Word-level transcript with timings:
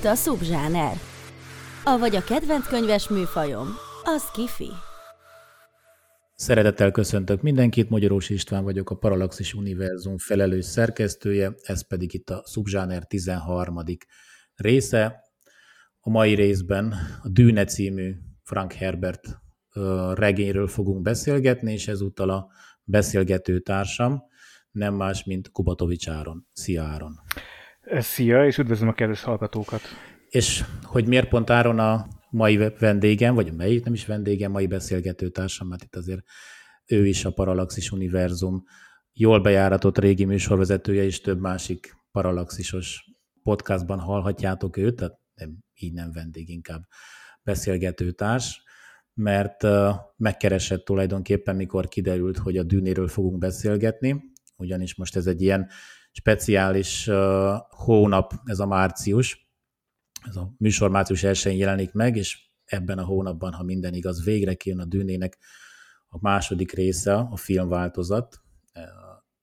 Itt 0.00 0.06
a 0.06 0.14
Subzsáner. 0.14 0.96
Avagy 1.84 2.16
a 2.16 2.22
kedvenc 2.22 2.66
könyves 2.66 3.08
műfajom, 3.08 3.68
az 4.02 4.30
kifi. 4.30 4.70
Szeretettel 6.34 6.90
köszöntök 6.90 7.42
mindenkit, 7.42 7.88
Magyarós 7.88 8.28
István 8.28 8.64
vagyok, 8.64 8.90
a 8.90 8.94
Parallaxis 8.94 9.54
Univerzum 9.54 10.18
felelős 10.18 10.64
szerkesztője, 10.64 11.52
ez 11.62 11.86
pedig 11.86 12.14
itt 12.14 12.30
a 12.30 12.44
Subzsáner 12.46 13.06
13. 13.06 13.76
része. 14.54 15.20
A 16.00 16.10
mai 16.10 16.34
részben 16.34 16.94
a 17.22 17.28
Dűne 17.28 17.64
című 17.64 18.14
Frank 18.42 18.72
Herbert 18.72 19.38
regényről 20.14 20.68
fogunk 20.68 21.02
beszélgetni, 21.02 21.72
és 21.72 21.88
ezúttal 21.88 22.30
a 22.30 22.46
beszélgető 22.84 23.58
társam 23.58 24.22
nem 24.70 24.94
más, 24.94 25.24
mint 25.24 25.50
Kubatovics 25.50 26.08
Áron. 26.08 26.46
Szia 26.52 26.82
Áron! 26.82 27.20
Szia, 27.98 28.46
és 28.46 28.58
üdvözlöm 28.58 28.88
a 28.88 28.92
kedves 28.92 29.22
hallgatókat! 29.22 29.80
És 30.28 30.64
hogy 30.82 31.06
miért 31.06 31.28
pont 31.28 31.50
Áron 31.50 31.78
a 31.78 32.06
mai 32.30 32.72
vendégem, 32.78 33.34
vagy 33.34 33.54
melyik 33.54 33.84
nem 33.84 33.92
is 33.92 34.06
vendégem, 34.06 34.50
mai 34.50 34.66
beszélgető 34.66 35.28
társam, 35.28 35.68
mert 35.68 35.82
itt 35.82 35.96
azért 35.96 36.20
ő 36.86 37.06
is 37.06 37.24
a 37.24 37.30
Parallaxis 37.30 37.90
Univerzum 37.90 38.64
jól 39.12 39.40
bejáratott 39.40 39.98
régi 39.98 40.24
műsorvezetője, 40.24 41.02
és 41.02 41.20
több 41.20 41.40
másik 41.40 41.96
Parallaxisos 42.10 43.04
podcastban 43.42 43.98
hallhatjátok 43.98 44.76
őt, 44.76 44.96
tehát 44.96 45.18
nem, 45.34 45.58
így 45.74 45.92
nem 45.92 46.12
vendég, 46.12 46.48
inkább 46.48 46.82
beszélgető 47.42 48.10
társ, 48.10 48.62
mert 49.14 49.66
megkeresett 50.16 50.84
tulajdonképpen, 50.84 51.56
mikor 51.56 51.88
kiderült, 51.88 52.38
hogy 52.38 52.56
a 52.56 52.62
dűnéről 52.62 53.08
fogunk 53.08 53.38
beszélgetni, 53.38 54.22
ugyanis 54.56 54.94
most 54.94 55.16
ez 55.16 55.26
egy 55.26 55.42
ilyen 55.42 55.68
speciális 56.20 57.06
uh, 57.06 57.54
hónap, 57.68 58.32
ez 58.44 58.58
a 58.58 58.66
március. 58.66 59.48
Ez 60.28 60.36
a 60.36 60.54
műsor 60.58 60.90
március 60.90 61.22
1 61.22 61.58
jelenik 61.58 61.92
meg, 61.92 62.16
és 62.16 62.38
ebben 62.64 62.98
a 62.98 63.04
hónapban, 63.04 63.52
ha 63.52 63.62
minden 63.62 63.94
igaz, 63.94 64.24
végre 64.24 64.54
kijön 64.54 64.80
a 64.80 64.84
Dűnének 64.84 65.38
a 66.08 66.18
második 66.20 66.72
része, 66.72 67.14
a 67.14 67.36
filmváltozat, 67.36 68.40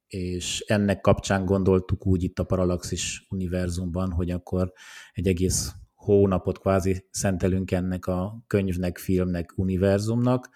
és 0.08 0.60
ennek 0.60 1.02
kapcsán 1.02 1.46
gondoltuk 1.46 2.06
úgy 2.06 2.24
itt 2.24 2.40
a 2.40 2.44
Parallaxis 2.44 3.26
univerzumban, 3.30 4.12
hogy 4.12 4.32
akkor 4.32 4.72
egy 5.14 5.28
egész 5.28 5.72
hónapot 5.94 6.60
kvázi 6.60 7.06
szentelünk 7.12 7.72
ennek 7.72 8.06
a 8.06 8.44
könyvnek, 8.48 8.98
filmnek, 8.98 9.54
univerzumnak, 9.56 10.50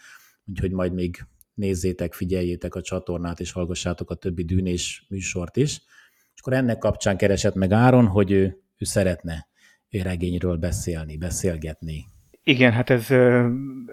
úgyhogy 0.45 0.71
majd 0.71 0.93
még 0.93 1.25
nézzétek, 1.53 2.13
figyeljétek 2.13 2.75
a 2.75 2.81
csatornát, 2.81 3.39
és 3.39 3.51
hallgassátok 3.51 4.09
a 4.09 4.15
többi 4.15 4.43
dűnés 4.43 5.05
műsort 5.09 5.57
is. 5.57 5.81
És 6.41 6.47
akkor 6.47 6.59
ennek 6.59 6.77
kapcsán 6.77 7.17
keresett 7.17 7.55
meg 7.55 7.71
Áron, 7.71 8.07
hogy 8.07 8.31
ő, 8.31 8.43
ő 8.77 8.85
szeretne 8.85 9.47
regényről 10.03 10.57
beszélni, 10.57 11.17
beszélgetni. 11.17 12.05
Igen, 12.43 12.71
hát 12.71 12.89
ez 12.89 13.07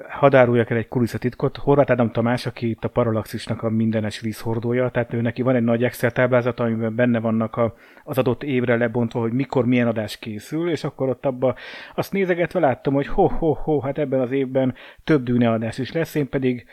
hadd 0.08 0.34
áruljak 0.34 0.70
el 0.70 0.76
egy 0.76 0.88
kulisszatitkot. 0.88 1.56
Horváth 1.56 1.90
Ádám 1.90 2.10
Tamás, 2.10 2.46
aki 2.46 2.68
itt 2.68 2.84
a 2.84 2.88
Parallaxisnak 2.88 3.62
a 3.62 3.70
mindenes 3.70 4.20
vízhordója, 4.20 4.88
tehát 4.88 5.12
ő 5.12 5.20
neki 5.20 5.42
van 5.42 5.54
egy 5.54 5.62
nagy 5.62 5.84
Excel 5.84 6.10
táblázat, 6.10 6.60
amiben 6.60 6.94
benne 6.94 7.20
vannak 7.20 7.56
a, 7.56 7.74
az 8.04 8.18
adott 8.18 8.42
évre 8.42 8.76
lebontva, 8.76 9.20
hogy 9.20 9.32
mikor 9.32 9.66
milyen 9.66 9.86
adás 9.86 10.18
készül, 10.18 10.70
és 10.70 10.84
akkor 10.84 11.08
ott 11.08 11.26
abba 11.26 11.54
azt 11.94 12.12
nézegetve 12.12 12.60
láttam, 12.60 12.94
hogy 12.94 13.06
ho-ho-ho, 13.06 13.80
hát 13.80 13.98
ebben 13.98 14.20
az 14.20 14.32
évben 14.32 14.74
több 15.04 15.22
dűne 15.22 15.50
adás 15.50 15.78
is 15.78 15.92
lesz, 15.92 16.14
én 16.14 16.28
pedig 16.28 16.66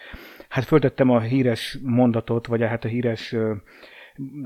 hát 0.50 0.64
föltettem 0.64 1.10
a 1.10 1.20
híres 1.20 1.78
mondatot, 1.84 2.48
vagy 2.48 2.62
hát 2.62 2.86
a 2.86 2.88
híres 2.88 3.36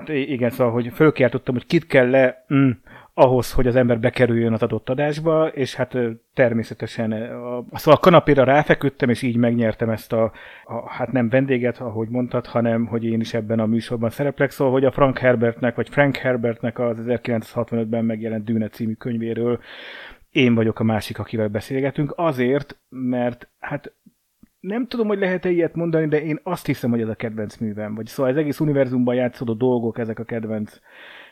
igen, 0.06 0.50
szóval, 0.50 0.74
hogy 0.74 0.92
fölkiáltottam, 0.94 1.54
hogy 1.54 1.66
kit 1.66 1.88
kell 1.88 2.10
le 2.10 2.46
mm, 2.54 2.70
ahhoz, 3.14 3.54
hogy 3.54 3.68
az 3.68 3.76
ember 3.76 4.00
bekerüljön 4.00 4.54
az 4.54 4.64
adott 4.64 4.90
adásba, 4.90 5.48
és 5.48 5.76
hát 5.76 5.98
természetesen 6.34 7.12
a, 7.12 7.64
szóval 7.78 7.94
a 7.94 8.00
kanapéra 8.00 8.44
ráfeküdtem, 8.44 9.10
és 9.10 9.22
így 9.22 9.36
megnyertem 9.36 9.90
ezt 9.90 10.14
a, 10.14 10.32
a, 10.64 10.90
hát 10.90 11.12
nem 11.12 11.30
vendéget, 11.30 11.78
ahogy 11.78 12.10
mondtad, 12.10 12.46
hanem 12.46 12.86
hogy 12.86 13.06
én 13.06 13.20
is 13.20 13.34
ebben 13.34 13.60
a 13.60 13.66
műsorban 13.66 14.10
szereplek, 14.10 14.52
szóval, 14.52 14.74
hogy 14.74 14.86
a 14.86 14.92
Frank 14.92 15.18
Herbertnek, 15.18 15.76
vagy 15.76 15.90
Frank 15.90 16.16
Herbertnek 16.16 16.80
az 16.80 17.04
1965-ben 17.06 18.06
megjelent 18.06 18.44
Dűne 18.44 18.68
című 18.68 18.94
könyvéről 18.94 19.60
én 20.30 20.56
vagyok 20.56 20.80
a 20.80 20.84
másik, 20.84 21.20
akivel 21.20 21.48
beszélgetünk, 21.48 22.14
azért, 22.16 22.80
mert 22.90 23.50
hát 23.60 23.94
nem 24.60 24.88
tudom, 24.88 25.08
hogy 25.08 25.20
lehet-e 25.20 25.50
ilyet 25.50 25.76
mondani, 25.76 26.08
de 26.08 26.22
én 26.22 26.40
azt 26.44 26.66
hiszem, 26.66 26.90
hogy 26.90 27.02
ez 27.02 27.08
a 27.08 27.16
kedvenc 27.16 27.58
művem. 27.58 27.96
Vagy 27.96 28.06
szóval 28.06 28.32
az 28.32 28.38
egész 28.38 28.60
univerzumban 28.60 29.16
játszódó 29.16 29.54
dolgok, 29.54 29.98
ezek 29.98 30.20
a 30.20 30.24
kedvenc 30.24 30.80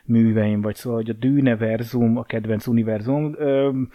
műveim, 0.03 0.61
vagy 0.61 0.75
szóval, 0.75 0.99
hogy 0.99 1.09
a 1.09 1.13
dűneverzum, 1.13 2.17
a 2.17 2.23
kedvenc 2.23 2.67
univerzum. 2.67 3.35
Öm, 3.37 3.89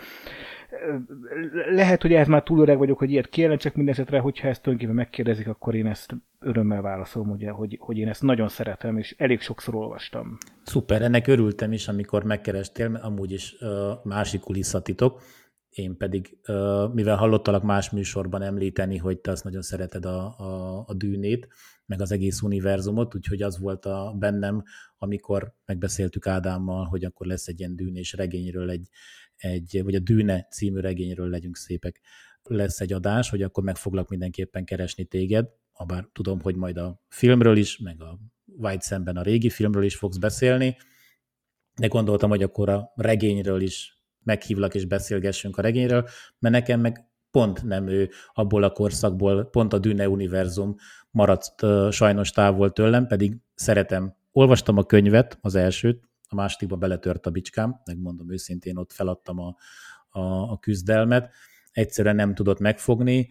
lehet, 1.71 2.03
hogy 2.03 2.13
ez 2.13 2.27
már 2.27 2.43
túl 2.43 2.61
öreg 2.61 2.79
vagyok, 2.79 2.99
hogy 2.99 3.11
ilyet 3.11 3.29
kérne, 3.29 3.57
csak 3.57 3.75
mindesetre, 3.75 4.19
hogyha 4.19 4.49
ezt 4.49 4.63
tulajdonképpen 4.63 5.05
megkérdezik, 5.05 5.49
akkor 5.49 5.75
én 5.75 5.87
ezt 5.87 6.15
örömmel 6.41 6.83
válaszolom, 6.83 7.31
ugye, 7.31 7.51
hogy, 7.51 7.79
hogy 7.81 7.99
én 7.99 8.09
ezt 8.09 8.23
nagyon 8.23 8.49
szeretem, 8.49 8.99
és 8.99 9.15
elég 9.19 9.41
sokszor 9.41 9.75
olvastam. 9.75 10.37
Szuper, 10.63 11.03
ennek 11.03 11.27
örültem 11.27 11.73
is, 11.73 11.89
amikor 11.89 12.25
megkerestél, 12.25 12.89
mert 12.89 13.05
amúgy 13.05 13.33
is 13.33 13.57
uh, 13.61 13.69
másik 14.05 14.41
kulisszatitok, 14.41 15.21
én 15.73 15.97
pedig, 15.97 16.39
mivel 16.93 17.17
hallottalak 17.17 17.63
más 17.63 17.91
műsorban 17.91 18.43
említeni, 18.43 18.97
hogy 18.97 19.19
te 19.19 19.31
azt 19.31 19.45
nagyon 19.45 19.63
szereted 19.63 20.05
a, 20.05 20.39
a, 20.39 20.85
a 20.87 20.95
dűnét, 20.95 21.49
meg 21.87 22.01
az 22.01 22.13
egész 22.13 22.43
univerzumot, 22.43 23.15
úgyhogy 23.15 23.43
az 23.43 23.59
volt 23.59 23.87
a 23.87 24.15
bennem, 24.19 24.63
amikor 24.97 25.55
megbeszéltük 25.65 26.27
Ádámmal, 26.27 26.85
hogy 26.85 27.05
akkor 27.05 27.27
lesz 27.27 27.47
egy 27.47 27.59
ilyen 27.59 27.77
dűnés 27.77 28.13
regényről, 28.13 28.71
egy, 28.71 28.89
egy, 29.37 29.81
vagy 29.83 29.95
a 29.95 29.99
Dűne 29.99 30.47
című 30.51 30.81
regényről 30.81 31.29
legyünk 31.29 31.57
szépek, 31.57 32.01
lesz 32.43 32.81
egy 32.81 32.93
adás, 32.93 33.31
hogy 33.31 33.43
akkor 33.43 33.65
meg 33.65 33.77
foglak 33.77 34.09
mindenképpen 34.09 34.65
keresni 34.65 35.05
téged, 35.05 35.49
bár 35.87 36.09
tudom, 36.13 36.41
hogy 36.41 36.57
majd 36.57 36.77
a 36.77 37.01
filmről 37.09 37.57
is, 37.57 37.79
meg 37.79 38.03
a 38.03 38.19
White 38.45 38.83
szemben 38.83 39.17
a 39.17 39.23
régi 39.23 39.51
filmről 39.51 39.85
is 39.85 39.97
fogsz 39.97 40.17
beszélni, 40.17 40.77
de 41.75 41.87
gondoltam, 41.87 42.31
hogy 42.31 42.43
akkor 42.43 42.69
a 42.69 42.93
regényről 42.95 43.61
is 43.61 44.02
meghívlak 44.25 44.75
és 44.75 44.85
beszélgessünk 44.85 45.57
a 45.59 45.63
regényről, 45.63 46.09
mert 46.39 46.55
nekem 46.55 46.81
meg 46.81 47.07
pont 47.31 47.63
nem 47.65 47.89
ő 47.89 48.11
abból 48.35 48.63
a 48.63 48.71
korszakból, 48.71 49.45
pont 49.45 49.73
a 49.73 49.79
Dűne 49.79 50.09
univerzum 50.09 50.75
maradt 51.11 51.55
sajnos 51.91 52.31
távol 52.31 52.73
tőlem, 52.73 53.07
pedig 53.07 53.37
szeretem. 53.55 54.15
Olvastam 54.33 54.77
a 54.77 54.85
könyvet, 54.85 55.39
az 55.41 55.55
elsőt, 55.55 56.03
a 56.29 56.35
másodikba 56.35 56.77
beletört 56.77 57.27
a 57.27 57.31
bicskám, 57.31 57.81
megmondom 57.85 58.33
őszintén, 58.33 58.77
ott 58.77 58.93
feladtam 58.93 59.39
a, 59.39 59.57
a, 60.09 60.21
a 60.51 60.59
küzdelmet, 60.59 61.31
egyszerűen 61.73 62.17
nem 62.17 62.35
tudott 62.35 62.59
megfogni, 62.59 63.29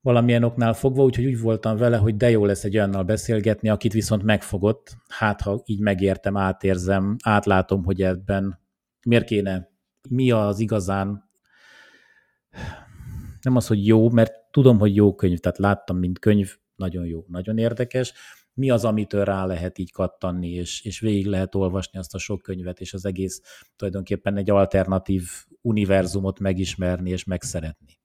valamilyen 0.00 0.44
oknál 0.44 0.72
fogva, 0.74 1.02
úgyhogy 1.02 1.24
úgy 1.24 1.40
voltam 1.40 1.76
vele, 1.76 1.96
hogy 1.96 2.16
de 2.16 2.30
jó 2.30 2.44
lesz 2.44 2.64
egy 2.64 2.76
olyannal 2.76 3.02
beszélgetni, 3.02 3.68
akit 3.68 3.92
viszont 3.92 4.22
megfogott, 4.22 4.96
hát 5.08 5.40
ha 5.40 5.62
így 5.64 5.80
megértem, 5.80 6.36
átérzem, 6.36 7.16
átlátom, 7.22 7.84
hogy 7.84 8.02
ebben 8.02 8.60
miért 9.06 9.24
kéne 9.24 9.71
mi 10.08 10.30
az 10.30 10.58
igazán, 10.58 11.30
nem 13.42 13.56
az, 13.56 13.66
hogy 13.66 13.86
jó, 13.86 14.10
mert 14.10 14.32
tudom, 14.50 14.78
hogy 14.78 14.94
jó 14.94 15.14
könyv, 15.14 15.38
tehát 15.38 15.58
láttam, 15.58 15.98
mint 15.98 16.18
könyv, 16.18 16.56
nagyon 16.76 17.06
jó, 17.06 17.24
nagyon 17.28 17.58
érdekes, 17.58 18.12
mi 18.54 18.70
az, 18.70 18.84
amitől 18.84 19.24
rá 19.24 19.46
lehet 19.46 19.78
így 19.78 19.92
kattanni, 19.92 20.48
és, 20.48 20.84
és 20.84 21.00
végig 21.00 21.26
lehet 21.26 21.54
olvasni 21.54 21.98
azt 21.98 22.14
a 22.14 22.18
sok 22.18 22.42
könyvet, 22.42 22.80
és 22.80 22.94
az 22.94 23.04
egész 23.04 23.40
tulajdonképpen 23.76 24.36
egy 24.36 24.50
alternatív 24.50 25.28
univerzumot 25.60 26.38
megismerni 26.38 27.10
és 27.10 27.24
megszeretni. 27.24 27.98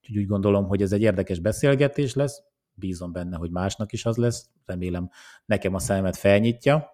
Úgyhogy 0.00 0.18
úgy 0.18 0.26
gondolom, 0.26 0.66
hogy 0.66 0.82
ez 0.82 0.92
egy 0.92 1.02
érdekes 1.02 1.38
beszélgetés 1.38 2.14
lesz, 2.14 2.42
bízom 2.74 3.12
benne, 3.12 3.36
hogy 3.36 3.50
másnak 3.50 3.92
is 3.92 4.04
az 4.04 4.16
lesz, 4.16 4.50
remélem 4.64 5.10
nekem 5.44 5.74
a 5.74 5.78
szemet 5.78 6.16
felnyitja, 6.16 6.90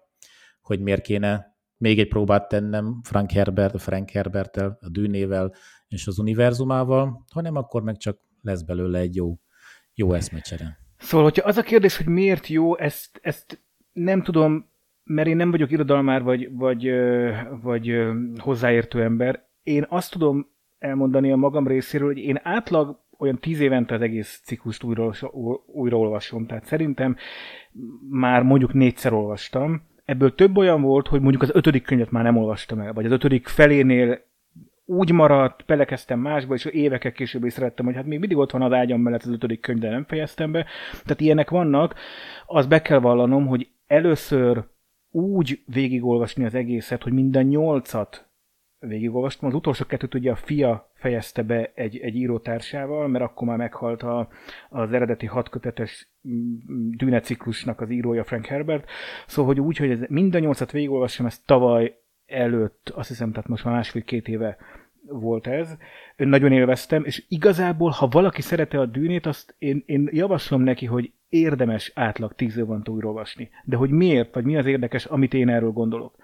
hogy 0.61 0.79
miért 0.79 1.01
kéne 1.01 1.48
még 1.79 1.99
egy 1.99 2.07
próbát 2.07 2.47
tennem 2.47 2.99
Frank 3.03 3.31
Herbert, 3.31 3.81
Frank 3.81 4.09
Herbertel, 4.09 4.77
a 4.81 4.89
dűnével 4.89 5.53
és 5.87 6.07
az 6.07 6.19
univerzumával, 6.19 7.25
hanem 7.33 7.55
akkor 7.55 7.83
meg 7.83 7.97
csak 7.97 8.19
lesz 8.41 8.61
belőle 8.61 8.99
egy 8.99 9.15
jó, 9.15 9.39
jó 9.93 10.13
eszmecsere. 10.13 10.77
Szóval, 10.97 11.25
hogyha 11.25 11.47
az 11.47 11.57
a 11.57 11.61
kérdés, 11.61 11.97
hogy 11.97 12.07
miért 12.07 12.47
jó, 12.47 12.77
ezt, 12.77 13.19
ezt 13.21 13.63
nem 13.91 14.21
tudom, 14.21 14.69
mert 15.03 15.27
én 15.27 15.35
nem 15.35 15.51
vagyok 15.51 15.71
irodalmár 15.71 16.23
vagy, 16.23 16.51
vagy, 16.51 16.89
vagy 17.61 17.91
hozzáértő 18.37 19.03
ember. 19.03 19.47
Én 19.63 19.85
azt 19.89 20.11
tudom 20.11 20.47
elmondani 20.79 21.31
a 21.31 21.35
magam 21.35 21.67
részéről, 21.67 22.07
hogy 22.07 22.17
én 22.17 22.39
átlag 22.43 22.99
olyan 23.17 23.39
tíz 23.39 23.59
évente 23.59 23.95
az 23.95 24.01
egész 24.01 24.41
ciklust 24.43 24.83
újra, 24.83 25.11
újra 25.65 25.97
olvasom. 25.97 26.45
Tehát 26.45 26.65
szerintem 26.65 27.15
már 28.09 28.43
mondjuk 28.43 28.73
négyszer 28.73 29.13
olvastam. 29.13 29.88
Ebből 30.09 30.35
több 30.35 30.57
olyan 30.57 30.81
volt, 30.81 31.07
hogy 31.07 31.21
mondjuk 31.21 31.41
az 31.41 31.49
ötödik 31.53 31.83
könyvet 31.83 32.11
már 32.11 32.23
nem 32.23 32.37
olvastam 32.37 32.79
el, 32.79 32.93
vagy 32.93 33.05
az 33.05 33.11
ötödik 33.11 33.47
felénél 33.47 34.19
úgy 34.85 35.11
maradt, 35.11 35.65
belekezdtem 35.65 36.19
másba, 36.19 36.53
és 36.53 36.65
évekkel 36.65 37.11
később 37.11 37.49
szerettem, 37.49 37.85
hogy 37.85 37.95
hát 37.95 38.05
még 38.05 38.19
mindig 38.19 38.37
ott 38.37 38.51
van 38.51 38.61
az 38.61 38.71
ágyam 38.71 39.01
mellett 39.01 39.23
az 39.23 39.31
ötödik 39.31 39.59
könyv, 39.59 39.79
de 39.79 39.89
nem 39.89 40.05
fejeztem 40.07 40.51
be. 40.51 40.65
Tehát 40.91 41.21
ilyenek 41.21 41.49
vannak. 41.49 41.95
Az 42.45 42.67
be 42.67 42.81
kell 42.81 42.99
vallanom, 42.99 43.47
hogy 43.47 43.69
először 43.87 44.63
úgy 45.11 45.61
végigolvasni 45.65 46.45
az 46.45 46.55
egészet, 46.55 47.03
hogy 47.03 47.13
minden 47.13 47.45
nyolcat 47.45 48.28
végigolvastam. 48.79 49.49
Az 49.49 49.55
utolsó 49.55 49.85
kettőt 49.85 50.13
ugye 50.13 50.31
a 50.31 50.35
fia 50.35 50.91
fejezte 50.93 51.43
be 51.43 51.71
egy, 51.75 51.97
egy 51.97 52.15
írótársával, 52.15 53.07
mert 53.07 53.23
akkor 53.23 53.47
már 53.47 53.57
meghalt 53.57 54.03
a, 54.03 54.27
az 54.69 54.93
eredeti 54.93 55.25
hatkötetes 55.25 56.09
mm, 56.27 56.89
dűneciklusnak 56.91 57.81
az 57.81 57.89
írója 57.89 58.23
Frank 58.23 58.45
Herbert. 58.45 58.89
Szóval, 59.27 59.53
hogy 59.53 59.63
úgy, 59.63 59.77
hogy 59.77 59.89
ez 59.89 59.99
minden 60.07 60.41
nyolcat 60.41 60.71
végigolvassam, 60.71 61.25
ezt 61.25 61.45
tavaly 61.45 61.97
előtt, 62.25 62.91
azt 62.95 63.07
hiszem, 63.07 63.31
tehát 63.31 63.47
most 63.47 63.63
már 63.63 63.73
másfél-két 63.73 64.27
éve 64.27 64.57
volt 65.07 65.47
ez. 65.47 65.77
Nagyon 66.15 66.51
élveztem, 66.51 67.03
és 67.05 67.25
igazából, 67.27 67.89
ha 67.89 68.07
valaki 68.07 68.41
szerete 68.41 68.79
a 68.79 68.85
dűnét, 68.85 69.25
azt 69.25 69.55
én, 69.57 69.83
én 69.85 70.09
javaslom 70.11 70.61
neki, 70.61 70.85
hogy 70.85 71.11
érdemes 71.29 71.91
átlag 71.95 72.33
tíz 72.33 72.65
van 72.65 72.83
olvasni. 72.85 73.49
De 73.63 73.75
hogy 73.75 73.89
miért, 73.89 74.33
vagy 74.33 74.43
mi 74.43 74.57
az 74.57 74.65
érdekes, 74.65 75.05
amit 75.05 75.33
én 75.33 75.49
erről 75.49 75.71
gondolok. 75.71 76.15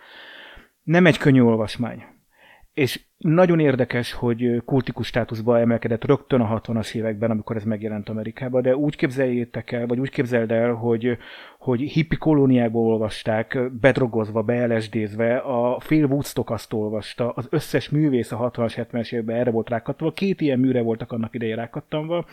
Nem 0.84 1.06
egy 1.06 1.18
könnyű 1.18 1.42
olvasmány 1.42 2.15
és 2.76 3.02
nagyon 3.18 3.60
érdekes, 3.60 4.14
hogy 4.14 4.62
kultikus 4.66 5.08
státuszba 5.08 5.60
emelkedett 5.60 6.06
rögtön 6.06 6.42
a 6.42 6.60
60-as 6.60 6.96
években, 6.96 7.32
amikor 7.32 7.56
ez 7.56 7.64
megjelent 7.64 8.10
Amerikában, 8.10 8.62
de 8.62 8.76
úgy 8.76 8.96
képzeljétek 8.96 9.72
el, 9.72 9.86
vagy 9.86 10.00
úgy 10.00 10.10
képzeld 10.10 10.52
el, 10.52 10.74
hogy, 10.74 11.18
hogy 11.60 11.80
hippi 11.80 12.16
kolóniákból 12.16 12.92
olvasták, 12.92 13.72
bedrogozva, 13.82 14.42
beelesdézve, 14.42 15.38
a 15.38 15.80
fél 15.80 16.06
Woodstock 16.06 16.50
azt 16.50 16.74
olvasta, 16.74 17.30
az 17.30 17.48
összes 17.50 17.90
művész 17.90 18.32
a 18.32 18.52
60-as, 18.52 18.86
70-es 18.92 19.14
években 19.14 19.36
erre 19.36 19.52
volt 19.52 19.70
rákatva, 19.70 20.12
két 20.12 20.42
ilyen 20.42 20.60
műre 20.60 20.82
voltak 20.82 21.12
annak 21.12 21.36
idején 21.36 21.56
rákattanva, 21.56 22.26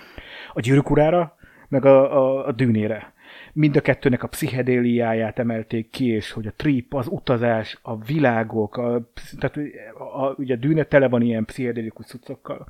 a 0.53 0.61
gyűrűk 0.61 0.91
urára, 0.91 1.37
meg 1.69 1.85
a, 1.85 2.19
a, 2.19 2.47
a 2.47 2.53
dűnére 2.53 3.13
mind 3.53 3.77
a 3.77 3.81
kettőnek 3.81 4.23
a 4.23 4.29
pszichedéliáját 4.29 5.39
emelték 5.39 5.91
ki, 5.91 6.07
és 6.07 6.31
hogy 6.31 6.47
a 6.47 6.53
trip, 6.57 6.95
az 6.95 7.07
utazás, 7.11 7.79
a 7.83 7.99
világok, 7.99 8.77
a, 8.77 9.11
tehát 9.39 9.57
a, 9.99 10.25
a, 10.25 10.35
ugye 10.37 10.55
a 10.55 10.59
dűne 10.59 10.85
tele 10.85 11.09
van 11.09 11.23
ilyen 11.23 11.45
pszichedélikus 11.45 12.07
cuccokkal. 12.07 12.69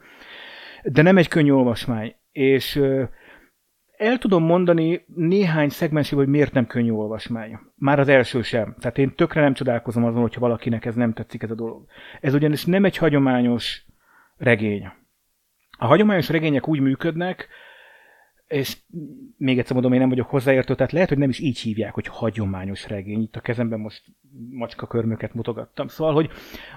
De 0.82 1.02
nem 1.02 1.16
egy 1.16 1.28
könnyű 1.28 1.50
olvasmány, 1.50 2.14
és 2.32 2.80
el 3.96 4.18
tudom 4.18 4.44
mondani 4.44 5.04
néhány 5.14 5.68
szegmensében, 5.68 6.24
hogy 6.24 6.32
miért 6.32 6.52
nem 6.52 6.66
könnyű 6.66 6.90
olvasmány. 6.90 7.58
Már 7.74 7.98
az 7.98 8.08
első 8.08 8.42
sem. 8.42 8.76
Tehát 8.78 8.98
én 8.98 9.14
tökre 9.14 9.40
nem 9.40 9.54
csodálkozom 9.54 10.04
azon, 10.04 10.20
hogyha 10.20 10.40
valakinek 10.40 10.84
ez 10.84 10.94
nem 10.94 11.12
tetszik 11.12 11.42
ez 11.42 11.50
a 11.50 11.54
dolog. 11.54 11.84
Ez 12.20 12.34
ugyanis 12.34 12.64
nem 12.64 12.84
egy 12.84 12.96
hagyományos 12.96 13.86
regény. 14.36 14.88
A 15.78 15.86
hagyományos 15.86 16.28
regények 16.28 16.68
úgy 16.68 16.80
működnek, 16.80 17.48
és 18.52 18.76
még 19.36 19.58
egyszer 19.58 19.72
mondom, 19.72 19.92
én 19.92 20.00
nem 20.00 20.08
vagyok 20.08 20.28
hozzáértő, 20.28 20.74
tehát 20.74 20.92
lehet, 20.92 21.08
hogy 21.08 21.18
nem 21.18 21.28
is 21.28 21.38
így 21.38 21.58
hívják, 21.58 21.94
hogy 21.94 22.06
hagyományos 22.06 22.88
regény. 22.88 23.22
Itt 23.22 23.36
a 23.36 23.40
kezemben 23.40 23.80
most 23.80 24.02
macska 24.50 24.86
körmöket 24.86 25.34
mutogattam. 25.34 25.88
Szóval, 25.88 26.14
hogy, 26.14 26.30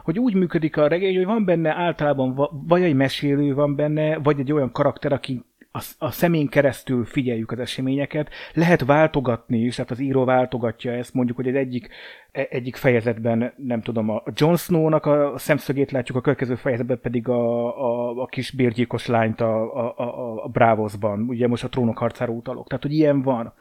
hogy 0.03 0.19
úgy 0.19 0.33
működik 0.33 0.77
a 0.77 0.87
regény, 0.87 1.15
hogy 1.15 1.25
van 1.25 1.45
benne 1.45 1.73
általában 1.73 2.49
vagy 2.67 2.81
egy 2.81 2.93
mesélő 2.93 3.53
van 3.53 3.75
benne, 3.75 4.17
vagy 4.17 4.39
egy 4.39 4.51
olyan 4.51 4.71
karakter, 4.71 5.11
aki 5.11 5.43
a, 5.75 6.05
a 6.05 6.11
szemén 6.11 6.47
keresztül 6.47 7.05
figyeljük 7.05 7.51
az 7.51 7.59
eseményeket. 7.59 8.29
Lehet 8.53 8.85
váltogatni 8.85 9.57
is, 9.57 9.75
tehát 9.75 9.91
az 9.91 9.99
író 9.99 10.23
váltogatja 10.25 10.91
ezt, 10.91 11.13
mondjuk, 11.13 11.37
hogy 11.37 11.47
egy 11.47 11.55
egyik, 11.55 11.89
e, 12.31 12.47
egyik 12.49 12.75
fejezetben, 12.75 13.53
nem 13.57 13.81
tudom, 13.81 14.09
a 14.09 14.23
Jon 14.33 14.55
Snow-nak 14.55 15.05
a 15.05 15.33
szemszögét 15.37 15.91
látjuk, 15.91 16.17
a 16.17 16.21
következő 16.21 16.55
fejezetben 16.55 16.99
pedig 17.01 17.27
a, 17.27 17.65
a, 17.65 18.21
a 18.21 18.25
kis 18.25 18.51
bérgyilkos 18.51 19.05
lányt 19.05 19.41
a, 19.41 19.75
a, 19.75 19.93
a, 19.97 20.43
a 20.43 20.47
Bravosban, 20.47 21.21
ugye 21.21 21.47
most 21.47 21.63
a 21.63 21.69
trónok 21.69 21.97
harcára 21.97 22.31
utalok. 22.31 22.67
Tehát, 22.67 22.83
hogy 22.83 22.93
ilyen 22.93 23.21
van 23.21 23.53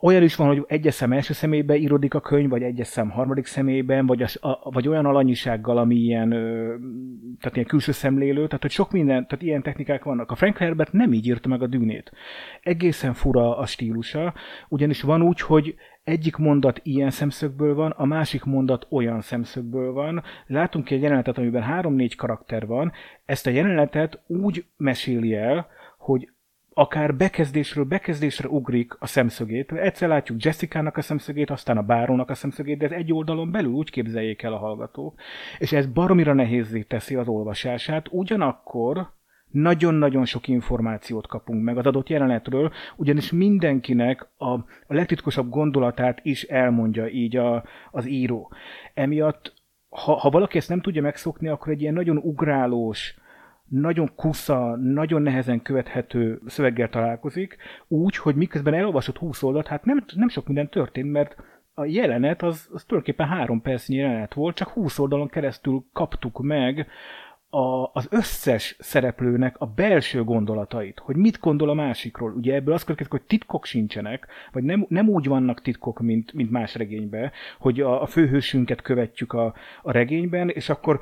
olyan 0.00 0.22
is 0.22 0.36
van, 0.36 0.46
hogy 0.46 0.64
egyes 0.66 0.94
szem 0.94 1.12
első 1.12 1.32
személyben 1.32 1.76
írodik 1.76 2.14
a 2.14 2.20
könyv, 2.20 2.48
vagy 2.48 2.62
egyes 2.62 2.86
szem 2.86 3.10
harmadik 3.10 3.46
személyben, 3.46 4.06
vagy, 4.06 4.22
a, 4.22 4.70
vagy 4.70 4.88
olyan 4.88 5.06
alanyisággal, 5.06 5.78
ami 5.78 5.94
ilyen, 5.94 6.30
tehát 7.40 7.54
ilyen 7.54 7.66
külső 7.66 7.92
szemlélő, 7.92 8.46
tehát 8.46 8.62
hogy 8.62 8.70
sok 8.70 8.90
minden, 8.90 9.26
tehát 9.26 9.44
ilyen 9.44 9.62
technikák 9.62 10.04
vannak. 10.04 10.30
A 10.30 10.34
Frank 10.34 10.56
Herbert 10.56 10.92
nem 10.92 11.12
így 11.12 11.26
írta 11.26 11.48
meg 11.48 11.62
a 11.62 11.66
dűnét. 11.66 12.12
Egészen 12.62 13.14
fura 13.14 13.56
a 13.56 13.66
stílusa, 13.66 14.34
ugyanis 14.68 15.02
van 15.02 15.22
úgy, 15.22 15.40
hogy 15.40 15.74
egyik 16.04 16.36
mondat 16.36 16.80
ilyen 16.82 17.10
szemszögből 17.10 17.74
van, 17.74 17.90
a 17.90 18.04
másik 18.04 18.44
mondat 18.44 18.86
olyan 18.90 19.20
szemszögből 19.20 19.92
van. 19.92 20.22
Látunk 20.46 20.90
egy 20.90 21.02
jelenetet, 21.02 21.38
amiben 21.38 21.62
három-négy 21.62 22.16
karakter 22.16 22.66
van, 22.66 22.92
ezt 23.24 23.46
a 23.46 23.50
jelenetet 23.50 24.22
úgy 24.26 24.64
meséli 24.76 25.34
el, 25.34 25.66
hogy 25.98 26.28
akár 26.80 27.16
bekezdésről 27.16 27.84
bekezdésre 27.84 28.48
ugrik 28.48 28.96
a 28.98 29.06
szemszögét. 29.06 29.72
Egyszer 29.72 30.08
látjuk 30.08 30.44
Jessica-nak 30.44 30.96
a 30.96 31.02
szemszögét, 31.02 31.50
aztán 31.50 31.76
a 31.76 31.82
bárónak 31.82 32.30
a 32.30 32.34
szemszögét, 32.34 32.78
de 32.78 32.84
ez 32.84 32.92
egy 32.92 33.12
oldalon 33.12 33.50
belül 33.50 33.72
úgy 33.72 33.90
képzeljék 33.90 34.42
el 34.42 34.52
a 34.52 34.58
hallgatók. 34.58 35.20
És 35.58 35.72
ez 35.72 35.86
baromira 35.86 36.32
nehézé 36.32 36.82
teszi 36.82 37.14
az 37.14 37.28
olvasását, 37.28 38.06
ugyanakkor 38.10 39.12
nagyon-nagyon 39.50 40.24
sok 40.24 40.48
információt 40.48 41.26
kapunk 41.26 41.64
meg 41.64 41.78
az 41.78 41.86
adott 41.86 42.08
jelenetről, 42.08 42.72
ugyanis 42.96 43.32
mindenkinek 43.32 44.28
a, 44.36 44.50
a 44.50 44.64
legtitkosabb 44.86 45.48
gondolatát 45.48 46.20
is 46.22 46.42
elmondja 46.42 47.08
így 47.08 47.36
a, 47.36 47.64
az 47.90 48.06
író. 48.06 48.52
Emiatt, 48.94 49.54
ha, 49.88 50.12
ha 50.12 50.30
valaki 50.30 50.58
ezt 50.58 50.68
nem 50.68 50.80
tudja 50.80 51.02
megszokni, 51.02 51.48
akkor 51.48 51.72
egy 51.72 51.80
ilyen 51.80 51.94
nagyon 51.94 52.16
ugrálós, 52.16 53.19
nagyon 53.70 54.10
kusza, 54.14 54.76
nagyon 54.76 55.22
nehezen 55.22 55.62
követhető 55.62 56.40
szöveggel 56.46 56.88
találkozik, 56.88 57.56
úgy, 57.88 58.16
hogy 58.16 58.34
miközben 58.34 58.74
elolvasott 58.74 59.18
20 59.18 59.42
oldalt, 59.42 59.66
hát 59.66 59.84
nem, 59.84 60.04
nem 60.14 60.28
sok 60.28 60.46
minden 60.46 60.68
történt, 60.68 61.12
mert 61.12 61.36
a 61.74 61.84
jelenet 61.84 62.42
az, 62.42 62.68
az 62.72 62.84
tulajdonképpen 62.84 63.26
három 63.26 63.62
percnyi 63.62 63.96
jelenet 63.96 64.34
volt, 64.34 64.56
csak 64.56 64.68
20 64.68 64.98
oldalon 64.98 65.28
keresztül 65.28 65.84
kaptuk 65.92 66.42
meg 66.42 66.86
a, 67.50 67.90
az 67.92 68.06
összes 68.10 68.76
szereplőnek 68.78 69.56
a 69.58 69.66
belső 69.66 70.24
gondolatait, 70.24 70.98
hogy 70.98 71.16
mit 71.16 71.40
gondol 71.40 71.68
a 71.68 71.74
másikról. 71.74 72.32
Ugye 72.32 72.54
ebből 72.54 72.74
az 72.74 72.82
következik, 72.82 73.12
hogy 73.12 73.22
titkok 73.22 73.64
sincsenek, 73.64 74.26
vagy 74.52 74.62
nem, 74.62 74.86
nem 74.88 75.08
úgy 75.08 75.26
vannak 75.26 75.62
titkok, 75.62 76.00
mint, 76.00 76.32
mint 76.32 76.50
más 76.50 76.74
regényben, 76.74 77.30
hogy 77.58 77.80
a, 77.80 78.02
a 78.02 78.06
főhősünket 78.06 78.82
követjük 78.82 79.32
a, 79.32 79.54
a 79.82 79.92
regényben, 79.92 80.48
és 80.48 80.68
akkor 80.68 81.00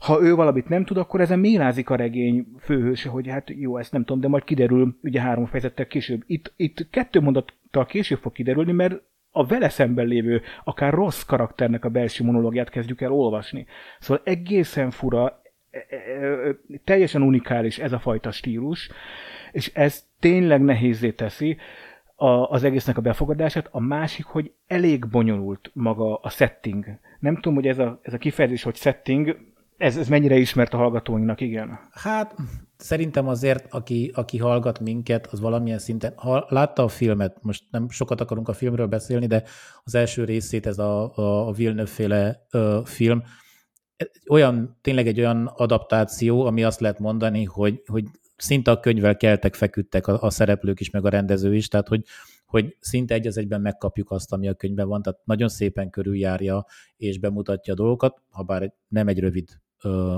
ha 0.00 0.22
ő 0.22 0.34
valamit 0.34 0.68
nem 0.68 0.84
tud, 0.84 0.96
akkor 0.96 1.20
ezen 1.20 1.38
mélázik 1.38 1.90
a 1.90 1.96
regény 1.96 2.46
főhőse, 2.60 3.08
hogy 3.08 3.28
hát 3.28 3.50
jó, 3.50 3.76
ezt 3.76 3.92
nem 3.92 4.04
tudom, 4.04 4.20
de 4.20 4.28
majd 4.28 4.44
kiderül 4.44 4.98
ugye 5.02 5.20
három 5.20 5.46
fejezettel 5.46 5.86
később. 5.86 6.22
Itt, 6.26 6.52
itt 6.56 6.90
kettő 6.90 7.20
mondattal 7.20 7.86
később 7.86 8.18
fog 8.18 8.32
kiderülni, 8.32 8.72
mert 8.72 9.02
a 9.30 9.46
vele 9.46 9.68
szemben 9.68 10.06
lévő, 10.06 10.42
akár 10.64 10.92
rossz 10.92 11.22
karakternek 11.22 11.84
a 11.84 11.88
belső 11.88 12.24
monológiát 12.24 12.70
kezdjük 12.70 13.00
el 13.00 13.12
olvasni. 13.12 13.66
Szóval 13.98 14.22
egészen 14.24 14.90
fura, 14.90 15.42
e, 15.70 15.86
e, 15.88 15.96
e, 15.96 16.56
teljesen 16.84 17.22
unikális 17.22 17.78
ez 17.78 17.92
a 17.92 17.98
fajta 17.98 18.30
stílus, 18.30 18.90
és 19.52 19.70
ez 19.74 20.04
tényleg 20.18 20.62
nehézé 20.62 21.10
teszi 21.10 21.56
az 22.48 22.64
egésznek 22.64 22.98
a 22.98 23.00
befogadását. 23.00 23.68
A 23.70 23.80
másik, 23.80 24.24
hogy 24.24 24.52
elég 24.66 25.08
bonyolult 25.08 25.70
maga 25.72 26.16
a 26.16 26.28
setting. 26.28 26.86
Nem 27.18 27.34
tudom, 27.34 27.54
hogy 27.54 27.66
ez 27.66 27.78
a, 27.78 28.00
ez 28.02 28.14
a 28.14 28.18
kifejezés, 28.18 28.62
hogy 28.62 28.76
setting, 28.76 29.36
ez, 29.80 29.96
ez 29.96 30.08
mennyire 30.08 30.36
ismert 30.36 30.74
a 30.74 30.76
hallgatóinknak, 30.76 31.40
igen? 31.40 31.78
Hát 31.90 32.34
szerintem 32.76 33.28
azért, 33.28 33.66
aki, 33.70 34.10
aki 34.14 34.38
hallgat 34.38 34.80
minket, 34.80 35.26
az 35.26 35.40
valamilyen 35.40 35.78
szinten, 35.78 36.12
ha 36.16 36.46
látta 36.48 36.82
a 36.82 36.88
filmet, 36.88 37.36
most 37.42 37.64
nem 37.70 37.88
sokat 37.88 38.20
akarunk 38.20 38.48
a 38.48 38.52
filmről 38.52 38.86
beszélni, 38.86 39.26
de 39.26 39.42
az 39.84 39.94
első 39.94 40.24
részét, 40.24 40.66
ez 40.66 40.78
a, 40.78 41.16
a, 41.48 41.52
Villeneuve-féle 41.52 42.46
film, 42.84 43.22
olyan, 44.28 44.78
tényleg 44.80 45.06
egy 45.06 45.18
olyan 45.18 45.46
adaptáció, 45.46 46.44
ami 46.44 46.64
azt 46.64 46.80
lehet 46.80 46.98
mondani, 46.98 47.44
hogy, 47.44 47.82
hogy 47.86 48.04
szinte 48.36 48.70
a 48.70 48.80
könyvvel 48.80 49.16
keltek, 49.16 49.54
feküdtek 49.54 50.06
a, 50.06 50.22
a 50.22 50.30
szereplők 50.30 50.80
is, 50.80 50.90
meg 50.90 51.04
a 51.04 51.08
rendező 51.08 51.54
is, 51.54 51.68
tehát 51.68 51.88
hogy, 51.88 52.04
hogy 52.46 52.76
szinte 52.80 53.14
egy 53.14 53.26
az 53.26 53.36
egyben 53.36 53.60
megkapjuk 53.60 54.10
azt, 54.10 54.32
ami 54.32 54.48
a 54.48 54.54
könyvben 54.54 54.88
van, 54.88 55.02
tehát 55.02 55.20
nagyon 55.24 55.48
szépen 55.48 55.90
körüljárja 55.90 56.66
és 56.96 57.18
bemutatja 57.18 57.72
a 57.72 57.76
dolgokat, 57.76 58.22
ha 58.30 58.42
bár 58.42 58.72
nem 58.88 59.08
egy 59.08 59.18
rövid 59.18 59.48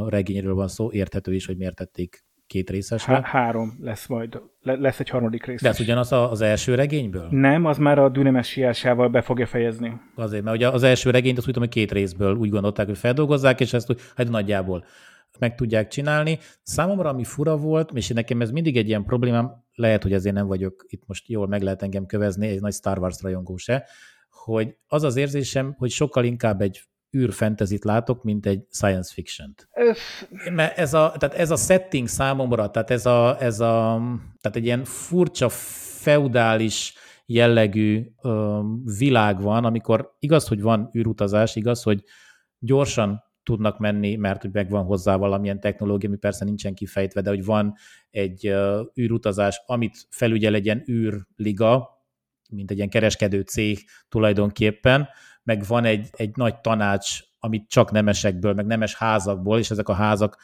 regényről 0.09 0.55
van 0.55 0.69
szó, 0.69 0.93
érthető 0.93 1.35
is, 1.35 1.47
hogy 1.47 1.57
miért 1.57 1.75
tették 1.77 2.25
két 2.47 2.71
részes. 2.71 3.05
Há- 3.05 3.25
három 3.25 3.79
lesz 3.81 4.07
majd, 4.07 4.41
Le- 4.61 4.75
lesz 4.77 5.01
egy 5.01 5.09
harmadik 5.09 5.45
rész. 5.47 5.61
De 5.63 5.69
ez 5.69 5.81
ugyanaz 5.81 6.13
a- 6.13 6.31
az 6.31 6.41
első 6.41 6.75
regényből? 6.75 7.27
Nem, 7.31 7.65
az 7.65 7.79
már 7.79 7.99
a 7.99 8.09
Dune 8.09 8.31
messiásával 8.31 9.09
be 9.09 9.21
fogja 9.23 9.47
fejezni. 9.47 10.01
Azért, 10.15 10.43
mert 10.45 10.57
ugye 10.57 10.69
az 10.69 10.83
első 10.83 11.11
regényt 11.11 11.39
azt 11.39 11.47
úgy 11.47 11.53
tudom, 11.53 11.69
hogy 11.69 11.79
két 11.79 11.93
részből 11.93 12.35
úgy 12.37 12.51
gondolták, 12.51 12.87
hogy 12.87 12.99
feldolgozzák, 12.99 13.61
és 13.61 13.73
ezt 13.73 13.91
úgy, 13.91 14.01
hát 14.17 14.29
nagyjából 14.29 14.85
meg 15.39 15.55
tudják 15.55 15.89
csinálni. 15.89 16.39
Számomra, 16.63 17.09
ami 17.09 17.25
fura 17.25 17.57
volt, 17.57 17.91
és 17.95 18.09
nekem 18.09 18.41
ez 18.41 18.51
mindig 18.51 18.77
egy 18.77 18.89
ilyen 18.89 19.05
problémám, 19.05 19.53
lehet, 19.75 20.03
hogy 20.03 20.13
ezért 20.13 20.35
nem 20.35 20.47
vagyok 20.47 20.85
itt 20.89 21.03
most 21.07 21.29
jól 21.29 21.47
meg 21.49 21.63
lehet 21.63 21.83
engem 21.83 22.07
kövezni, 22.07 22.47
egy 22.47 22.61
nagy 22.61 22.73
Star 22.73 22.99
Wars 22.99 23.23
rajongó 23.23 23.57
se, 23.57 23.85
hogy 24.31 24.77
az 24.87 25.03
az 25.03 25.17
érzésem, 25.17 25.75
hogy 25.79 25.91
sokkal 25.91 26.25
inkább 26.25 26.61
egy 26.61 26.83
űrfentezit 27.17 27.85
látok, 27.85 28.23
mint 28.23 28.47
egy 28.47 28.65
science 28.71 29.13
fiction-t. 29.13 29.69
Mert 30.53 30.79
ez 30.79 30.95
a, 30.95 31.15
tehát 31.19 31.37
ez 31.37 31.51
a 31.51 31.57
setting 31.57 32.09
számomra, 32.09 32.71
tehát 32.71 32.91
ez 32.91 33.07
a, 33.07 33.37
ez 33.41 33.61
a 33.61 34.01
tehát 34.41 34.57
egy 34.57 34.65
ilyen 34.65 34.85
furcsa, 34.85 35.49
feudális 35.49 36.95
jellegű 37.27 38.07
ö, 38.23 38.61
világ 38.99 39.41
van, 39.41 39.65
amikor 39.65 40.17
igaz, 40.19 40.49
hogy 40.49 40.63
van 40.63 40.91
űrutazás, 40.97 41.57
igaz, 41.57 41.83
hogy 41.83 42.03
gyorsan 42.59 43.23
tudnak 43.43 43.79
menni, 43.79 44.17
mert 44.17 44.41
hogy 44.43 44.53
megvan 44.53 44.85
hozzá 44.85 45.17
valamilyen 45.17 45.61
technológia, 45.61 46.09
ami 46.09 46.19
persze 46.19 46.45
nincsen 46.45 46.75
kifejtve, 46.75 47.21
de 47.21 47.31
hogy 47.31 47.45
van 47.45 47.75
egy 48.11 48.47
ö, 48.47 48.83
űrutazás, 49.01 49.63
amit 49.67 50.07
felügyel 50.11 50.55
egy 50.55 50.65
ilyen 50.65 50.85
űrliga, 50.91 51.89
mint 52.51 52.71
egy 52.71 52.77
ilyen 52.77 52.89
kereskedő 52.89 53.41
cég 53.41 53.79
tulajdonképpen, 54.09 55.09
meg 55.43 55.65
van 55.67 55.85
egy, 55.85 56.09
egy 56.13 56.37
nagy 56.37 56.61
tanács, 56.61 57.21
amit 57.39 57.69
csak 57.69 57.91
nemesekből, 57.91 58.55
meg 58.55 58.67
nemes 58.67 58.95
házakból, 58.95 59.59
és 59.59 59.71
ezek 59.71 59.89
a 59.89 59.93
házak 59.93 60.37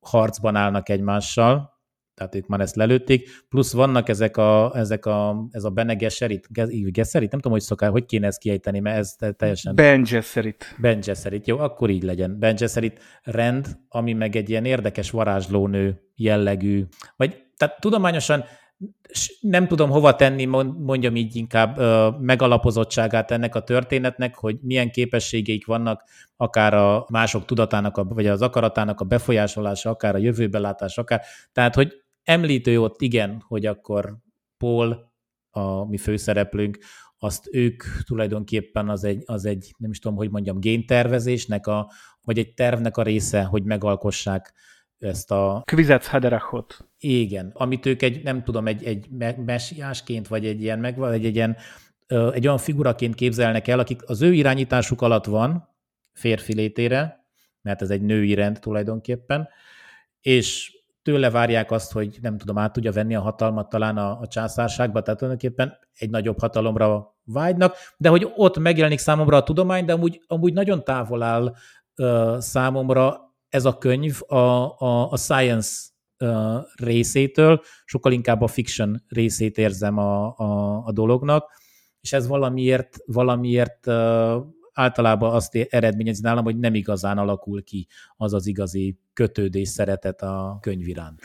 harcban 0.00 0.56
állnak 0.56 0.88
egymással, 0.88 1.72
tehát 2.14 2.34
ők 2.34 2.46
már 2.46 2.60
ezt 2.60 2.76
lelőtték, 2.76 3.28
plusz 3.48 3.72
vannak 3.72 4.08
ezek 4.08 4.36
a, 4.36 4.72
ezek 4.76 5.06
a, 5.06 5.46
ez 5.50 5.64
a 5.64 5.70
Bene 5.70 5.94
Gesserit, 5.94 6.46
Ge- 6.50 6.92
Gesserit, 6.92 7.30
nem 7.30 7.40
tudom, 7.40 7.52
hogy 7.52 7.66
szokál, 7.66 7.90
hogy 7.90 8.04
kéne 8.04 8.26
ezt 8.26 8.38
kiejteni, 8.38 8.80
mert 8.80 8.98
ez 8.98 9.12
te- 9.18 9.32
teljesen... 9.32 9.74
Ben 9.74 10.02
Gesserit. 10.02 10.76
Ben 10.80 11.00
Gesserit, 11.00 11.46
jó, 11.46 11.58
akkor 11.58 11.90
így 11.90 12.02
legyen. 12.02 12.38
Ben 12.38 12.54
Gesserit 12.54 13.00
rend, 13.22 13.78
ami 13.88 14.12
meg 14.12 14.36
egy 14.36 14.50
ilyen 14.50 14.64
érdekes 14.64 15.10
varázslónő 15.10 16.00
jellegű, 16.14 16.84
vagy 17.16 17.42
tehát 17.56 17.80
tudományosan 17.80 18.44
nem 19.40 19.66
tudom 19.66 19.90
hova 19.90 20.14
tenni, 20.14 20.44
mond- 20.44 20.78
mondjam 20.78 21.16
így 21.16 21.36
inkább 21.36 21.78
megalapozottságát 22.20 23.30
ennek 23.30 23.54
a 23.54 23.62
történetnek, 23.62 24.34
hogy 24.34 24.58
milyen 24.62 24.90
képességeik 24.90 25.66
vannak, 25.66 26.04
akár 26.36 26.74
a 26.74 27.06
mások 27.08 27.44
tudatának, 27.44 28.02
vagy 28.08 28.26
az 28.26 28.42
akaratának 28.42 29.00
a 29.00 29.04
befolyásolása, 29.04 29.90
akár 29.90 30.14
a 30.14 30.18
jövőbelátás, 30.18 30.98
akár. 30.98 31.22
Tehát, 31.52 31.74
hogy 31.74 31.92
említő 32.22 32.80
ott 32.80 33.00
igen, 33.00 33.44
hogy 33.48 33.66
akkor 33.66 34.16
Paul, 34.56 35.12
a 35.50 35.84
mi 35.84 35.96
főszereplőnk, 35.96 36.78
azt 37.18 37.48
ők 37.52 37.82
tulajdonképpen 38.04 38.88
az 38.88 39.04
egy, 39.04 39.22
az 39.26 39.44
egy, 39.44 39.74
nem 39.78 39.90
is 39.90 39.98
tudom, 39.98 40.16
hogy 40.16 40.30
mondjam, 40.30 40.60
géntervezésnek, 40.60 41.66
a, 41.66 41.90
vagy 42.22 42.38
egy 42.38 42.54
tervnek 42.54 42.96
a 42.96 43.02
része, 43.02 43.44
hogy 43.44 43.64
megalkossák 43.64 44.54
ezt 45.04 45.30
a 45.30 45.62
Kvizetz 45.64 46.08
Haderachot. 46.08 46.88
igen, 46.98 47.50
amit 47.54 47.86
ők 47.86 48.02
egy, 48.02 48.22
nem 48.22 48.42
tudom, 48.42 48.66
egy, 48.66 48.84
egy 48.84 49.06
me- 49.10 49.44
messiásként, 49.44 50.28
vagy 50.28 50.46
egy 50.46 50.62
ilyen, 50.62 50.78
meg, 50.78 50.96
vagy 50.96 51.24
egy 51.24 51.34
ilyen, 51.34 51.56
egy 52.06 52.46
olyan 52.46 52.58
figuraként 52.58 53.14
képzelnek 53.14 53.68
el, 53.68 53.78
akik 53.78 54.08
az 54.08 54.22
ő 54.22 54.32
irányításuk 54.32 55.02
alatt 55.02 55.24
van, 55.24 55.68
férfi 56.12 56.54
létére, 56.54 57.26
mert 57.62 57.82
ez 57.82 57.90
egy 57.90 58.02
női 58.02 58.34
rend 58.34 58.58
tulajdonképpen, 58.60 59.48
és 60.20 60.72
tőle 61.02 61.30
várják 61.30 61.70
azt, 61.70 61.92
hogy 61.92 62.18
nem 62.22 62.38
tudom, 62.38 62.58
át 62.58 62.72
tudja 62.72 62.92
venni 62.92 63.14
a 63.14 63.20
hatalmat 63.20 63.68
talán 63.68 63.96
a, 63.96 64.20
a 64.20 64.26
császárságba, 64.26 65.02
tehát 65.02 65.20
tulajdonképpen 65.20 65.78
egy 65.94 66.10
nagyobb 66.10 66.40
hatalomra 66.40 67.16
vágynak, 67.24 67.76
de 67.96 68.08
hogy 68.08 68.32
ott 68.36 68.58
megjelenik 68.58 68.98
számomra 68.98 69.36
a 69.36 69.42
tudomány, 69.42 69.84
de 69.84 69.92
amúgy, 69.92 70.22
amúgy 70.26 70.52
nagyon 70.52 70.84
távol 70.84 71.22
áll 71.22 71.54
ö, 71.94 72.36
számomra 72.40 73.23
ez 73.54 73.64
a 73.64 73.78
könyv 73.78 74.20
a, 74.26 74.36
a, 74.36 75.10
a 75.10 75.16
science 75.16 75.70
részétől, 76.74 77.62
sokkal 77.84 78.12
inkább 78.12 78.40
a 78.40 78.46
fiction 78.46 79.04
részét 79.08 79.58
érzem 79.58 79.98
a, 79.98 80.38
a, 80.38 80.82
a 80.86 80.92
dolognak, 80.92 81.50
és 82.00 82.12
ez 82.12 82.26
valamiért, 82.26 82.96
valamiért 83.06 83.88
általában 84.72 85.34
azt 85.34 85.54
eredményezi 85.54 86.22
nálam, 86.22 86.44
hogy 86.44 86.58
nem 86.58 86.74
igazán 86.74 87.18
alakul 87.18 87.62
ki 87.62 87.86
az 88.16 88.32
az 88.32 88.46
igazi 88.46 88.98
kötődés, 89.12 89.68
szeretet 89.68 90.22
a 90.22 90.58
könyv 90.60 90.88
iránt. 90.88 91.20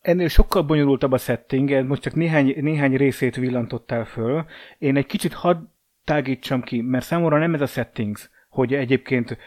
Ennél 0.00 0.28
sokkal 0.28 0.62
bonyolultabb 0.62 1.12
a 1.12 1.18
setting, 1.18 1.86
most 1.86 2.02
csak 2.02 2.14
néhány, 2.14 2.54
néhány 2.60 2.96
részét 2.96 3.36
villantottál 3.36 4.04
föl. 4.04 4.44
Én 4.78 4.96
egy 4.96 5.06
kicsit 5.06 5.32
hadd 5.32 5.56
tágítsam 6.04 6.62
ki, 6.62 6.80
mert 6.80 7.04
számomra 7.04 7.38
nem 7.38 7.54
ez 7.54 7.60
a 7.60 7.66
settings, 7.66 8.30
hogy 8.54 8.74
egyébként 8.74 9.38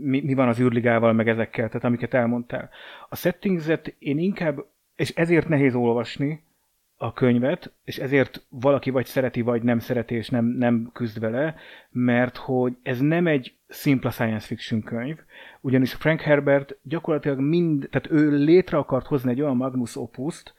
mi, 0.00 0.20
mi 0.20 0.34
van 0.34 0.48
az 0.48 0.60
űrligával, 0.60 1.12
meg 1.12 1.28
ezekkel, 1.28 1.66
tehát 1.66 1.84
amiket 1.84 2.14
elmondtál. 2.14 2.70
A 3.08 3.16
settingset 3.16 3.94
én 3.98 4.18
inkább, 4.18 4.64
és 4.96 5.10
ezért 5.10 5.48
nehéz 5.48 5.74
olvasni 5.74 6.44
a 6.96 7.12
könyvet, 7.12 7.72
és 7.84 7.98
ezért 7.98 8.46
valaki 8.48 8.90
vagy 8.90 9.06
szereti, 9.06 9.40
vagy 9.40 9.62
nem 9.62 9.78
szereti, 9.78 10.14
és 10.14 10.28
nem, 10.28 10.44
nem 10.44 10.90
küzd 10.92 11.20
vele, 11.20 11.54
mert 11.90 12.36
hogy 12.36 12.76
ez 12.82 13.00
nem 13.00 13.26
egy 13.26 13.54
szimpla 13.68 14.10
science 14.10 14.46
fiction 14.46 14.82
könyv, 14.82 15.18
ugyanis 15.60 15.94
Frank 15.94 16.20
Herbert 16.20 16.78
gyakorlatilag 16.82 17.40
mind, 17.40 17.88
tehát 17.90 18.10
ő 18.10 18.30
létre 18.30 18.76
akart 18.76 19.06
hozni 19.06 19.30
egy 19.30 19.40
olyan 19.40 19.56
magnus 19.56 19.96
opuszt, 19.96 20.54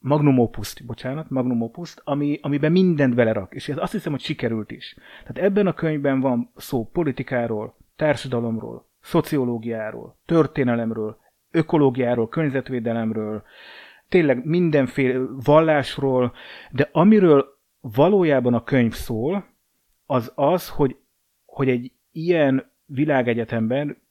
magnum 0.00 0.38
opuszt, 0.38 0.86
bocsánat, 0.86 1.30
magnum 1.30 1.62
opuszt, 1.62 2.00
ami, 2.04 2.38
amiben 2.42 2.72
mindent 2.72 3.14
belerak, 3.14 3.54
és 3.54 3.68
ez 3.68 3.76
azt 3.78 3.92
hiszem, 3.92 4.12
hogy 4.12 4.20
sikerült 4.20 4.70
is. 4.70 4.96
Tehát 5.20 5.38
ebben 5.38 5.66
a 5.66 5.72
könyvben 5.72 6.20
van 6.20 6.52
szó 6.56 6.88
politikáról, 6.92 7.76
társadalomról, 7.96 8.88
szociológiáról, 9.00 10.18
történelemről, 10.26 11.16
ökológiáról, 11.50 12.28
környezetvédelemről, 12.28 13.42
tényleg 14.08 14.44
mindenféle 14.44 15.18
vallásról, 15.44 16.32
de 16.70 16.88
amiről 16.92 17.58
valójában 17.80 18.54
a 18.54 18.64
könyv 18.64 18.92
szól, 18.92 19.44
az 20.06 20.32
az, 20.34 20.68
hogy, 20.68 20.96
hogy 21.44 21.68
egy 21.68 21.92
ilyen 22.12 22.72
világegyetemben 22.84 24.02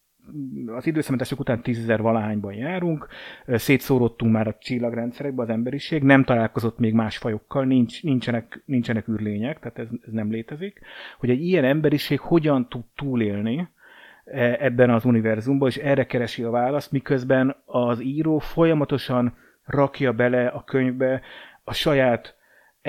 az 0.75 0.87
időszámítások 0.87 1.39
után 1.39 1.61
tízezer 1.61 2.01
valahányban 2.01 2.53
járunk, 2.53 3.07
szétszórodtunk 3.47 4.31
már 4.31 4.47
a 4.47 4.57
csillagrendszerekbe 4.59 5.41
az 5.41 5.49
emberiség, 5.49 6.03
nem 6.03 6.23
találkozott 6.23 6.79
még 6.79 6.93
más 6.93 7.17
fajokkal, 7.17 7.65
nincs, 7.65 8.03
nincsenek, 8.03 8.63
nincsenek 8.65 9.07
űrlények, 9.07 9.59
tehát 9.59 9.79
ez, 9.79 9.87
ez 10.07 10.13
nem 10.13 10.31
létezik, 10.31 10.79
hogy 11.17 11.29
egy 11.29 11.41
ilyen 11.41 11.63
emberiség 11.63 12.19
hogyan 12.19 12.69
tud 12.69 12.83
túlélni 12.95 13.67
ebben 14.59 14.89
az 14.89 15.05
univerzumban, 15.05 15.69
és 15.69 15.77
erre 15.77 16.05
keresi 16.05 16.43
a 16.43 16.49
választ, 16.49 16.91
miközben 16.91 17.55
az 17.65 18.01
író 18.01 18.39
folyamatosan 18.39 19.37
rakja 19.65 20.13
bele 20.13 20.47
a 20.47 20.63
könyvbe 20.63 21.21
a 21.63 21.73
saját 21.73 22.37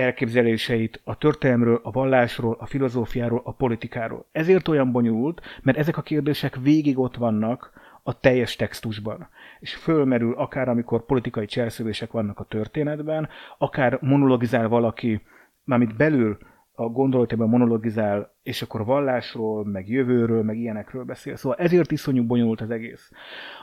elképzeléseit 0.01 1.01
a 1.05 1.19
történelmről, 1.19 1.81
a 1.83 1.91
vallásról, 1.91 2.57
a 2.59 2.67
filozófiáról, 2.67 3.41
a 3.45 3.53
politikáról. 3.53 4.27
Ezért 4.33 4.69
olyan 4.69 4.93
bonyolult, 4.93 5.41
mert 5.63 5.79
ezek 5.79 5.97
a 5.97 6.03
kérdések 6.03 6.57
végig 6.57 6.99
ott 6.99 7.17
vannak 7.17 7.73
a 8.03 8.21
teljes 8.21 8.57
textusban. 8.57 9.29
És 9.61 9.75
fölmerül 9.75 10.35
akár 10.35 10.69
amikor 10.69 11.07
politikai 11.07 11.47
cselszövések 11.47 12.13
vannak 12.13 12.39
a 12.39 12.45
történetben, 12.45 13.29
akár 13.59 13.99
monologizál 14.01 14.69
valaki, 14.69 15.23
mármint 15.65 15.97
belül 15.97 16.39
a 16.81 16.89
gondolatában 16.89 17.49
monologizál, 17.49 18.35
és 18.43 18.63
akkor 18.63 18.85
vallásról, 18.85 19.65
meg 19.65 19.89
jövőről, 19.89 20.43
meg 20.43 20.59
ilyenekről 20.59 21.05
beszél. 21.05 21.37
Szóval 21.37 21.59
ezért 21.59 21.93
iszonyú 21.93 22.27
bonyolult 22.27 22.61
az 22.61 22.71
egész. 22.71 23.11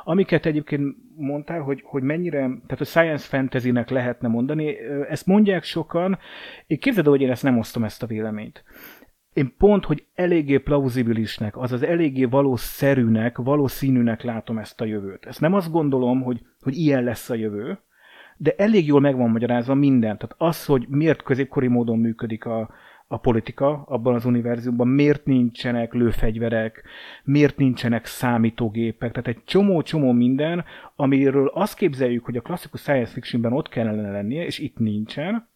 Amiket 0.03 0.45
egyébként 0.45 0.95
mondtál, 1.15 1.61
hogy, 1.61 1.81
hogy 1.85 2.03
mennyire, 2.03 2.39
tehát 2.39 2.81
a 2.81 2.85
science 2.85 3.27
fantasy-nek 3.27 3.89
lehetne 3.89 4.27
mondani, 4.27 4.75
ezt 5.09 5.25
mondják 5.25 5.63
sokan, 5.63 6.17
én 6.67 6.79
képzeld, 6.79 7.07
hogy 7.07 7.21
én 7.21 7.31
ezt 7.31 7.43
nem 7.43 7.57
osztom 7.57 7.83
ezt 7.83 8.03
a 8.03 8.07
véleményt. 8.07 8.63
Én 9.33 9.53
pont, 9.57 9.85
hogy 9.85 10.05
eléggé 10.15 10.57
plauzibilisnek, 10.57 11.57
azaz 11.57 11.83
eléggé 11.83 12.23
valószerűnek, 12.23 13.37
valószínűnek 13.37 14.23
látom 14.23 14.57
ezt 14.57 14.81
a 14.81 14.85
jövőt. 14.85 15.25
Ezt 15.25 15.41
nem 15.41 15.53
azt 15.53 15.71
gondolom, 15.71 16.21
hogy, 16.21 16.41
hogy 16.61 16.77
ilyen 16.77 17.03
lesz 17.03 17.29
a 17.29 17.35
jövő, 17.35 17.79
de 18.37 18.53
elég 18.57 18.85
jól 18.85 18.99
meg 18.99 19.15
van 19.15 19.29
magyarázva 19.29 19.73
minden. 19.73 20.17
Tehát 20.17 20.35
az, 20.37 20.65
hogy 20.65 20.85
miért 20.89 21.23
középkori 21.23 21.67
módon 21.67 21.99
működik 21.99 22.45
a, 22.45 22.69
a 23.07 23.17
politika 23.17 23.83
abban 23.87 24.15
az 24.15 24.25
univerzumban, 24.25 24.87
miért 24.87 25.25
nincsenek 25.25 25.93
lőfegyverek, 25.93 26.83
miért 27.23 27.57
nincsenek 27.57 28.05
számítógépek, 28.05 29.11
tehát 29.11 29.27
egy 29.27 29.43
csomó-csomó 29.45 30.11
minden, 30.11 30.65
amiről 30.95 31.47
azt 31.47 31.77
képzeljük, 31.77 32.25
hogy 32.25 32.37
a 32.37 32.41
klasszikus 32.41 32.81
science 32.81 33.11
fictionben 33.11 33.53
ott 33.53 33.69
kellene 33.69 34.11
lennie, 34.11 34.45
és 34.45 34.59
itt 34.59 34.77
nincsen, 34.77 35.47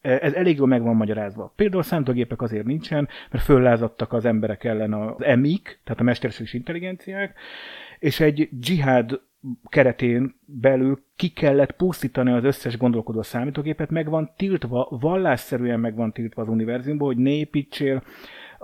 ez 0.00 0.32
elég 0.32 0.56
jól 0.56 0.66
meg 0.66 0.82
van 0.82 0.96
magyarázva. 0.96 1.52
Például 1.56 1.80
a 1.80 1.84
számítógépek 1.84 2.42
azért 2.42 2.64
nincsen, 2.64 3.08
mert 3.30 3.44
föllázadtak 3.44 4.12
az 4.12 4.24
emberek 4.24 4.64
ellen 4.64 4.92
az 4.92 5.22
emik, 5.22 5.80
tehát 5.84 6.00
a 6.00 6.04
mesterséges 6.04 6.52
intelligenciák, 6.52 7.38
és 7.98 8.20
egy 8.20 8.48
dzsihád 8.52 9.20
keretén 9.68 10.34
belül 10.46 11.04
ki 11.16 11.28
kellett 11.28 11.72
pusztítani 11.72 12.32
az 12.32 12.44
összes 12.44 12.76
gondolkodó 12.76 13.22
számítógépet, 13.22 13.90
meg 13.90 14.08
van 14.08 14.32
tiltva, 14.36 14.88
vallásszerűen 15.00 15.80
meg 15.80 15.96
van 15.96 16.12
tiltva 16.12 16.42
az 16.42 16.48
univerzumban, 16.48 17.06
hogy 17.06 17.16
ne 17.16 17.30
építsél 17.30 18.02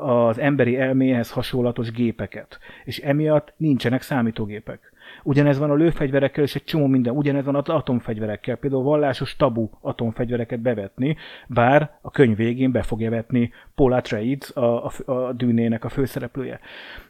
az 0.01 0.39
emberi 0.39 0.77
elméhez 0.77 1.31
hasonlatos 1.31 1.91
gépeket. 1.91 2.59
És 2.85 2.99
emiatt 2.99 3.55
nincsenek 3.57 4.03
számítógépek. 4.03 4.93
Ugyanez 5.23 5.59
van 5.59 5.71
a 5.71 5.75
lőfegyverekkel, 5.75 6.45
és 6.45 6.55
egy 6.55 6.65
csomó 6.65 6.87
minden. 6.87 7.17
Ugyanez 7.17 7.45
van 7.45 7.55
az 7.55 7.69
atomfegyverekkel. 7.69 8.57
Például 8.57 8.83
vallásos 8.83 9.37
tabu 9.37 9.69
atomfegyvereket 9.81 10.61
bevetni, 10.61 11.17
bár 11.49 11.99
a 12.03 12.11
könyv 12.11 12.37
végén 12.37 12.73
be 12.73 12.83
fogja 12.83 13.11
vetni 13.11 13.53
Paul 13.75 13.93
Atreides, 13.93 14.51
a, 14.51 14.85
a, 14.85 14.93
a 15.05 15.33
dűnének 15.33 15.85
a 15.85 15.89
főszereplője. 15.89 16.61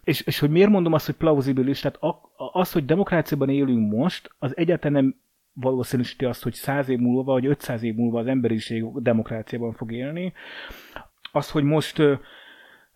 És, 0.04 0.20
és 0.20 0.38
hogy 0.38 0.50
miért 0.50 0.70
mondom 0.70 0.92
azt, 0.92 1.06
hogy 1.06 1.14
plauzibilis, 1.14 1.80
tehát 1.80 1.99
az, 2.52 2.73
hogy 2.73 2.85
demokráciában 2.85 3.49
élünk 3.49 3.92
most, 3.92 4.35
az 4.38 4.56
egyáltalán 4.56 5.02
nem 5.02 5.16
valószínűsíti 5.52 6.25
azt, 6.25 6.42
hogy 6.42 6.54
száz 6.54 6.88
év 6.88 6.99
múlva, 6.99 7.32
vagy 7.32 7.47
500 7.47 7.82
év 7.82 7.94
múlva 7.94 8.18
az 8.18 8.26
emberiség 8.26 8.85
demokráciában 8.94 9.73
fog 9.73 9.92
élni. 9.92 10.32
Az, 11.32 11.50
hogy 11.50 11.64
most 11.64 12.02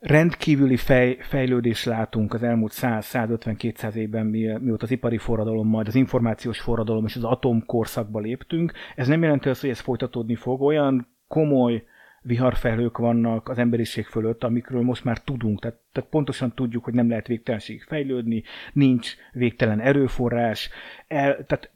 rendkívüli 0.05 0.77
fej, 0.77 1.17
fejlődés 1.21 1.85
látunk 1.85 2.35
az 2.35 2.43
elmúlt 2.43 2.73
100-150-200 2.77 3.95
évben, 3.95 4.27
mi, 4.27 4.59
mióta 4.61 4.85
az 4.85 4.91
ipari 4.91 5.19
forradalom, 5.19 5.69
majd 5.69 5.87
az 5.87 5.95
információs 5.95 6.61
forradalom 6.61 7.05
és 7.05 7.17
az 7.17 7.25
atomkorszakba 7.25 8.19
léptünk. 8.21 8.73
Ez 8.95 9.09
nem 9.09 9.23
jelenti 9.23 9.49
azt, 9.49 9.61
hogy 9.61 9.71
ez 9.71 9.81
folytatódni 9.81 10.35
fog. 10.35 10.63
Olyan 10.63 11.09
komoly 11.29 11.85
viharfelhők 12.23 12.99
vannak 12.99 13.49
az 13.49 13.59
emberiség 13.59 14.07
fölött, 14.07 14.45
amikről 14.45 14.83
most 14.83 15.05
már 15.05 15.19
tudunk, 15.19 15.61
tehát, 15.61 15.81
tehát 15.95 16.11
pontosan 16.11 16.55
tudjuk, 16.55 16.85
hogy 16.85 16.95
nem 16.95 17.09
lehet 17.09 17.27
végtelenség 17.27 17.83
fejlődni, 17.83 18.43
nincs 18.73 19.15
végtelen 19.33 19.81
erőforrás, 19.81 20.71
el, 21.09 21.45
tehát, 21.47 21.71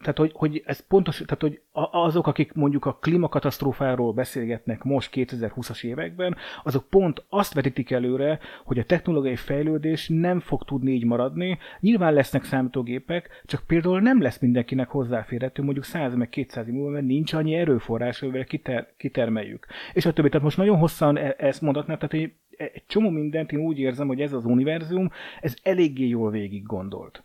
tehát 0.00 0.18
hogy, 0.18 0.32
hogy 0.34 0.62
ez 0.66 0.86
pontos, 0.86 1.16
tehát 1.16 1.40
hogy 1.40 1.60
azok, 1.72 2.26
akik 2.26 2.52
mondjuk 2.52 2.84
a 2.84 2.98
klímakatasztrófáról 3.00 4.12
beszélgetnek 4.12 4.82
most 4.82 5.10
2020-as 5.14 5.84
években, 5.84 6.36
azok 6.62 6.88
pont 6.88 7.24
azt 7.28 7.54
vetítik 7.54 7.90
előre, 7.90 8.38
hogy 8.64 8.78
a 8.78 8.84
technológiai 8.84 9.36
fejlődés 9.36 10.08
nem 10.08 10.40
fog 10.40 10.64
tudni 10.64 10.92
így 10.92 11.04
maradni. 11.04 11.58
Nyilván 11.80 12.12
lesznek 12.12 12.44
számítógépek, 12.44 13.42
csak 13.44 13.62
például 13.66 14.00
nem 14.00 14.22
lesz 14.22 14.38
mindenkinek 14.38 14.88
hozzáférhető, 14.88 15.62
mondjuk 15.62 15.84
100 15.84 16.14
meg 16.14 16.28
200 16.28 16.68
év 16.68 16.74
múlva, 16.74 16.90
mert 16.90 17.06
nincs 17.06 17.32
annyi 17.32 17.54
erőforrás, 17.54 18.22
amivel 18.22 18.44
kiter, 18.44 18.92
kitermeljük. 18.96 19.66
És 19.92 20.06
a 20.06 20.12
többi, 20.12 20.28
tehát 20.28 20.44
most 20.44 20.56
nagyon 20.56 20.78
hosszan 20.78 21.16
e- 21.16 21.34
ezt 21.38 21.60
mondatnám, 21.60 21.98
tehát 21.98 22.14
hogy 22.14 22.32
egy 22.60 22.82
csomó 22.86 23.10
mindent 23.10 23.52
én 23.52 23.60
úgy 23.60 23.78
érzem, 23.78 24.06
hogy 24.06 24.20
ez 24.20 24.32
az 24.32 24.44
univerzum, 24.44 25.10
ez 25.40 25.54
eléggé 25.62 26.08
jól 26.08 26.30
végig 26.30 26.62
gondolt. 26.62 27.22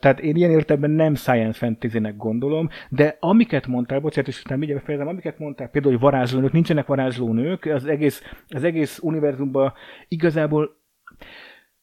Tehát 0.00 0.20
én 0.20 0.36
ilyen 0.36 0.50
értelemben 0.50 0.90
nem 0.90 1.14
science 1.14 1.58
fantasy-nek 1.58 2.16
gondolom, 2.16 2.68
de 2.88 3.16
amiket 3.20 3.66
mondtál, 3.66 4.00
bocsánat, 4.00 4.28
és 4.28 4.40
utána 4.40 4.56
mindjárt 4.56 4.82
befejezem, 4.82 5.08
amiket 5.08 5.38
mondtál, 5.38 5.68
például, 5.68 5.92
hogy 5.92 6.02
varázslónők, 6.02 6.52
nincsenek 6.52 6.86
varázslónők, 6.86 7.64
az 7.64 7.86
egész, 7.86 8.22
az 8.48 8.64
egész 8.64 8.98
univerzumban 9.02 9.72
igazából 10.08 10.78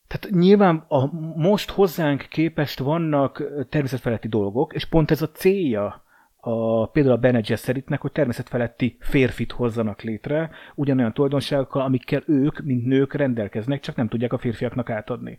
tehát 0.07 0.35
nyilván 0.35 0.85
a 0.87 1.05
most 1.35 1.69
hozzánk 1.69 2.25
képest 2.29 2.79
vannak 2.79 3.43
természetfeletti 3.69 4.27
dolgok, 4.27 4.73
és 4.73 4.85
pont 4.85 5.11
ez 5.11 5.21
a 5.21 5.31
célja 5.31 6.05
a, 6.47 6.85
például 6.85 7.15
a 7.15 7.19
Bene 7.19 7.39
Gesseritnek, 7.39 8.01
hogy 8.01 8.11
természetfeletti 8.11 8.97
férfit 8.99 9.51
hozzanak 9.51 10.01
létre, 10.01 10.49
ugyanolyan 10.75 11.13
tulajdonságokkal, 11.13 11.81
amikkel 11.81 12.23
ők, 12.25 12.63
mint 12.63 12.85
nők 12.85 13.13
rendelkeznek, 13.13 13.79
csak 13.79 13.95
nem 13.95 14.07
tudják 14.07 14.33
a 14.33 14.37
férfiaknak 14.37 14.89
átadni. 14.89 15.37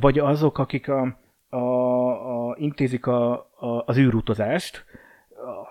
Vagy 0.00 0.18
azok, 0.18 0.58
akik 0.58 0.88
a, 0.88 1.18
a, 1.48 1.56
a, 1.56 2.56
intézik 2.58 3.06
a, 3.06 3.32
a, 3.32 3.82
az 3.86 3.98
űrutazást, 3.98 4.84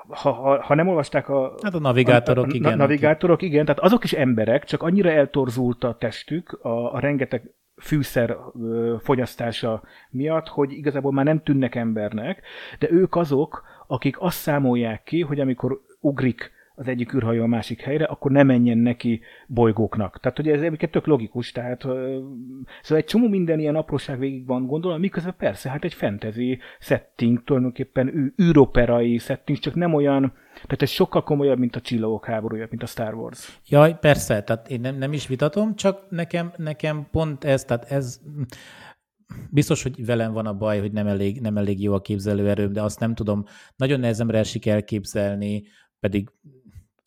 ha, 0.07 0.31
ha, 0.31 0.61
ha 0.61 0.75
nem 0.75 0.87
olvasták 0.87 1.29
a... 1.29 1.53
Hát 1.61 1.73
a 1.73 1.79
navigátorok, 1.79 2.45
a, 2.45 2.47
a, 2.47 2.53
igen. 2.53 2.77
Navigátorok, 2.77 3.41
igen, 3.41 3.65
tehát 3.65 3.81
azok 3.81 4.03
is 4.03 4.13
emberek, 4.13 4.63
csak 4.63 4.83
annyira 4.83 5.09
eltorzult 5.09 5.83
a 5.83 5.97
testük, 5.97 6.59
a, 6.61 6.93
a 6.93 6.99
rengeteg 6.99 7.51
fűszer 7.81 8.37
fogyasztása 8.99 9.81
miatt, 10.09 10.47
hogy 10.47 10.71
igazából 10.71 11.11
már 11.11 11.25
nem 11.25 11.43
tűnnek 11.43 11.75
embernek, 11.75 12.41
de 12.79 12.91
ők 12.91 13.15
azok, 13.15 13.63
akik 13.91 14.21
azt 14.21 14.37
számolják 14.37 15.03
ki, 15.03 15.21
hogy 15.21 15.39
amikor 15.39 15.81
ugrik 15.99 16.51
az 16.75 16.87
egyik 16.87 17.13
űrhajó 17.13 17.43
a 17.43 17.47
másik 17.47 17.81
helyre, 17.81 18.05
akkor 18.05 18.31
ne 18.31 18.43
menjen 18.43 18.77
neki 18.77 19.21
bolygóknak. 19.47 20.19
Tehát 20.19 20.37
hogy 20.37 20.47
ez 20.47 20.61
egyébként 20.61 20.91
tök 20.91 21.05
logikus, 21.05 21.51
tehát 21.51 21.81
szóval 21.81 22.97
egy 22.97 23.05
csomó 23.05 23.27
minden 23.27 23.59
ilyen 23.59 23.75
apróság 23.75 24.19
végig 24.19 24.45
van 24.45 24.65
gondolom, 24.65 24.99
miközben 24.99 25.35
persze, 25.37 25.69
hát 25.69 25.83
egy 25.83 25.93
fantasy 25.93 26.59
setting, 26.79 27.43
tulajdonképpen 27.43 28.33
űroperai 28.41 29.17
setting, 29.17 29.57
csak 29.57 29.75
nem 29.75 29.93
olyan, 29.93 30.33
tehát 30.53 30.81
ez 30.81 30.89
sokkal 30.89 31.23
komolyabb, 31.23 31.59
mint 31.59 31.75
a 31.75 31.81
csillagok 31.81 32.25
háborúja, 32.25 32.67
mint 32.69 32.83
a 32.83 32.85
Star 32.85 33.13
Wars. 33.13 33.59
Jaj, 33.67 33.97
persze, 33.99 34.43
tehát 34.43 34.69
én 34.69 34.79
nem, 34.81 34.97
nem 34.97 35.13
is 35.13 35.27
vitatom, 35.27 35.75
csak 35.75 36.09
nekem, 36.09 36.51
nekem 36.57 37.07
pont 37.11 37.43
ez, 37.43 37.63
tehát 37.63 37.91
ez 37.91 38.19
biztos, 39.49 39.83
hogy 39.83 40.05
velem 40.05 40.33
van 40.33 40.45
a 40.45 40.53
baj, 40.53 40.79
hogy 40.79 40.91
nem 40.91 41.07
elég, 41.07 41.41
nem 41.41 41.57
elég 41.57 41.81
jó 41.81 41.93
a 41.93 42.01
képzelőerőm, 42.01 42.73
de 42.73 42.81
azt 42.81 42.99
nem 42.99 43.15
tudom, 43.15 43.45
nagyon 43.75 43.99
nehezemre 43.99 44.37
esik 44.37 44.65
elképzelni, 44.65 45.63
pedig 45.99 46.29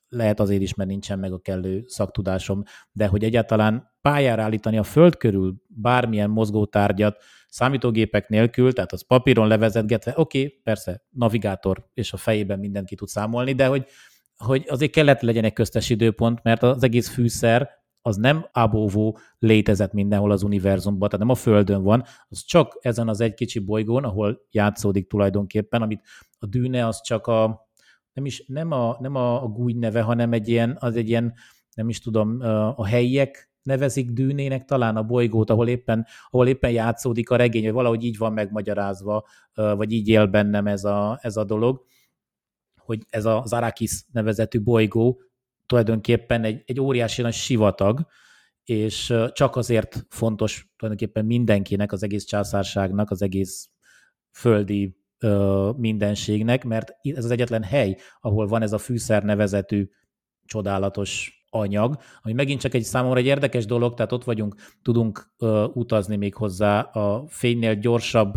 lehet 0.09 0.41
azért 0.41 0.63
is, 0.63 0.75
mert 0.75 0.91
nincsen 0.91 1.19
meg 1.19 1.33
a 1.33 1.39
kellő 1.39 1.85
szaktudásom, 1.87 2.63
de 2.93 3.07
hogy 3.07 3.25
egyáltalán 3.25 3.93
pályára 4.01 4.43
állítani 4.43 4.79
a 4.79 4.83
föld 4.83 5.17
körül 5.17 5.55
bármilyen 5.67 6.31
mozgótárgyat 6.31 7.23
számítógépek 7.49 8.29
nélkül, 8.29 8.73
tehát 8.73 8.93
az 8.93 9.07
papíron 9.07 9.49
levezetgetve, 9.49 10.13
oké, 10.17 10.39
okay, 10.39 10.61
persze, 10.63 11.03
navigátor, 11.11 11.89
és 11.95 12.13
a 12.13 12.17
fejében 12.17 12.59
mindenki 12.59 12.95
tud 12.95 13.09
számolni, 13.09 13.53
de 13.53 13.67
hogy, 13.67 13.87
hogy 14.37 14.65
azért 14.69 14.93
kellett 14.93 15.21
legyen 15.21 15.45
egy 15.45 15.53
köztes 15.53 15.91
időpont, 15.91 16.43
mert 16.43 16.63
az 16.63 16.83
egész 16.83 17.09
fűszer 17.09 17.71
az 18.07 18.17
nem 18.17 18.47
abóvó 18.53 19.19
létezett 19.38 19.93
mindenhol 19.93 20.31
az 20.31 20.43
univerzumban, 20.43 21.09
tehát 21.09 21.27
nem 21.27 21.35
a 21.37 21.40
Földön 21.40 21.83
van, 21.83 22.05
az 22.29 22.45
csak 22.45 22.79
ezen 22.81 23.09
az 23.09 23.21
egy 23.21 23.35
kicsi 23.35 23.59
bolygón, 23.59 24.05
ahol 24.05 24.40
játszódik 24.51 25.09
tulajdonképpen, 25.09 25.83
amit 25.83 26.03
a 26.38 26.47
dűne 26.47 26.87
az 26.87 27.01
csak 27.01 27.27
a, 27.27 27.69
nem 28.12 28.27
is, 28.27 28.45
nem 28.47 28.71
a, 28.71 28.97
nem 29.01 29.14
a, 29.14 29.43
a 29.43 29.47
gúny 29.47 29.79
neve, 29.79 30.01
hanem 30.01 30.33
egy 30.33 30.49
ilyen, 30.49 30.77
az 30.81 30.97
egy 30.97 31.09
ilyen, 31.09 31.35
nem 31.75 31.88
is 31.88 32.01
tudom, 32.01 32.40
a 32.77 32.87
helyiek 32.87 33.53
nevezik 33.62 34.11
dűnének 34.11 34.64
talán 34.64 34.97
a 34.97 35.03
bolygót, 35.03 35.51
ahol 35.51 35.69
éppen, 35.69 36.07
ahol 36.31 36.49
éppen 36.49 36.71
játszódik 36.71 37.31
a 37.31 37.37
regény, 37.37 37.64
vagy 37.64 37.73
valahogy 37.73 38.05
így 38.05 38.19
van 38.19 38.33
megmagyarázva, 38.33 39.27
vagy 39.55 39.93
így 39.93 40.09
él 40.09 40.27
bennem 40.27 40.67
ez 40.67 40.85
a, 40.85 41.19
ez 41.23 41.37
a 41.37 41.45
dolog, 41.45 41.85
hogy 42.77 43.03
ez 43.11 43.25
az 43.25 43.53
Arrakis 43.53 44.05
nevezetű 44.12 44.62
bolygó 44.62 45.21
tulajdonképpen 45.75 46.45
egy, 46.45 46.63
egy 46.67 46.81
óriási 46.81 47.23
nagy 47.23 47.33
sivatag, 47.33 48.07
és 48.65 49.15
csak 49.33 49.57
azért 49.57 50.07
fontos 50.09 50.73
tulajdonképpen 50.77 51.25
mindenkinek, 51.25 51.93
az 51.93 52.03
egész 52.03 52.25
császárságnak, 52.25 53.11
az 53.11 53.23
egész 53.23 53.71
földi 54.31 54.97
ö, 55.19 55.71
mindenségnek, 55.77 56.65
mert 56.65 56.93
ez 57.03 57.25
az 57.25 57.31
egyetlen 57.31 57.63
hely, 57.63 57.97
ahol 58.21 58.47
van 58.47 58.63
ez 58.63 58.73
a 58.73 58.79
fűszer 58.79 59.23
nevezetű 59.23 59.89
csodálatos 60.45 61.43
anyag, 61.51 61.99
ami 62.23 62.33
megint 62.33 62.61
csak 62.61 62.75
egy 62.75 62.83
számomra 62.83 63.19
egy 63.19 63.27
érdekes 63.27 63.67
dolog, 63.67 63.95
tehát 63.95 64.13
ott 64.13 64.25
vagyunk, 64.25 64.55
tudunk 64.83 65.33
ö, 65.39 65.65
utazni 65.73 66.17
még 66.17 66.35
hozzá. 66.35 66.81
A 66.81 67.27
fénynél 67.29 67.75
gyorsabb 67.75 68.35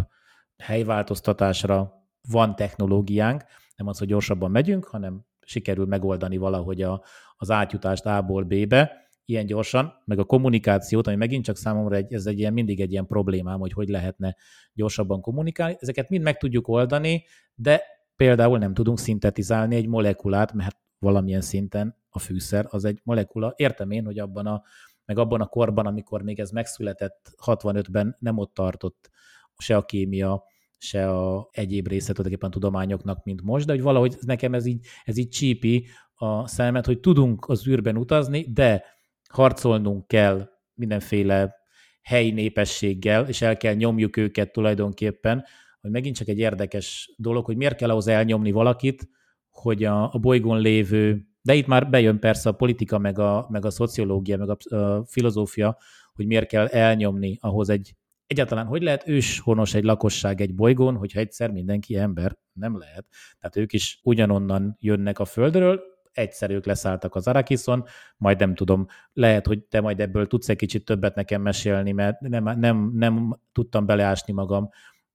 helyváltoztatásra 0.57 1.93
van 2.29 2.55
technológiánk, 2.55 3.43
nem 3.75 3.87
az, 3.87 3.97
hogy 3.97 4.07
gyorsabban 4.07 4.51
megyünk, 4.51 4.85
hanem 4.85 5.26
sikerül 5.47 5.85
megoldani 5.85 6.37
valahogy 6.37 6.81
a, 6.81 7.03
az 7.37 7.51
átjutást 7.51 8.05
A-ból 8.05 8.43
B-be, 8.43 9.09
ilyen 9.25 9.45
gyorsan, 9.45 9.93
meg 10.05 10.19
a 10.19 10.23
kommunikációt, 10.23 11.07
ami 11.07 11.15
megint 11.15 11.43
csak 11.43 11.57
számomra 11.57 11.95
egy, 11.95 12.13
ez 12.13 12.25
egy 12.25 12.39
ilyen, 12.39 12.53
mindig 12.53 12.81
egy 12.81 12.91
ilyen 12.91 13.05
problémám, 13.05 13.59
hogy 13.59 13.71
hogy 13.71 13.89
lehetne 13.89 14.35
gyorsabban 14.73 15.21
kommunikálni. 15.21 15.75
Ezeket 15.79 16.09
mind 16.09 16.23
meg 16.23 16.37
tudjuk 16.37 16.67
oldani, 16.67 17.23
de 17.55 17.81
például 18.15 18.57
nem 18.57 18.73
tudunk 18.73 18.99
szintetizálni 18.99 19.75
egy 19.75 19.87
molekulát, 19.87 20.53
mert 20.53 20.77
valamilyen 20.99 21.41
szinten 21.41 21.95
a 22.09 22.19
fűszer 22.19 22.65
az 22.69 22.85
egy 22.85 22.99
molekula. 23.03 23.53
Értem 23.55 23.91
én, 23.91 24.05
hogy 24.05 24.19
abban 24.19 24.45
a, 24.45 24.63
meg 25.05 25.17
abban 25.17 25.41
a 25.41 25.47
korban, 25.47 25.85
amikor 25.85 26.21
még 26.21 26.39
ez 26.39 26.49
megszületett 26.49 27.35
65-ben, 27.45 28.15
nem 28.19 28.37
ott 28.37 28.53
tartott 28.53 29.09
se 29.57 29.75
a 29.75 29.85
kémia, 29.85 30.43
se 30.77 31.09
a 31.09 31.47
egyéb 31.51 31.87
része 31.87 32.13
tulajdonképpen 32.13 32.51
tudományoknak, 32.51 33.23
mint 33.23 33.41
most, 33.41 33.65
de 33.65 33.71
hogy 33.71 33.81
valahogy 33.81 34.15
nekem 34.21 34.53
ez 34.53 34.65
így, 34.65 34.85
ez 35.03 35.17
így 35.17 35.29
csípi 35.29 35.87
a 36.15 36.47
szemet, 36.47 36.85
hogy 36.85 36.99
tudunk 36.99 37.49
az 37.49 37.67
űrben 37.67 37.97
utazni, 37.97 38.45
de 38.53 38.83
harcolnunk 39.29 40.07
kell 40.07 40.49
mindenféle 40.73 41.55
helyi 42.01 42.31
népességgel, 42.31 43.27
és 43.27 43.41
el 43.41 43.57
kell 43.57 43.73
nyomjuk 43.73 44.17
őket 44.17 44.51
tulajdonképpen, 44.51 45.45
hogy 45.81 45.91
megint 45.91 46.15
csak 46.15 46.27
egy 46.27 46.39
érdekes 46.39 47.13
dolog, 47.17 47.45
hogy 47.45 47.57
miért 47.57 47.77
kell 47.77 47.89
ahhoz 47.89 48.07
elnyomni 48.07 48.51
valakit, 48.51 49.09
hogy 49.49 49.83
a, 49.83 50.13
a 50.13 50.17
bolygón 50.17 50.59
lévő, 50.59 51.27
de 51.41 51.53
itt 51.53 51.67
már 51.67 51.89
bejön 51.89 52.19
persze 52.19 52.49
a 52.49 52.51
politika, 52.51 52.97
meg 52.97 53.19
a, 53.19 53.47
meg 53.49 53.65
a 53.65 53.69
szociológia, 53.69 54.37
meg 54.37 54.49
a, 54.49 54.75
a 54.75 55.05
filozófia, 55.05 55.77
hogy 56.13 56.25
miért 56.25 56.47
kell 56.47 56.65
elnyomni 56.65 57.37
ahhoz 57.41 57.69
egy 57.69 57.95
egyáltalán 58.27 58.65
hogy 58.65 58.81
lehet 58.81 59.07
őshonos 59.07 59.73
egy 59.73 59.83
lakosság 59.83 60.41
egy 60.41 60.55
bolygón, 60.55 60.95
hogyha 60.95 61.19
egyszer 61.19 61.51
mindenki 61.51 61.97
ember? 61.97 62.37
Nem 62.53 62.77
lehet. 62.77 63.05
Tehát 63.39 63.55
ők 63.55 63.73
is 63.73 63.99
ugyanonnan 64.03 64.77
jönnek 64.79 65.19
a 65.19 65.25
Földről, 65.25 65.81
egyszer 66.11 66.51
ők 66.51 66.65
leszálltak 66.65 67.15
az 67.15 67.27
Arakiszon, 67.27 67.85
majd 68.17 68.39
nem 68.39 68.55
tudom, 68.55 68.85
lehet, 69.13 69.47
hogy 69.47 69.63
te 69.63 69.81
majd 69.81 69.99
ebből 69.99 70.27
tudsz 70.27 70.49
egy 70.49 70.57
kicsit 70.57 70.85
többet 70.85 71.15
nekem 71.15 71.41
mesélni, 71.41 71.91
mert 71.91 72.19
nem, 72.19 72.59
nem, 72.59 72.91
nem 72.93 73.39
tudtam 73.51 73.85
beleásni 73.85 74.33
magam 74.33 74.69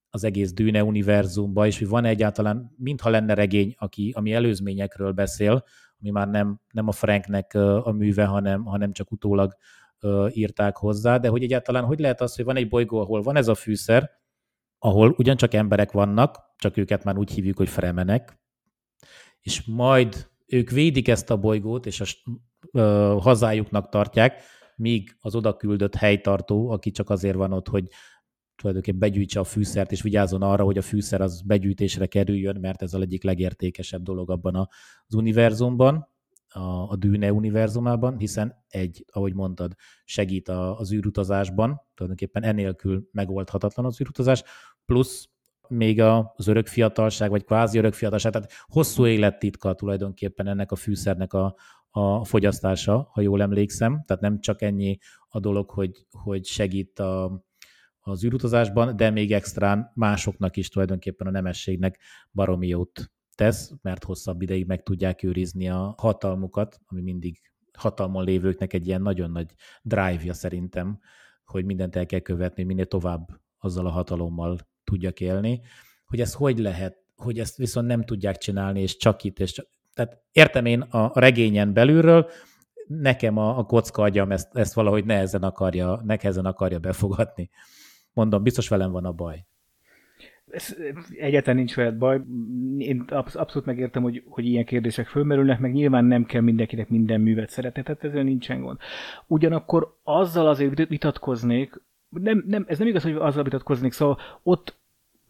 az 0.09 0.23
egész 0.23 0.53
Dűne 0.53 0.83
univerzumba, 0.83 1.65
és 1.65 1.79
hogy 1.79 1.87
van 1.87 2.05
egyáltalán, 2.05 2.73
mintha 2.77 3.09
lenne 3.09 3.33
regény, 3.33 3.75
aki, 3.77 4.13
ami 4.15 4.33
előzményekről 4.33 5.11
beszél, 5.11 5.63
ami 5.99 6.09
már 6.09 6.29
nem, 6.29 6.59
nem 6.71 6.87
a 6.87 6.91
Franknek 6.91 7.53
a 7.83 7.91
műve, 7.91 8.25
hanem, 8.25 8.63
hanem 8.63 8.91
csak 8.91 9.11
utólag 9.11 9.55
írták 10.33 10.77
hozzá, 10.77 11.17
de 11.17 11.27
hogy 11.27 11.43
egyáltalán 11.43 11.83
hogy 11.83 11.99
lehet 11.99 12.21
az, 12.21 12.35
hogy 12.35 12.45
van 12.45 12.55
egy 12.55 12.69
bolygó, 12.69 12.99
ahol 12.99 13.21
van 13.21 13.35
ez 13.35 13.47
a 13.47 13.55
fűszer, 13.55 14.09
ahol 14.79 15.15
ugyancsak 15.17 15.53
emberek 15.53 15.91
vannak, 15.91 16.39
csak 16.57 16.77
őket 16.77 17.03
már 17.03 17.17
úgy 17.17 17.31
hívjuk, 17.31 17.57
hogy 17.57 17.69
fremenek, 17.69 18.39
és 19.41 19.63
majd 19.65 20.29
ők 20.45 20.69
védik 20.69 21.07
ezt 21.07 21.29
a 21.29 21.37
bolygót, 21.37 21.85
és 21.85 22.01
a 22.01 22.05
ö, 22.71 23.17
hazájuknak 23.19 23.89
tartják, 23.89 24.41
míg 24.75 25.17
az 25.19 25.35
oda 25.35 25.55
küldött 25.55 25.95
helytartó, 25.95 26.69
aki 26.69 26.91
csak 26.91 27.09
azért 27.09 27.35
van 27.35 27.51
ott, 27.51 27.67
hogy 27.67 27.87
tulajdonképpen 28.55 28.99
begyűjtse 28.99 29.39
a 29.39 29.43
fűszert, 29.43 29.91
és 29.91 30.01
vigyázzon 30.01 30.41
arra, 30.41 30.63
hogy 30.63 30.77
a 30.77 30.81
fűszer 30.81 31.21
az 31.21 31.41
begyűjtésre 31.41 32.05
kerüljön, 32.05 32.59
mert 32.59 32.81
ez 32.81 32.93
a 32.93 32.99
egyik 32.99 33.23
legértékesebb 33.23 34.01
dolog 34.01 34.29
abban 34.29 34.55
az 35.05 35.15
univerzumban, 35.15 36.12
a, 36.53 36.89
a 36.89 36.95
Dűne 36.95 37.33
univerzumában, 37.33 38.17
hiszen 38.17 38.63
egy, 38.67 39.05
ahogy 39.11 39.33
mondtad, 39.33 39.73
segít 40.05 40.49
a, 40.49 40.77
az 40.77 40.93
űrutazásban, 40.93 41.81
tulajdonképpen 41.93 42.43
enélkül 42.43 43.09
megoldhatatlan 43.11 43.85
az 43.85 44.01
űrutazás, 44.01 44.43
plusz 44.85 45.29
még 45.67 46.01
az 46.01 46.47
örök 46.47 46.67
fiatalság, 46.67 47.29
vagy 47.29 47.43
kvázi 47.43 47.77
örök 47.77 47.93
fiatalság, 47.93 48.31
tehát 48.31 48.51
hosszú 48.65 49.05
élettitka 49.05 49.73
tulajdonképpen 49.73 50.47
ennek 50.47 50.71
a 50.71 50.75
fűszernek 50.75 51.33
a, 51.33 51.55
a 51.89 52.25
fogyasztása, 52.25 53.09
ha 53.11 53.21
jól 53.21 53.41
emlékszem, 53.41 54.03
tehát 54.05 54.21
nem 54.21 54.39
csak 54.39 54.61
ennyi 54.61 54.97
a 55.27 55.39
dolog, 55.39 55.69
hogy, 55.69 56.05
hogy 56.11 56.45
segít 56.45 56.99
a, 56.99 57.43
az 57.99 58.23
űrutazásban, 58.23 58.95
de 58.95 59.09
még 59.09 59.31
extrán 59.31 59.91
másoknak 59.95 60.57
is 60.57 60.69
tulajdonképpen 60.69 61.27
a 61.27 61.31
nemességnek 61.31 61.99
baromi 62.31 62.67
jót 62.67 63.11
tesz, 63.35 63.71
mert 63.81 64.03
hosszabb 64.03 64.41
ideig 64.41 64.65
meg 64.65 64.83
tudják 64.83 65.23
őrizni 65.23 65.69
a 65.69 65.93
hatalmukat, 65.97 66.79
ami 66.85 67.01
mindig 67.01 67.41
hatalmon 67.77 68.23
lévőknek 68.23 68.73
egy 68.73 68.87
ilyen 68.87 69.01
nagyon 69.01 69.31
nagy 69.31 69.53
drive-ja 69.81 70.33
szerintem, 70.33 70.99
hogy 71.45 71.65
mindent 71.65 71.95
el 71.95 72.05
kell 72.05 72.19
követni, 72.19 72.63
minél 72.63 72.85
tovább 72.85 73.29
azzal 73.57 73.85
a 73.85 73.89
hatalommal 73.89 74.57
tudjak 74.83 75.19
élni, 75.19 75.61
hogy 76.05 76.21
ez 76.21 76.33
hogy 76.33 76.59
lehet, 76.59 76.97
hogy 77.15 77.39
ezt 77.39 77.57
viszont 77.57 77.87
nem 77.87 78.03
tudják 78.03 78.37
csinálni, 78.37 78.81
és 78.81 78.97
csak 78.97 79.23
itt, 79.23 79.39
és 79.39 79.51
csak... 79.51 79.67
Tehát 79.93 80.21
értem 80.31 80.65
én 80.65 80.81
a 80.81 81.19
regényen 81.19 81.73
belülről, 81.73 82.29
nekem 82.87 83.37
a, 83.37 83.57
a 83.57 83.63
kocka 83.63 84.01
agyam 84.01 84.31
ezt, 84.31 84.55
ezt 84.55 84.73
valahogy 84.73 85.05
nehezen 85.05 85.43
akarja, 85.43 86.01
nehezen 86.03 86.45
akarja 86.45 86.79
befogadni. 86.79 87.49
Mondom, 88.13 88.43
biztos 88.43 88.67
velem 88.67 88.91
van 88.91 89.05
a 89.05 89.11
baj. 89.11 89.45
Ez 90.53 90.77
egyáltalán 91.19 91.57
nincs 91.57 91.75
veled 91.75 91.95
baj. 91.95 92.21
Én 92.77 93.05
abszolút 93.09 93.65
megértem, 93.65 94.03
hogy, 94.03 94.23
hogy 94.25 94.45
ilyen 94.45 94.65
kérdések 94.65 95.07
fölmerülnek, 95.07 95.59
meg 95.59 95.73
nyilván 95.73 96.05
nem 96.05 96.25
kell 96.25 96.41
mindenkinek 96.41 96.89
minden 96.89 97.21
művet 97.21 97.49
szeretni, 97.49 97.83
tehát 97.83 98.03
ezzel 98.03 98.23
nincsen 98.23 98.61
gond. 98.61 98.77
Ugyanakkor 99.27 99.97
azzal 100.03 100.47
azért 100.47 100.87
vitatkoznék, 100.87 101.81
nem, 102.09 102.43
nem, 102.47 102.65
ez 102.67 102.79
nem 102.79 102.87
igaz, 102.87 103.03
hogy 103.03 103.15
azzal 103.15 103.43
vitatkoznék, 103.43 103.91
szóval 103.91 104.19
ott 104.43 104.75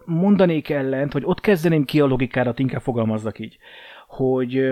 mondanék 0.06 0.70
ellent, 0.70 1.14
vagy 1.14 1.24
ott 1.26 1.40
kezdeném 1.40 1.86
ki 1.86 2.00
a 2.00 2.06
logikárat, 2.06 2.60
inkább 2.60 2.82
fogalmazzak 2.82 3.40
így, 3.40 3.58
hogy 4.08 4.72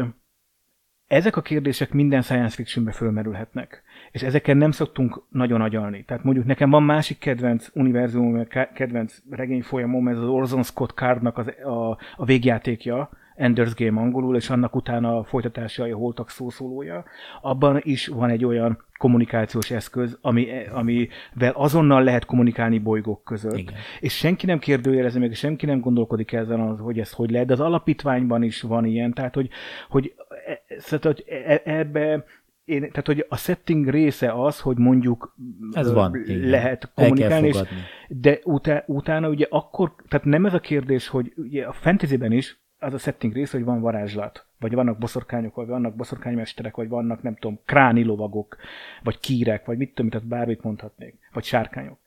ezek 1.08 1.36
a 1.36 1.42
kérdések 1.42 1.92
minden 1.92 2.22
science 2.22 2.56
fictionbe 2.56 2.92
fölmerülhetnek, 2.92 3.84
és 4.12 4.21
ezeken 4.21 4.58
nem 4.58 4.71
szoktunk 4.71 5.21
nagyon 5.30 5.62
agyalni. 5.62 6.04
Tehát 6.04 6.24
mondjuk 6.24 6.45
nekem 6.45 6.69
van 6.69 6.84
másik 6.84 7.17
kedvenc 7.17 7.67
univerzum, 7.74 8.47
kedvenc 8.74 9.17
regény 9.30 9.62
folyamom, 9.62 10.08
ez 10.08 10.17
az 10.17 10.28
Orson 10.28 10.63
Scott 10.63 10.91
Cardnak 10.91 11.38
az, 11.38 11.47
a, 11.63 11.89
a 12.15 12.26
végjátékja, 12.26 13.10
Ender's 13.38 13.71
Game 13.76 14.02
angolul, 14.02 14.36
és 14.36 14.50
annak 14.50 14.76
utána 14.76 15.17
a 15.17 15.24
folytatása 15.24 15.84
a 15.84 15.95
holtak 15.95 16.30
szószólója. 16.30 17.04
Abban 17.41 17.80
is 17.84 18.08
van 18.08 18.30
egy 18.30 18.45
olyan 18.45 18.84
kommunikációs 18.97 19.71
eszköz, 19.71 20.17
ami, 20.21 20.47
amivel 20.74 21.52
azonnal 21.54 22.04
lehet 22.04 22.26
kommunikálni 22.26 22.80
bolygók 22.80 23.24
között. 23.24 23.58
Igen. 23.58 23.74
És 24.00 24.17
senki 24.17 24.45
nem 24.45 24.60
kérdőjelezi 24.60 25.19
meg, 25.19 25.34
senki 25.34 25.65
nem 25.65 25.80
gondolkodik 25.80 26.32
ezen, 26.32 26.78
hogy 26.78 27.00
ez 27.00 27.12
hogy 27.12 27.32
lehet, 27.32 27.47
de 27.47 27.54
az 27.54 27.60
alapítványban 27.60 28.43
is 28.43 28.62
van 28.62 28.86
ilyen, 28.86 29.13
tehát 29.13 29.34
hogy, 29.34 29.50
hogy, 29.89 30.13
e, 30.45 30.62
szóval, 30.78 31.13
hogy 31.13 31.26
e, 31.28 31.62
ebbe 31.63 32.26
én, 32.72 32.80
tehát, 32.80 33.06
hogy 33.06 33.26
a 33.30 33.38
setting 33.38 33.90
része 33.90 34.44
az, 34.44 34.60
hogy 34.60 34.78
mondjuk 34.78 35.36
ez 35.72 35.94
van, 35.94 36.24
lehet 36.28 36.92
kommunikálni, 36.96 37.48
és, 37.48 37.62
de 38.08 38.40
utá, 38.44 38.84
utána 38.88 39.30
ugye 39.30 39.46
akkor, 39.50 39.96
tehát 40.08 40.26
nem 40.26 40.46
ez 40.46 40.54
a 40.54 40.60
kérdés, 40.60 41.08
hogy 41.08 41.34
ugye 41.36 41.66
a 41.66 41.72
fantasyben 41.72 42.32
is 42.32 42.60
az 42.80 42.94
a 42.94 42.98
setting 42.98 43.34
része, 43.34 43.58
hogy 43.58 43.66
van 43.66 43.82
varázslat, 43.82 44.46
vagy 44.60 44.74
vannak 44.74 44.98
boszorkányok, 44.98 45.56
vagy 45.56 45.68
vannak 45.68 45.96
boszorkánymesterek, 45.96 46.76
vagy 46.76 46.88
vannak, 46.88 47.22
nem 47.22 47.36
tudom, 47.36 47.60
kráni 47.66 48.04
lovagok, 48.04 48.58
vagy 49.04 49.20
kírek, 49.20 49.66
vagy 49.66 49.78
mit 49.78 49.94
tudom, 49.94 50.12
tehát 50.12 50.28
bármit 50.28 50.64
mondhatnék, 50.64 51.16
vagy 51.34 51.44
sárkányok. 51.44 52.00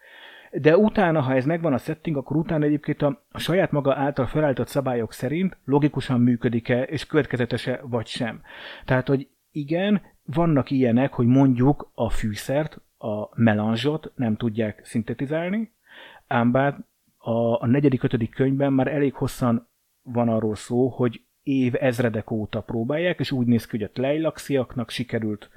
De 0.52 0.76
utána, 0.76 1.20
ha 1.20 1.34
ez 1.34 1.44
megvan 1.44 1.72
a 1.72 1.78
setting, 1.78 2.16
akkor 2.16 2.36
utána 2.36 2.64
egyébként 2.64 3.02
a, 3.02 3.22
a 3.30 3.38
saját 3.38 3.70
maga 3.70 3.94
által 3.94 4.26
felállított 4.26 4.68
szabályok 4.68 5.12
szerint 5.12 5.56
logikusan 5.64 6.20
működik-e, 6.20 6.82
és 6.82 7.06
következetese 7.06 7.80
vagy 7.82 8.06
sem. 8.06 8.40
Tehát, 8.84 9.08
hogy 9.08 9.28
igen, 9.50 10.02
vannak 10.24 10.70
ilyenek, 10.70 11.12
hogy 11.12 11.26
mondjuk 11.26 11.90
a 11.94 12.10
fűszert, 12.10 12.80
a 12.98 13.28
melanzsot 13.34 14.12
nem 14.14 14.36
tudják 14.36 14.80
szintetizálni, 14.84 15.72
ám 16.26 16.50
bár 16.50 16.78
a, 17.18 17.62
a 17.62 17.66
negyedik, 17.66 18.02
ötödik 18.02 18.30
könyvben 18.30 18.72
már 18.72 18.86
elég 18.86 19.14
hosszan 19.14 19.68
van 20.02 20.28
arról 20.28 20.54
szó, 20.54 20.88
hogy 20.88 21.22
év 21.42 21.74
ezredek 21.80 22.30
óta 22.30 22.60
próbálják, 22.60 23.18
és 23.18 23.30
úgy 23.30 23.46
néz 23.46 23.66
ki, 23.66 23.76
hogy 23.76 23.86
a 23.86 23.90
tlejlaxiaknak 23.90 24.90
sikerült 24.90 25.50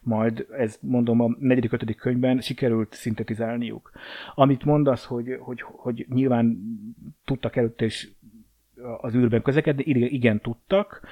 majd, 0.00 0.46
ez 0.58 0.78
mondom 0.80 1.20
a 1.20 1.36
negyedik, 1.38 1.72
ötödik 1.72 1.96
könyvben 1.96 2.40
sikerült 2.40 2.92
szintetizálniuk. 2.92 3.90
Amit 4.34 4.64
mondasz, 4.64 5.04
hogy, 5.04 5.36
hogy, 5.40 5.60
hogy 5.60 6.06
nyilván 6.08 6.58
tudtak 7.24 7.56
előtte 7.56 7.84
is 7.84 8.08
az 9.00 9.14
űrben 9.14 9.42
közlekedni, 9.42 9.82
igen 9.84 10.40
tudtak, 10.40 11.06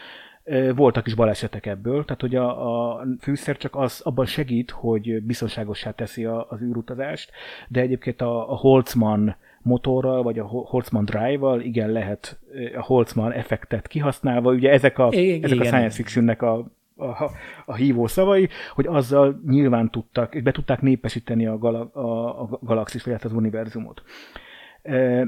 voltak 0.74 1.06
is 1.06 1.14
balesetek 1.14 1.66
ebből, 1.66 2.04
tehát 2.04 2.20
hogy 2.20 2.36
a, 2.36 2.90
a 2.92 3.04
fűszer 3.20 3.56
csak 3.56 3.76
az 3.76 4.00
abban 4.04 4.26
segít, 4.26 4.70
hogy 4.70 5.22
biztonságosá 5.22 5.90
teszi 5.90 6.24
a, 6.24 6.46
az 6.48 6.60
űrutazást, 6.62 7.30
de 7.68 7.80
egyébként 7.80 8.20
a, 8.20 8.52
a 8.52 8.56
Holtzman 8.56 9.36
motorral, 9.62 10.22
vagy 10.22 10.38
a 10.38 10.44
Holtzman 10.44 11.04
Drive-val, 11.04 11.60
igen, 11.60 11.90
lehet 11.90 12.38
a 12.76 12.82
Holtzman 12.82 13.32
effektet 13.32 13.86
kihasználva, 13.86 14.52
ugye 14.52 14.70
ezek 14.70 14.98
a, 14.98 15.08
igen, 15.10 15.44
ezek 15.44 15.60
a 15.60 15.64
science 15.64 15.96
fictionnek 15.96 16.42
a, 16.42 16.66
a, 16.96 17.30
a 17.66 17.74
hívó 17.74 18.06
szavai, 18.06 18.48
hogy 18.74 18.86
azzal 18.86 19.40
nyilván 19.46 19.90
tudtak, 19.90 20.34
és 20.34 20.42
be 20.42 20.50
tudták 20.50 20.80
népesíteni 20.80 21.46
a, 21.46 21.58
gala, 21.58 21.90
a, 21.92 22.40
a 22.42 22.58
galaxis, 22.62 23.04
vagy 23.04 23.12
hát 23.12 23.24
az 23.24 23.32
univerzumot. 23.32 24.02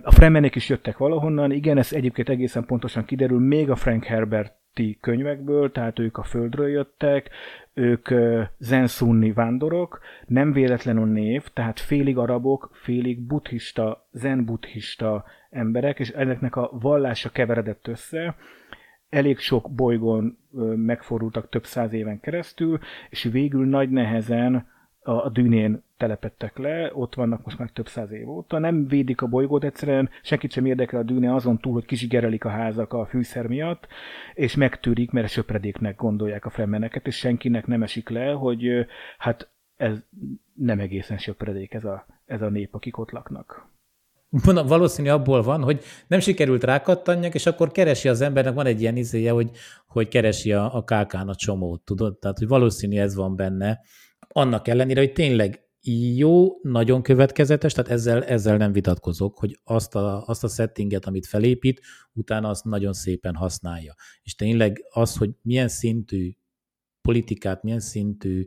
A 0.03 0.11
Fremenek 0.11 0.55
is 0.55 0.69
jöttek 0.69 0.97
valahonnan, 0.97 1.53
igen, 1.53 1.79
ez 1.79 1.93
egyébként 1.93 2.29
egészen 2.29 2.65
pontosan 2.65 3.05
kiderül, 3.05 3.41
még 3.41 3.71
a 3.71 3.77
Frank 3.77 4.05
Herberti 4.05 4.99
könyvekből, 5.01 5.73
tehát 5.73 5.99
ők 5.99 6.17
a 6.19 6.23
Földről 6.23 6.69
jöttek, 6.69 7.31
ők 7.75 8.09
zenszunni 8.59 9.33
vándorok, 9.33 10.01
nem 10.27 10.53
véletlenül 10.53 11.07
név, 11.07 11.49
tehát 11.53 11.81
félig 11.81 12.19
arabok, 12.19 12.71
félig 12.73 13.21
buddhista, 13.21 14.09
zen-buddhista 14.13 15.25
emberek, 15.51 15.99
és 15.99 16.09
ezeknek 16.09 16.57
a 16.57 16.71
vallása 16.73 17.31
keveredett 17.31 17.89
össze, 17.89 18.37
elég 19.09 19.39
sok 19.39 19.71
bolygón 19.71 20.39
megfordultak 20.77 21.49
több 21.49 21.65
száz 21.65 21.93
éven 21.93 22.21
keresztül, 22.21 22.79
és 23.11 23.23
végül 23.23 23.67
nagy 23.67 23.91
nehezen 23.91 24.73
a 25.05 25.29
dűnén 25.29 25.83
telepettek 25.97 26.59
le, 26.59 26.91
ott 26.95 27.15
vannak 27.15 27.45
most 27.45 27.59
már 27.59 27.71
több 27.71 27.89
száz 27.89 28.11
év 28.11 28.29
óta, 28.29 28.59
nem 28.59 28.87
védik 28.87 29.23
a 29.23 29.27
bolygót, 29.27 29.65
egyszerűen 29.65 30.11
senkit 30.23 30.53
sem 30.53 30.67
érdekel 30.67 31.01
a 31.01 31.03
dűne 31.03 31.35
azon 31.35 31.59
túl, 31.59 31.73
hogy 31.73 31.85
kizsigerelik 31.85 32.45
a 32.45 32.49
házak 32.49 32.93
a 32.93 33.07
fűszer 33.07 33.47
miatt, 33.47 33.87
és 34.35 34.55
megtűrik, 34.55 35.11
mert 35.11 35.29
söpredéknek 35.29 35.97
gondolják 35.97 36.45
a 36.45 36.51
fremeneket, 36.51 37.07
és 37.07 37.17
senkinek 37.17 37.67
nem 37.67 37.83
esik 37.83 38.09
le, 38.09 38.33
hogy 38.33 38.87
hát 39.19 39.49
ez 39.77 39.99
nem 40.55 40.81
egészen 40.81 41.19
söpredék 41.19 41.75
ez 41.75 41.85
a, 41.85 42.07
ez 42.27 42.43
a 42.43 42.49
nép, 42.49 42.75
akik 42.75 42.99
ott 42.99 43.11
laknak. 43.11 43.73
Valószínű 44.67 45.09
abból 45.09 45.43
van, 45.43 45.63
hogy 45.63 45.83
nem 46.07 46.21
sikerült 46.21 46.65
rákattanjak, 46.65 47.35
és 47.35 47.47
akkor 47.47 47.71
keresi 47.71 48.09
az 48.09 48.21
embernek, 48.21 48.55
van 48.55 48.67
egy 48.67 48.81
ilyen 48.81 48.97
izéje, 48.97 49.31
hogy, 49.31 49.51
hogy 49.87 50.09
keresi 50.09 50.53
a, 50.53 50.75
a 50.75 50.85
kákán 50.85 51.29
a 51.29 51.35
csomót, 51.35 51.81
tudod? 51.85 52.19
Tehát, 52.19 52.39
hogy 52.39 52.49
valószínű 52.49 52.99
ez 52.99 53.15
van 53.15 53.37
benne, 53.37 53.81
annak 54.29 54.69
ellenére, 54.69 55.01
hogy 55.01 55.13
tényleg 55.13 55.65
jó, 56.17 56.59
nagyon 56.63 57.03
következetes, 57.03 57.73
tehát 57.73 57.91
ezzel, 57.91 58.25
ezzel 58.25 58.57
nem 58.57 58.73
vitatkozok, 58.73 59.39
hogy 59.39 59.61
azt 59.65 59.95
a, 59.95 60.27
azt 60.27 60.45
a 60.45 60.49
settinget, 60.49 61.05
amit 61.07 61.27
felépít, 61.27 61.81
utána 62.13 62.49
azt 62.49 62.65
nagyon 62.65 62.93
szépen 62.93 63.35
használja. 63.35 63.95
És 64.23 64.35
tényleg 64.35 64.85
az, 64.91 65.17
hogy 65.17 65.31
milyen 65.43 65.69
szintű 65.69 66.33
politikát, 67.01 67.63
milyen 67.63 67.81
szintű, 67.81 68.45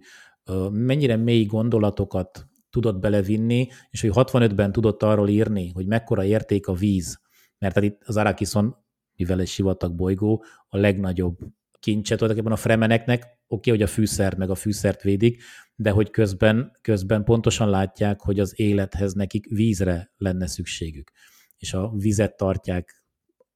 mennyire 0.72 1.16
mély 1.16 1.46
gondolatokat 1.46 2.48
tudott 2.70 3.00
belevinni, 3.00 3.68
és 3.90 4.02
hogy 4.02 4.12
65-ben 4.14 4.72
tudott 4.72 5.04
arról 5.04 5.30
írni, 5.30 5.70
hogy 5.70 5.88
mekkora 5.88 6.24
érték 6.24 6.68
a 6.68 6.74
víz, 6.74 7.22
mert 7.58 7.76
hát 7.76 7.84
itt 7.84 8.02
az 8.06 8.18
Arakison, 8.18 8.76
mivel 9.16 9.40
egy 9.40 9.48
sivatag 9.48 9.96
bolygó, 9.96 10.44
a 10.68 10.78
legnagyobb 10.78 11.38
kincset 11.80 12.18
tulajdonképpen 12.18 12.58
a 12.58 12.62
fremeneknek, 12.62 13.22
oké, 13.24 13.36
okay, 13.48 13.74
hogy 13.74 13.82
a 13.82 13.88
fűszert 13.88 14.38
meg 14.38 14.50
a 14.50 14.56
fűszert 14.56 15.02
védik, 15.02 15.44
de 15.76 15.90
hogy 15.90 16.10
közben, 16.10 16.72
közben 16.82 17.24
pontosan 17.24 17.70
látják, 17.70 18.20
hogy 18.20 18.40
az 18.40 18.60
élethez 18.60 19.14
nekik 19.14 19.46
vízre 19.50 20.14
lenne 20.18 20.48
szükségük. 20.48 21.12
És 21.58 21.74
a 21.74 21.92
vizet 21.96 22.38
tartják, 22.38 23.06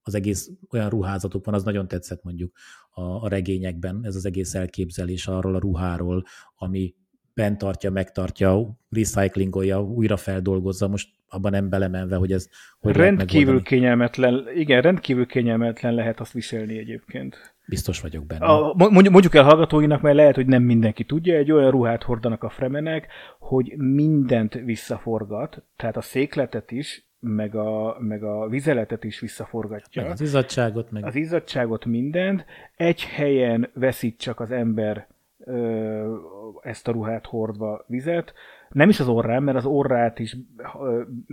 az 0.03 0.15
egész 0.15 0.49
olyan 0.69 0.89
ruházatuk 0.89 1.45
van, 1.45 1.53
az 1.53 1.63
nagyon 1.63 1.87
tetszett 1.87 2.23
mondjuk 2.23 2.57
a, 2.89 3.01
a 3.01 3.27
regényekben, 3.27 3.99
ez 4.03 4.15
az 4.15 4.25
egész 4.25 4.53
elképzelés 4.53 5.27
arról 5.27 5.55
a 5.55 5.59
ruháról, 5.59 6.23
ami 6.55 6.95
bent 7.33 7.57
tartja, 7.57 7.91
megtartja, 7.91 8.79
recyclingolja, 8.89 9.83
újra 9.83 10.17
feldolgozza, 10.17 10.87
most 10.87 11.09
abban 11.27 11.51
nem 11.51 11.69
belemenve, 11.69 12.15
hogy 12.15 12.31
ez 12.31 12.47
hogy 12.79 12.95
Rendkívül 12.95 13.61
kényelmetlen, 13.61 14.47
igen, 14.55 14.81
rendkívül 14.81 15.25
kényelmetlen 15.25 15.93
lehet 15.93 16.19
azt 16.19 16.31
viselni 16.31 16.77
egyébként. 16.77 17.50
Biztos 17.71 18.01
vagyok 18.01 18.25
benne. 18.25 18.45
A, 18.45 18.73
mondjuk, 18.77 19.35
el 19.35 19.43
hallgatóinak, 19.43 20.01
mert 20.01 20.15
lehet, 20.15 20.35
hogy 20.35 20.45
nem 20.45 20.63
mindenki 20.63 21.03
tudja, 21.03 21.35
egy 21.35 21.51
olyan 21.51 21.71
ruhát 21.71 22.03
hordanak 22.03 22.43
a 22.43 22.49
fremenek, 22.49 23.07
hogy 23.39 23.73
mindent 23.77 24.53
visszaforgat, 24.53 25.63
tehát 25.75 25.97
a 25.97 26.01
székletet 26.01 26.71
is, 26.71 27.05
meg 27.19 27.55
a, 27.55 27.97
meg 27.99 28.23
a 28.23 28.47
vizeletet 28.47 29.03
is 29.03 29.19
visszaforgatja. 29.19 30.01
Meg 30.01 30.11
az 30.11 30.21
izzadságot. 30.21 30.91
Meg... 30.91 31.05
Az 31.05 31.15
izzadságot 31.15 31.85
mindent. 31.85 32.45
Egy 32.77 33.03
helyen 33.03 33.69
veszít 33.73 34.17
csak 34.17 34.39
az 34.39 34.51
ember 34.51 35.07
ö, 35.39 36.15
ezt 36.61 36.87
a 36.87 36.91
ruhát 36.91 37.25
hordva 37.25 37.85
vizet. 37.87 38.33
Nem 38.69 38.89
is 38.89 38.99
az 38.99 39.07
orrán, 39.07 39.43
mert 39.43 39.57
az 39.57 39.65
orrát 39.65 40.19
is 40.19 40.37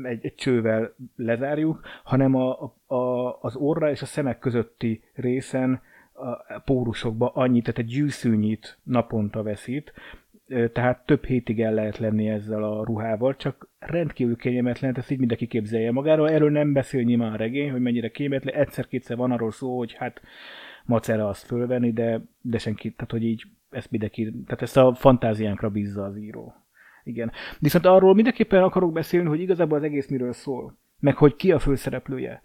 egy, 0.02 0.24
egy 0.24 0.34
csővel 0.34 0.94
lezárjuk, 1.16 1.80
hanem 2.04 2.34
a, 2.34 2.74
a, 2.86 3.38
az 3.40 3.56
orra 3.56 3.90
és 3.90 4.02
a 4.02 4.06
szemek 4.06 4.38
közötti 4.38 5.02
részen 5.14 5.80
a 6.20 6.58
pórusokba 6.64 7.28
annyit, 7.34 7.64
tehát 7.64 7.78
egy 7.78 7.86
gyűszűnyit 7.86 8.78
naponta 8.82 9.42
veszít, 9.42 9.92
tehát 10.72 11.06
több 11.06 11.24
hétig 11.24 11.60
el 11.60 11.74
lehet 11.74 11.98
lenni 11.98 12.28
ezzel 12.28 12.62
a 12.62 12.84
ruhával, 12.84 13.36
csak 13.36 13.68
rendkívül 13.78 14.36
kényelmetlen, 14.36 14.96
ezt 14.96 15.10
így 15.10 15.18
mindenki 15.18 15.46
képzelje 15.46 15.92
magáról. 15.92 16.30
Erről 16.30 16.50
nem 16.50 16.72
beszél 16.72 17.02
nyilván 17.02 17.32
a 17.32 17.36
regény, 17.36 17.70
hogy 17.70 17.80
mennyire 17.80 18.10
kényelmetlen. 18.10 18.54
Egyszer-kétszer 18.54 19.16
van 19.16 19.30
arról 19.30 19.50
szó, 19.50 19.76
hogy 19.76 19.92
hát 19.92 20.20
macera 20.84 21.28
azt 21.28 21.46
fölvenni, 21.46 21.92
de, 21.92 22.20
de 22.40 22.58
senki, 22.58 22.90
tehát 22.92 23.10
hogy 23.10 23.24
így 23.24 23.44
ezt 23.70 23.90
mindenki, 23.90 24.32
tehát 24.46 24.62
ezt 24.62 24.76
a 24.76 24.94
fantáziánkra 24.94 25.70
bízza 25.70 26.04
az 26.04 26.16
író. 26.16 26.54
Igen. 27.04 27.32
Viszont 27.58 27.86
arról 27.86 28.14
mindenképpen 28.14 28.62
akarok 28.62 28.92
beszélni, 28.92 29.28
hogy 29.28 29.40
igazából 29.40 29.78
az 29.78 29.84
egész 29.84 30.08
miről 30.08 30.32
szól, 30.32 30.78
meg 31.00 31.16
hogy 31.16 31.36
ki 31.36 31.52
a 31.52 31.58
főszereplője. 31.58 32.42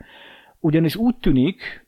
Ugyanis 0.60 0.96
úgy 0.96 1.16
tűnik, 1.18 1.88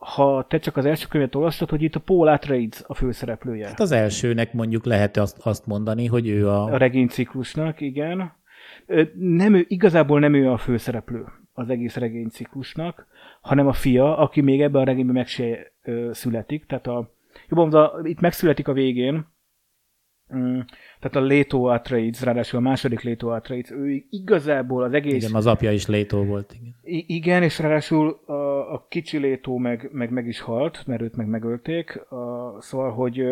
ha 0.00 0.46
te 0.48 0.58
csak 0.58 0.76
az 0.76 0.84
első 0.84 1.06
könyvet 1.08 1.34
olvastad, 1.34 1.70
hogy 1.70 1.82
itt 1.82 1.94
a 1.94 2.00
Paul 2.00 2.28
Atreides 2.28 2.82
a 2.86 2.94
főszereplője. 2.94 3.66
Hát 3.66 3.80
az 3.80 3.92
elsőnek 3.92 4.52
mondjuk 4.52 4.84
lehet 4.84 5.16
azt, 5.16 5.38
azt 5.46 5.66
mondani, 5.66 6.06
hogy 6.06 6.28
ő 6.28 6.48
a... 6.48 6.64
A 6.64 6.76
regényciklusnak, 6.76 7.80
igen. 7.80 8.32
Nem 9.14 9.54
ő, 9.54 9.64
igazából 9.68 10.20
nem 10.20 10.34
ő 10.34 10.50
a 10.50 10.56
főszereplő 10.56 11.24
az 11.52 11.68
egész 11.68 11.96
regényciklusnak, 11.96 13.06
hanem 13.40 13.66
a 13.66 13.72
fia, 13.72 14.16
aki 14.16 14.40
még 14.40 14.62
ebben 14.62 14.80
a 14.80 14.84
regényben 14.84 15.14
meg 15.14 15.26
se 15.26 15.72
ö, 15.82 16.10
születik. 16.12 16.66
Tehát 16.66 16.86
a, 16.86 17.14
jobban 17.48 17.74
a, 17.74 18.00
itt 18.02 18.20
megszületik 18.20 18.68
a 18.68 18.72
végén, 18.72 19.26
mm, 20.36 20.60
tehát 21.00 21.16
a 21.16 21.20
Leto 21.20 21.64
Atreides, 21.64 22.22
ráadásul 22.22 22.58
a 22.58 22.62
második 22.62 23.02
Leto 23.02 23.28
Atreides, 23.28 23.70
ő 23.70 24.04
igazából 24.10 24.82
az 24.82 24.92
egész... 24.92 25.22
Igen, 25.22 25.34
az 25.34 25.46
apja 25.46 25.72
is 25.72 25.86
Leto 25.86 26.24
volt. 26.24 26.54
Igen, 26.60 26.74
I- 26.82 27.04
igen 27.14 27.42
és 27.42 27.58
ráadásul 27.58 28.20
a, 28.26 28.72
a 28.72 28.86
kicsi 28.88 29.18
Leto 29.18 29.56
meg, 29.56 29.88
meg, 29.92 30.10
meg 30.10 30.26
is 30.26 30.40
halt, 30.40 30.86
mert 30.86 31.02
őt 31.02 31.16
meg 31.16 31.26
megölték, 31.26 32.10
a, 32.10 32.56
szóval, 32.60 32.92
hogy 32.92 33.24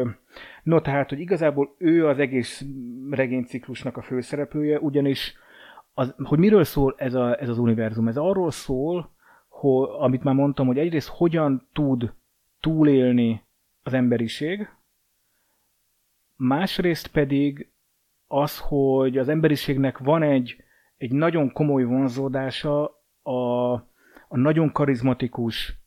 no, 0.63 0.81
tehát, 0.81 1.09
hogy 1.09 1.21
igazából 1.21 1.75
ő 1.79 2.07
az 2.07 2.19
egész 2.19 2.65
regényciklusnak 3.11 3.97
a 3.97 4.03
főszereplője, 4.03 4.79
ugyanis 4.79 5.35
az, 5.95 6.15
hogy 6.23 6.39
miről 6.39 6.65
szól 6.65 6.95
ez, 6.99 7.15
a, 7.15 7.41
ez 7.41 7.49
az 7.49 7.59
univerzum? 7.59 8.09
Ez 8.09 8.17
arról 8.17 8.51
szól, 8.51 9.11
hogy, 9.49 9.89
amit 9.99 10.23
már 10.25 10.35
mondtam, 10.35 10.67
hogy 10.67 10.79
egyrészt 10.79 11.09
hogyan 11.09 11.69
tud 11.73 12.13
túlélni 12.61 13.43
az 13.83 13.93
emberiség, 13.93 14.69
másrészt 16.37 17.07
pedig 17.07 17.71
az, 18.27 18.59
hogy 18.59 19.19
az 19.19 19.29
emberiségnek 19.29 19.99
van 19.99 20.23
egy, 20.23 20.57
egy 20.97 21.13
nagyon 21.13 21.53
komoly 21.53 21.85
vonzódása 21.85 22.85
a, 23.23 23.73
a 24.29 24.37
nagyon 24.37 24.73
karizmatikus 24.73 25.79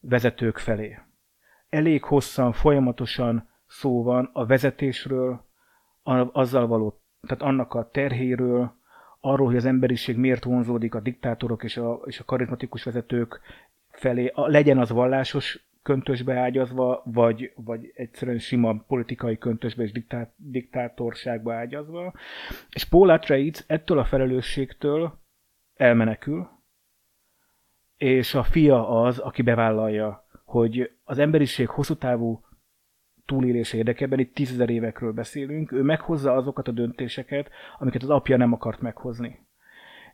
vezetők 0.00 0.58
felé. 0.58 0.98
Elég 1.68 2.04
hosszan, 2.04 2.52
folyamatosan 2.52 3.48
szó 3.66 4.02
van 4.02 4.30
a 4.32 4.46
vezetésről, 4.46 5.46
a, 6.02 6.40
azzal 6.40 6.66
való, 6.66 7.00
tehát 7.20 7.42
annak 7.42 7.74
a 7.74 7.90
terhéről, 7.90 8.76
arról, 9.20 9.46
hogy 9.46 9.56
az 9.56 9.64
emberiség 9.64 10.16
miért 10.16 10.44
vonzódik 10.44 10.94
a 10.94 11.00
diktátorok 11.00 11.64
és 11.64 11.76
a, 11.76 12.00
és 12.04 12.20
a 12.20 12.24
karizmatikus 12.24 12.84
vezetők 12.84 13.40
felé, 13.90 14.26
a, 14.26 14.46
legyen 14.46 14.78
az 14.78 14.90
vallásos 14.90 15.67
köntösbe 15.88 16.34
ágyazva, 16.34 17.02
vagy, 17.04 17.52
vagy 17.56 17.92
egyszerűen 17.94 18.38
sima 18.38 18.84
politikai 18.86 19.38
köntösbe 19.38 19.82
és 19.82 19.92
diktát, 19.92 20.32
diktátorságba 20.36 21.54
ágyazva. 21.54 22.12
És 22.70 22.84
Paul 22.84 23.10
Atreides 23.10 23.64
ettől 23.66 23.98
a 23.98 24.04
felelősségtől 24.04 25.18
elmenekül, 25.74 26.48
és 27.96 28.34
a 28.34 28.42
fia 28.42 29.02
az, 29.02 29.18
aki 29.18 29.42
bevállalja, 29.42 30.26
hogy 30.44 30.90
az 31.04 31.18
emberiség 31.18 31.68
hosszú 31.68 31.94
távú 31.94 32.40
túlélése 33.26 33.76
érdekében, 33.76 34.18
itt 34.18 34.34
tízezer 34.34 34.70
évekről 34.70 35.12
beszélünk, 35.12 35.72
ő 35.72 35.82
meghozza 35.82 36.34
azokat 36.34 36.68
a 36.68 36.72
döntéseket, 36.72 37.50
amiket 37.78 38.02
az 38.02 38.10
apja 38.10 38.36
nem 38.36 38.52
akart 38.52 38.80
meghozni. 38.80 39.46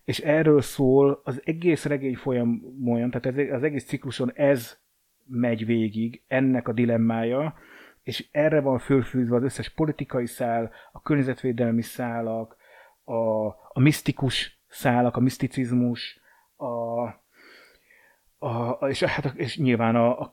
És 0.05 0.19
erről 0.19 0.61
szól 0.61 1.21
az 1.25 1.43
egész 1.45 1.85
regény 1.85 2.17
folyamon, 2.17 3.11
tehát 3.11 3.51
az 3.51 3.63
egész 3.63 3.85
cikluson 3.85 4.33
ez 4.33 4.83
megy 5.27 5.67
végig, 5.67 6.23
ennek 6.29 6.69
a 6.69 6.73
dilemmája, 6.73 7.55
és 8.03 8.29
erre 8.31 8.61
van 8.61 8.79
fölfűzve 8.79 9.37
az 9.37 9.43
összes 9.43 9.69
politikai 9.69 10.27
szál, 10.27 10.71
a 10.93 11.03
környezetvédelmi 11.03 11.83
szálak, 11.83 12.57
a, 13.05 13.47
a 13.73 13.81
misztikus 13.81 14.59
szálak, 14.69 15.17
a 15.17 15.21
miszticizmus, 15.21 16.21
a, 16.57 17.03
a, 18.47 18.87
és, 18.89 19.03
hát, 19.03 19.33
és 19.37 19.59
nyilván 19.59 19.97
a, 19.97 20.21
a, 20.21 20.33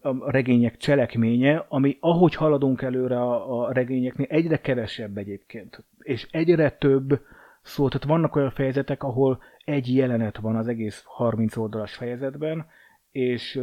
a 0.00 0.30
regények 0.30 0.76
cselekménye, 0.76 1.64
ami 1.68 1.96
ahogy 2.00 2.34
haladunk 2.34 2.82
előre 2.82 3.20
a, 3.20 3.60
a 3.60 3.72
regényeknél, 3.72 4.26
egyre 4.30 4.60
kevesebb 4.60 5.16
egyébként, 5.16 5.84
és 5.98 6.28
egyre 6.30 6.70
több 6.70 7.20
szó, 7.62 7.88
tehát 7.88 8.06
vannak 8.06 8.36
olyan 8.36 8.50
fejezetek, 8.50 9.02
ahol 9.02 9.42
egy 9.64 9.94
jelenet 9.94 10.36
van 10.36 10.56
az 10.56 10.68
egész 10.68 11.02
30 11.06 11.56
oldalas 11.56 11.94
fejezetben, 11.94 12.66
és 13.12 13.60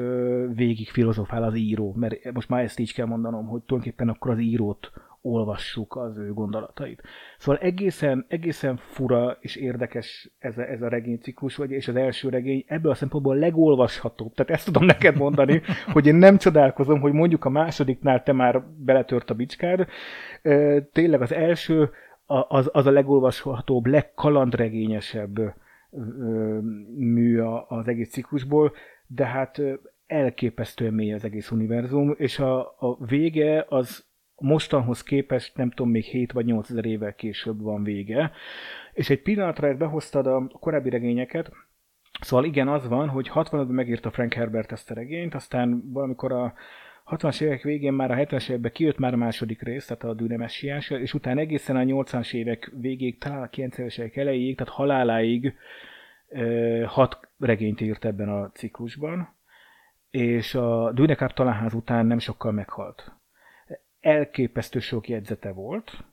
végig 0.54 0.90
filozofál 0.90 1.44
az 1.44 1.56
író, 1.56 1.94
mert 1.96 2.32
most 2.34 2.50
már 2.50 2.64
ezt 2.64 2.80
így 2.80 2.94
kell 2.94 3.06
mondanom, 3.06 3.48
hogy 3.48 3.62
tulajdonképpen 3.62 4.10
akkor 4.10 4.32
az 4.32 4.40
írót 4.40 4.92
olvassuk 5.22 5.96
az 5.96 6.18
ő 6.18 6.34
gondolatait. 6.34 7.02
Szóval 7.38 7.62
egészen, 7.62 8.26
egészen 8.28 8.78
fura 8.78 9.38
és 9.40 9.56
érdekes 9.56 10.32
ez 10.40 10.58
a, 10.58 10.62
ez 10.62 10.82
a 10.82 10.88
regényciklus, 10.88 11.56
vagy, 11.56 11.72
és 11.72 11.88
az 11.88 11.96
első 11.96 12.30
regény 12.30 12.64
ebből 12.68 12.92
a 12.92 12.96
szempontból 12.96 13.36
legolvashatóbb. 13.36 14.34
Tehát 14.34 14.52
ezt 14.52 14.66
tudom 14.66 14.86
neked 14.86 15.16
mondani, 15.16 15.62
hogy 15.94 16.08
én 16.08 16.16
nem 16.16 16.38
csodálkozom, 16.38 17.00
hogy 17.00 17.14
mondjuk 17.14 17.46
a 17.46 17.50
másodiknál 17.50 18.24
te 18.24 18.32
már 18.32 18.64
beletört 18.78 19.30
a 19.30 19.34
bicskád. 19.34 19.88
Tényleg 20.92 21.22
az 21.22 21.34
első 21.34 21.90
az, 22.26 22.70
az 22.72 22.86
a 22.86 22.92
legolvashatóbb, 22.92 23.86
legkalandregényesebb 23.86 25.40
mű 26.96 27.40
az 27.68 27.88
egész 27.88 28.10
ciklusból 28.10 28.72
de 29.12 29.26
hát 29.26 29.62
elképesztően 30.08 30.94
mély 30.94 31.14
az 31.14 31.24
egész 31.24 31.52
univerzum, 31.52 32.16
és 32.18 32.40
a, 32.40 32.60
a 32.60 33.06
vége 33.06 33.66
az 33.70 34.06
mostanhoz 34.36 35.04
képest 35.04 35.58
nem 35.58 35.70
tudom, 35.70 35.92
még 35.92 36.04
7 36.04 36.32
vagy 36.32 36.46
8 36.46 36.70
ezer 36.70 36.86
évvel 36.86 37.16
később 37.16 37.62
van 37.62 37.84
vége. 37.84 38.32
És 38.94 39.10
egy 39.10 39.22
pillanatra 39.22 39.68
ezt 39.68 39.78
behoztad 39.78 40.28
a 40.28 40.48
korábbi 40.60 40.90
regényeket, 40.90 41.52
Szóval 42.22 42.46
igen, 42.46 42.68
az 42.68 42.88
van, 42.88 43.10
hogy 43.10 43.32
65-ben 43.34 43.68
megírta 43.68 44.12
Frank 44.12 44.34
Herbert 44.34 44.72
ezt 44.72 44.92
a 44.92 44.94
regényt, 44.94 45.36
aztán 45.36 45.92
valamikor 45.92 46.32
a 46.32 46.54
60-as 47.10 47.42
évek 47.42 47.62
végén 47.62 47.94
már 47.94 48.12
a 48.12 48.16
70-es 48.16 48.50
években 48.50 48.72
kijött 48.72 48.98
már 48.98 49.14
a 49.14 49.18
második 49.18 49.62
rész, 49.62 49.86
tehát 49.86 50.04
a 50.04 50.14
Dűne 50.14 50.38
messiás, 50.38 50.90
és 50.90 51.14
utána 51.14 51.40
egészen 51.40 51.76
a 51.76 51.84
80-as 51.84 52.34
évek 52.34 52.72
végéig, 52.80 53.18
talán 53.18 53.42
a 53.42 53.50
90-es 53.50 54.00
évek 54.00 54.16
elejéig, 54.16 54.58
tehát 54.58 54.74
haláláig 54.74 55.54
hat 56.86 57.20
regényt 57.40 57.82
írt 57.82 58.06
ebben 58.06 58.30
a 58.30 58.50
ciklusban, 58.52 59.38
és 60.10 60.56
a 60.56 60.92
Dűnekáp 60.92 61.34
talánház 61.34 61.74
után 61.74 62.06
nem 62.06 62.20
sokkal 62.20 62.52
meghalt. 62.52 63.12
Elképesztő 64.00 64.80
sok 64.80 65.08
jegyzete 65.10 65.52
volt, 65.52 66.04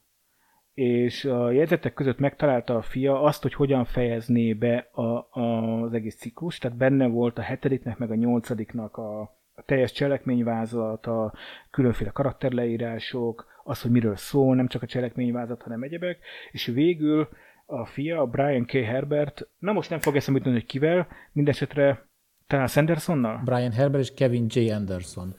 és 0.74 1.24
a 1.24 1.50
jegyzetek 1.50 1.94
között 1.94 2.18
megtalálta 2.18 2.76
a 2.76 2.82
fia 2.82 3.22
azt, 3.22 3.42
hogy 3.42 3.54
hogyan 3.54 3.84
fejezné 3.84 4.52
be 4.52 4.88
a, 4.92 5.02
a, 5.02 5.40
az 5.82 5.92
egész 5.92 6.16
ciklus, 6.16 6.58
tehát 6.58 6.76
benne 6.76 7.06
volt 7.06 7.38
a 7.38 7.42
hetediknek 7.42 7.98
meg 7.98 8.10
a 8.10 8.14
nyolcadiknak 8.14 8.96
a, 8.96 9.20
a 9.54 9.62
teljes 9.66 9.92
cselekményvázat, 9.92 11.06
a 11.06 11.32
különféle 11.70 12.10
karakterleírások, 12.10 13.46
az, 13.64 13.82
hogy 13.82 13.90
miről 13.90 14.16
szól, 14.16 14.54
nem 14.54 14.66
csak 14.66 14.82
a 14.82 14.86
cselekményvázat, 14.86 15.62
hanem 15.62 15.82
egyebek, 15.82 16.18
és 16.52 16.66
végül 16.66 17.28
a 17.66 17.86
fia, 17.86 18.20
a 18.20 18.26
Brian 18.26 18.64
K. 18.64 18.70
Herbert, 18.70 19.48
na 19.58 19.72
most 19.72 19.90
nem 19.90 19.98
fog 19.98 20.16
eszembe 20.16 20.38
jutni, 20.38 20.54
hogy 20.54 20.66
kivel, 20.66 21.06
mindesetre 21.32 22.08
talán 22.46 22.66
Sandersonnal? 22.66 23.40
Brian 23.44 23.72
Herbert 23.72 24.02
és 24.02 24.14
Kevin 24.14 24.46
J. 24.48 24.70
Anderson. 24.70 25.34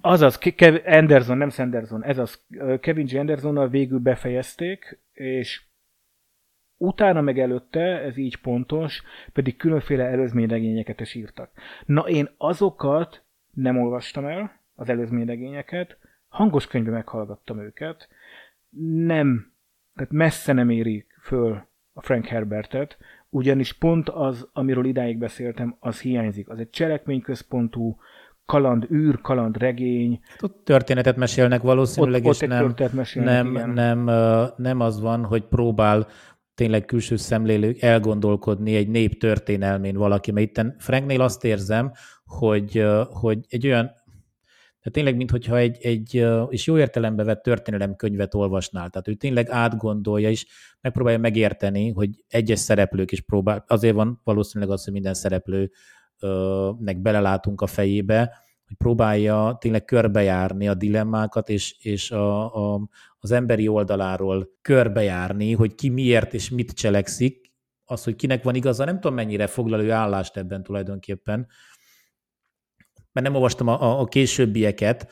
Azaz, 0.00 0.38
Kev- 0.38 0.86
Anderson, 0.86 1.36
nem 1.36 1.50
Sanderson, 1.50 2.04
ez 2.04 2.18
az. 2.18 2.44
Kevin 2.80 3.06
J. 3.08 3.18
Andersonnal 3.18 3.68
végül 3.68 3.98
befejezték, 3.98 4.98
és 5.12 5.62
utána 6.76 7.20
meg 7.20 7.38
előtte, 7.38 7.80
ez 7.80 8.16
így 8.16 8.36
pontos, 8.36 9.02
pedig 9.32 9.56
különféle 9.56 10.04
előzményregényeket 10.04 11.00
is 11.00 11.14
írtak. 11.14 11.50
Na 11.86 12.00
én 12.08 12.28
azokat 12.36 13.22
nem 13.50 13.78
olvastam 13.78 14.26
el, 14.26 14.60
az 14.74 14.88
előzményregényeket, 14.88 15.96
hangos 16.28 16.66
könyvben 16.66 16.94
meghallgattam 16.94 17.60
őket, 17.60 18.08
nem, 19.06 19.52
tehát 19.94 20.12
messze 20.12 20.52
nem 20.52 20.70
éri 20.70 21.06
föl 21.20 21.70
a 21.92 22.02
Frank 22.02 22.26
Herbertet, 22.26 22.96
ugyanis 23.28 23.72
pont 23.72 24.08
az, 24.08 24.48
amiről 24.52 24.84
idáig 24.84 25.18
beszéltem, 25.18 25.76
az 25.80 26.00
hiányzik. 26.00 26.48
Az 26.48 26.58
egy 26.58 26.70
cselekményközpontú, 26.70 27.96
kaland, 28.46 28.86
űr, 28.90 29.20
kaland 29.20 29.56
regény. 29.56 30.20
Ott 30.40 30.64
történetet 30.64 31.16
mesélnek 31.16 31.62
valószínűleg, 31.62 32.24
ott, 32.24 32.34
és 32.34 32.40
ott 32.42 32.48
nem, 32.48 32.90
mesélnek, 32.92 33.34
nem, 33.34 33.50
igen. 33.50 33.70
nem, 33.70 34.04
nem 34.56 34.80
az 34.80 35.00
van, 35.00 35.24
hogy 35.24 35.42
próbál 35.42 36.06
tényleg 36.54 36.84
külső 36.84 37.16
szemlélők 37.16 37.82
elgondolkodni 37.82 38.76
egy 38.76 38.88
nép 38.88 39.20
történelmén 39.20 39.96
valaki, 39.96 40.32
mert 40.32 40.46
itt 40.46 40.66
Franknél 40.78 41.20
azt 41.20 41.44
érzem, 41.44 41.92
hogy, 42.24 42.86
hogy 43.10 43.38
egy 43.48 43.66
olyan, 43.66 43.90
tehát 44.82 44.92
tényleg, 44.92 45.16
mintha 45.16 45.56
egy, 45.56 45.78
egy, 45.82 46.26
és 46.48 46.66
jó 46.66 46.78
értelembe 46.78 47.24
vett 47.24 47.42
történelemkönyvet 47.42 48.34
olvasnál, 48.34 48.90
tehát 48.90 49.08
ő 49.08 49.14
tényleg 49.14 49.50
átgondolja, 49.50 50.30
és 50.30 50.46
megpróbálja 50.80 51.18
megérteni, 51.18 51.90
hogy 51.90 52.24
egyes 52.28 52.58
szereplők 52.58 53.12
is 53.12 53.20
próbál, 53.20 53.64
azért 53.66 53.94
van 53.94 54.20
valószínűleg 54.24 54.72
az, 54.72 54.84
hogy 54.84 54.92
minden 54.92 55.14
szereplőnek 55.14 57.00
belelátunk 57.02 57.60
a 57.60 57.66
fejébe, 57.66 58.18
hogy 58.66 58.76
próbálja 58.76 59.56
tényleg 59.60 59.84
körbejárni 59.84 60.68
a 60.68 60.74
dilemmákat, 60.74 61.48
és, 61.48 61.76
és 61.78 62.10
a, 62.10 62.54
a, 62.74 62.88
az 63.18 63.30
emberi 63.30 63.68
oldaláról 63.68 64.48
körbejárni, 64.62 65.52
hogy 65.52 65.74
ki 65.74 65.88
miért 65.88 66.34
és 66.34 66.50
mit 66.50 66.72
cselekszik, 66.72 67.52
az, 67.84 68.04
hogy 68.04 68.16
kinek 68.16 68.42
van 68.42 68.54
igaza, 68.54 68.84
nem 68.84 68.94
tudom 69.00 69.14
mennyire 69.14 69.46
foglalő 69.46 69.90
állást 69.90 70.36
ebben 70.36 70.62
tulajdonképpen, 70.62 71.46
mert 73.12 73.26
nem 73.26 73.34
olvastam 73.34 73.68
a, 73.68 74.00
a 74.00 74.04
későbbieket, 74.04 75.10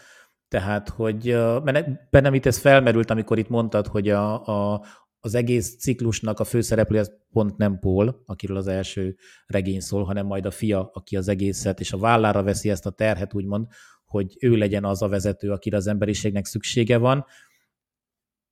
tehát, 0.49 0.89
hogy 0.89 1.25
mert 1.65 2.11
bennem 2.11 2.35
itt 2.35 2.47
ez 2.47 2.59
felmerült, 2.59 3.11
amikor 3.11 3.39
itt 3.39 3.49
mondtad, 3.49 3.87
hogy 3.87 4.09
a, 4.09 4.47
a, 4.47 4.85
az 5.21 5.35
egész 5.35 5.77
ciklusnak 5.77 6.41
a 6.41 6.45
főszereplője 6.45 7.01
az 7.01 7.13
pont 7.33 7.57
nem 7.57 7.79
Paul, 7.79 8.23
akiről 8.27 8.57
az 8.57 8.67
első 8.67 9.17
regény 9.47 9.81
szól, 9.81 10.05
hanem 10.05 10.27
majd 10.27 10.47
a 10.47 10.51
fia, 10.51 10.91
aki 10.93 11.17
az 11.17 11.29
egészet, 11.29 11.81
és 11.81 11.93
a 11.93 11.99
vállára 11.99 12.43
veszi 12.43 12.71
ezt 12.71 12.87
a 12.87 12.91
terhet, 12.91 13.35
úgymond, 13.35 13.67
hogy 14.05 14.37
ő 14.41 14.57
legyen 14.57 14.85
az 14.85 15.03
a 15.03 15.09
vezető, 15.09 15.51
akire 15.51 15.77
az 15.77 15.87
emberiségnek 15.87 16.45
szüksége 16.45 16.99
van. 16.99 17.25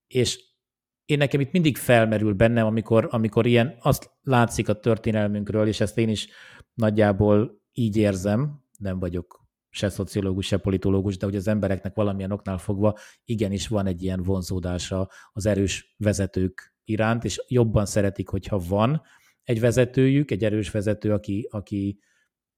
És 0.07 0.47
én 1.05 1.19
nekem 1.19 1.41
itt 1.41 1.53
mindig 1.53 1.77
felmerül 1.77 2.33
bennem, 2.33 2.67
amikor, 2.67 3.09
amikor 3.11 3.47
ilyen, 3.47 3.77
azt 3.81 4.11
látszik 4.23 4.69
a 4.69 4.81
történelmünkről, 4.81 5.67
és 5.67 5.81
ezt 5.81 5.99
én 5.99 6.09
is 6.09 6.29
nagyjából 6.75 7.63
így 7.73 7.97
érzem, 7.97 8.65
nem 8.79 8.99
vagyok 8.99 9.38
se 9.71 9.89
szociológus, 9.89 10.47
se 10.47 10.57
politológus, 10.57 11.17
de 11.17 11.27
hogy 11.27 11.37
az 11.37 11.49
embereknek 11.49 11.95
valamilyen 11.95 12.33
oknál 12.33 12.59
fogva 12.59 12.99
igenis 13.25 13.69
van 13.69 13.87
egy 13.87 14.03
ilyen 14.03 14.23
vonzódása 14.23 15.09
az 15.33 15.47
erős 15.47 15.95
vezetők 15.97 16.75
iránt, 16.85 17.25
és 17.25 17.45
jobban 17.49 17.87
szeretik, 17.87 18.29
hogyha 18.29 18.59
van 18.69 19.03
egy 19.43 19.61
vezetőjük, 19.61 20.31
egy 20.31 20.45
erős 20.45 20.71
vezető, 20.71 21.13
aki, 21.13 21.49
aki 21.51 21.99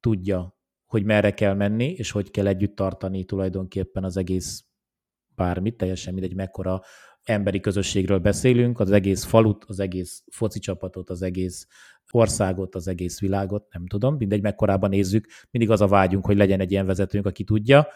tudja, 0.01 0.59
hogy 0.87 1.05
merre 1.05 1.35
kell 1.35 1.55
menni, 1.55 1.93
és 1.93 2.11
hogy 2.11 2.31
kell 2.31 2.47
együtt 2.47 2.77
tartani 2.77 3.25
tulajdonképpen 3.25 4.05
az 4.05 4.17
egész 4.17 4.65
bármit, 5.35 5.77
teljesen 5.77 6.13
mindegy, 6.13 6.35
mekkora 6.35 6.83
emberi 7.23 7.61
közösségről 7.61 8.19
beszélünk, 8.19 8.81
az 8.81 8.91
egész 8.91 9.25
falut, 9.25 9.65
az 9.65 9.79
egész 9.79 10.25
foci 10.31 10.59
csapatot, 10.59 11.11
az 11.11 11.23
egész 11.23 11.67
országot, 12.11 12.75
az 12.75 12.89
egész 12.89 13.21
világot, 13.21 13.67
nem 13.73 13.87
tudom, 13.87 14.17
mindegy, 14.17 14.43
mekkorában 14.43 14.91
nézzük, 14.91 15.27
mindig 15.51 15.71
az 15.71 15.81
a 15.81 15.87
vágyunk, 15.87 16.27
hogy 16.27 16.37
legyen 16.37 16.61
egy 16.61 16.71
ilyen 16.71 16.87
vezetőnk, 16.87 17.27
aki 17.27 17.45
tudja, 17.45 17.87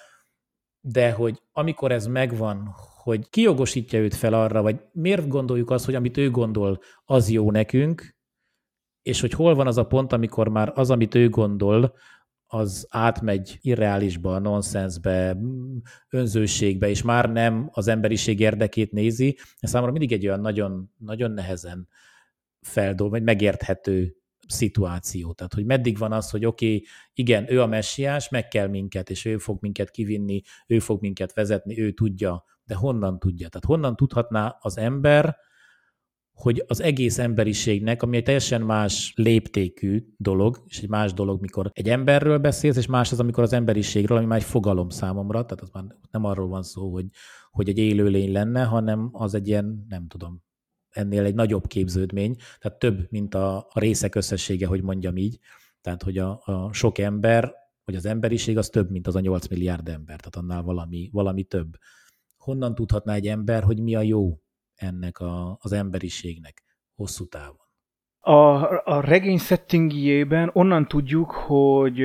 de 0.81 1.13
hogy 1.13 1.43
amikor 1.53 1.93
ez 1.93 2.07
megvan, 2.07 2.75
hogy 3.03 3.29
kiogosítja 3.29 3.99
őt 3.99 4.15
fel 4.15 4.33
arra, 4.33 4.63
vagy 4.63 4.81
miért 4.93 5.29
gondoljuk 5.29 5.71
azt, 5.71 5.85
hogy 5.85 5.95
amit 5.95 6.17
ő 6.17 6.31
gondol, 6.31 6.81
az 7.05 7.31
jó 7.31 7.51
nekünk, 7.51 8.17
és 9.03 9.21
hogy 9.21 9.33
hol 9.33 9.55
van 9.55 9.67
az 9.67 9.79
a 9.79 9.87
pont, 9.87 10.13
amikor 10.13 10.49
már 10.49 10.73
az, 10.75 10.91
amit 10.91 11.15
ő 11.15 11.29
gondol, 11.29 11.95
az 12.47 12.87
átmegy 12.91 13.59
irreálisba, 13.61 14.39
nonsensbe, 14.39 15.37
önzőségbe, 16.11 16.89
és 16.89 17.03
már 17.03 17.33
nem 17.33 17.69
az 17.73 17.89
emberiség 17.89 18.41
érdekét 18.41 18.93
nézi, 18.93 19.39
ez 19.59 19.71
számomra 19.71 19.93
mindig 19.93 20.13
egy 20.13 20.27
olyan 20.27 20.41
nagyon, 20.41 20.91
nagyon 20.99 21.31
nehezen 21.31 21.89
feldol, 22.67 23.09
vagy 23.09 23.23
megérthető 23.23 24.17
szituáció. 24.49 25.33
Tehát, 25.33 25.55
hogy 25.55 25.65
meddig 25.65 25.99
van 25.99 26.13
az, 26.13 26.31
hogy 26.31 26.45
oké, 26.45 26.67
okay, 26.67 26.87
igen, 27.13 27.53
ő 27.53 27.63
a 27.63 27.67
messiás, 27.67 28.29
meg 28.29 28.49
kell 28.49 28.69
minket, 28.69 29.11
és 29.11 29.25
ő 29.25 29.39
fog 29.39 29.59
minket 29.61 29.91
kivinni, 29.91 30.43
ő 30.67 30.79
fog 30.79 31.01
minket 31.01 31.33
vezetni, 31.33 31.81
ő 31.81 31.93
tudja, 31.93 32.45
de 32.65 32.75
honnan 32.75 33.19
tudja? 33.19 33.49
Tehát 33.49 33.65
honnan 33.67 33.97
tudhatná 33.97 34.57
az 34.61 34.79
ember, 34.79 35.37
hogy 36.35 36.65
az 36.67 36.81
egész 36.81 37.19
emberiségnek, 37.19 38.03
ami 38.03 38.17
egy 38.17 38.23
teljesen 38.23 38.63
más 38.63 39.13
léptékű 39.17 40.05
dolog, 40.17 40.63
és 40.67 40.81
egy 40.81 40.89
más 40.89 41.13
dolog, 41.13 41.41
mikor 41.41 41.71
egy 41.73 41.89
emberről 41.89 42.39
beszélsz, 42.39 42.77
és 42.77 42.87
más 42.87 43.13
az, 43.13 43.21
amikor 43.21 43.43
az 43.43 43.53
emberiségről, 43.53 44.17
ami 44.17 44.27
már 44.27 44.39
egy 44.39 44.45
fogalom 44.45 44.89
számomra, 44.89 45.45
tehát 45.45 45.61
az 45.61 45.71
már 45.73 45.85
nem 46.11 46.25
arról 46.25 46.49
van 46.49 46.63
szó, 46.63 46.93
hogy, 46.93 47.07
hogy 47.51 47.69
egy 47.69 47.79
élőlény 47.79 48.33
lenne, 48.33 48.65
hanem 48.65 49.09
az 49.13 49.35
egy 49.35 49.49
ilyen, 49.49 49.85
nem 49.89 50.07
tudom, 50.07 50.44
ennél 50.95 51.25
egy 51.25 51.35
nagyobb 51.35 51.67
képződmény, 51.67 52.37
tehát 52.59 52.79
több, 52.79 53.07
mint 53.11 53.35
a, 53.35 53.69
részek 53.73 54.15
összessége, 54.15 54.67
hogy 54.67 54.83
mondjam 54.83 55.17
így. 55.17 55.39
Tehát, 55.81 56.03
hogy 56.03 56.19
a, 56.19 56.41
a 56.45 56.73
sok 56.73 56.99
ember, 56.99 57.53
vagy 57.85 57.95
az 57.95 58.07
emberiség 58.07 58.59
az 58.59 58.69
több, 58.69 58.91
mint 58.91 59.07
az 59.07 59.17
a 59.17 59.21
8 59.21 59.49
milliárd 59.49 59.89
ember, 59.89 60.17
tehát 60.17 60.37
annál 60.37 60.63
valami, 60.63 61.09
valami 61.13 61.43
több. 61.43 61.77
Honnan 62.37 62.75
tudhatná 62.75 63.15
egy 63.15 63.27
ember, 63.27 63.63
hogy 63.63 63.83
mi 63.83 63.95
a 63.95 64.01
jó 64.01 64.39
ennek 64.75 65.19
a, 65.19 65.59
az 65.61 65.73
emberiségnek 65.73 66.63
hosszú 66.95 67.27
távon? 67.27 67.67
A, 68.21 68.63
a 68.85 69.01
regény 69.01 69.39
settingjében 69.39 70.51
onnan 70.53 70.89
tudjuk, 70.89 71.31
hogy 71.31 71.99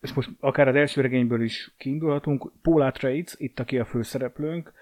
és 0.00 0.12
most 0.12 0.30
akár 0.40 0.68
az 0.68 0.74
első 0.74 1.00
regényből 1.00 1.42
is 1.42 1.74
kiindulhatunk, 1.76 2.52
Paul 2.62 2.82
Atreides, 2.82 3.34
itt 3.36 3.60
aki 3.60 3.78
a 3.78 3.84
főszereplőnk, 3.84 4.72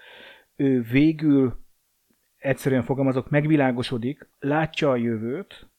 ő 0.55 0.81
végül 0.81 1.67
egyszerűen 2.39 2.83
fogalmazok, 2.83 3.29
megvilágosodik, 3.29 4.29
látja 4.39 4.89
a 4.89 4.95
jövőt, 4.95 5.69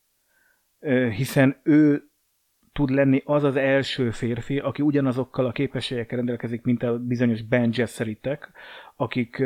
hiszen 1.16 1.60
ő 1.62 2.10
tud 2.72 2.90
lenni 2.90 3.22
az 3.24 3.44
az 3.44 3.56
első 3.56 4.10
férfi, 4.10 4.58
aki 4.58 4.82
ugyanazokkal 4.82 5.46
a 5.46 5.52
képességekkel 5.52 6.16
rendelkezik, 6.16 6.62
mint 6.62 6.82
a 6.82 6.98
bizonyos 6.98 7.42
Ben 7.42 7.70
Jesseritek, 7.72 8.50
akik 8.96 9.42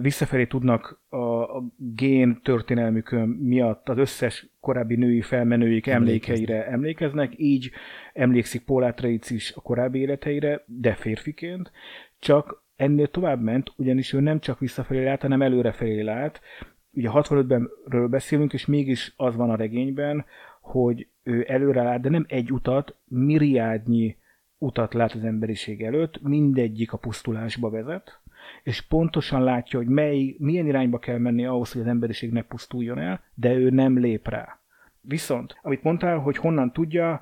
visszafelé 0.00 0.46
tudnak 0.46 1.00
a, 1.08 1.16
a 1.56 1.64
gén 1.76 2.40
történelmükön 2.42 3.28
miatt 3.28 3.88
az 3.88 3.98
összes 3.98 4.46
korábbi 4.60 4.96
női 4.96 5.20
felmenőik 5.20 5.86
emlékeire 5.86 6.66
emlékeznek, 6.66 7.32
így 7.36 7.70
emlékszik 8.12 8.64
Paul 8.64 8.82
Atreides 8.82 9.30
is 9.30 9.52
a 9.52 9.60
korábbi 9.60 9.98
életeire, 9.98 10.64
de 10.66 10.94
férfiként, 10.94 11.70
csak 12.18 12.66
ennél 12.78 13.08
tovább 13.08 13.42
ment, 13.42 13.72
ugyanis 13.76 14.12
ő 14.12 14.20
nem 14.20 14.40
csak 14.40 14.58
visszafelé 14.58 15.04
lát, 15.04 15.22
hanem 15.22 15.42
előrefelé 15.42 16.00
lát. 16.00 16.40
Ugye 16.92 17.08
65-benről 17.12 18.06
beszélünk, 18.10 18.52
és 18.52 18.66
mégis 18.66 19.12
az 19.16 19.36
van 19.36 19.50
a 19.50 19.56
regényben, 19.56 20.24
hogy 20.60 21.08
ő 21.22 21.44
előre 21.48 21.82
lát, 21.82 22.00
de 22.00 22.08
nem 22.08 22.24
egy 22.28 22.52
utat, 22.52 22.96
miriádnyi 23.04 24.16
utat 24.58 24.94
lát 24.94 25.12
az 25.12 25.24
emberiség 25.24 25.82
előtt, 25.82 26.22
mindegyik 26.22 26.92
a 26.92 26.96
pusztulásba 26.96 27.70
vezet, 27.70 28.20
és 28.62 28.80
pontosan 28.80 29.42
látja, 29.42 29.78
hogy 29.78 29.88
mely, 29.88 30.34
milyen 30.38 30.66
irányba 30.66 30.98
kell 30.98 31.18
menni 31.18 31.46
ahhoz, 31.46 31.72
hogy 31.72 31.80
az 31.80 31.86
emberiség 31.86 32.32
ne 32.32 32.42
pusztuljon 32.42 32.98
el, 32.98 33.20
de 33.34 33.52
ő 33.54 33.70
nem 33.70 33.98
lép 33.98 34.28
rá. 34.28 34.60
Viszont, 35.00 35.58
amit 35.62 35.82
mondtál, 35.82 36.18
hogy 36.18 36.36
honnan 36.36 36.72
tudja, 36.72 37.20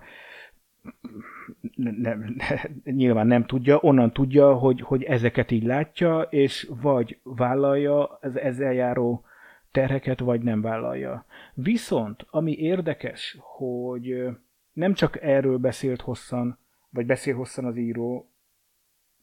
nem, 1.75 1.95
nem, 1.95 2.37
nyilván 2.85 3.27
nem 3.27 3.45
tudja, 3.45 3.79
onnan 3.81 4.13
tudja, 4.13 4.55
hogy, 4.55 4.81
hogy 4.81 5.03
ezeket 5.03 5.51
így 5.51 5.65
látja, 5.65 6.21
és 6.21 6.71
vagy 6.81 7.19
vállalja 7.23 8.07
az 8.07 8.39
ezzel 8.39 8.73
járó 8.73 9.25
terheket, 9.71 10.21
vagy 10.21 10.41
nem 10.41 10.61
vállalja. 10.61 11.27
Viszont, 11.55 12.27
ami 12.31 12.53
érdekes, 12.53 13.37
hogy 13.41 14.27
nem 14.73 14.95
csak 14.95 15.23
erről 15.23 15.59
beszélt 15.59 16.01
hosszan, 16.01 16.59
vagy 16.91 17.07
beszél 17.07 17.35
hosszan 17.35 17.65
az 17.65 17.77
író, 17.77 18.31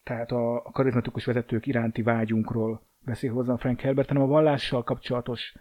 tehát 0.03 0.31
a, 0.31 0.55
a 0.55 0.71
karizmatikus 0.71 1.25
vezetők 1.25 1.65
iránti 1.65 2.01
vágyunkról 2.01 2.81
beszél 2.99 3.33
hozzá 3.33 3.55
Frank 3.55 3.79
Herbert, 3.79 4.07
hanem 4.07 4.23
a 4.23 4.27
vallással 4.27 4.83
kapcsolatos, 4.83 5.53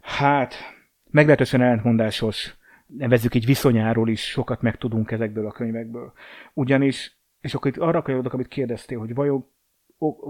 hát 0.00 0.54
meglehetősen 1.10 1.62
ellentmondásos, 1.62 2.56
nevezzük 2.96 3.34
így 3.34 3.46
viszonyáról 3.46 4.08
is 4.08 4.20
sokat 4.20 4.62
megtudunk 4.62 5.10
ezekből 5.10 5.46
a 5.46 5.52
könyvekből. 5.52 6.12
Ugyanis, 6.54 7.16
és 7.40 7.54
akkor 7.54 7.70
itt 7.70 7.82
arra 7.82 8.02
kanyarodok, 8.02 8.32
amit 8.32 8.48
kérdeztél, 8.48 8.98
hogy 8.98 9.14
vajon 9.14 9.50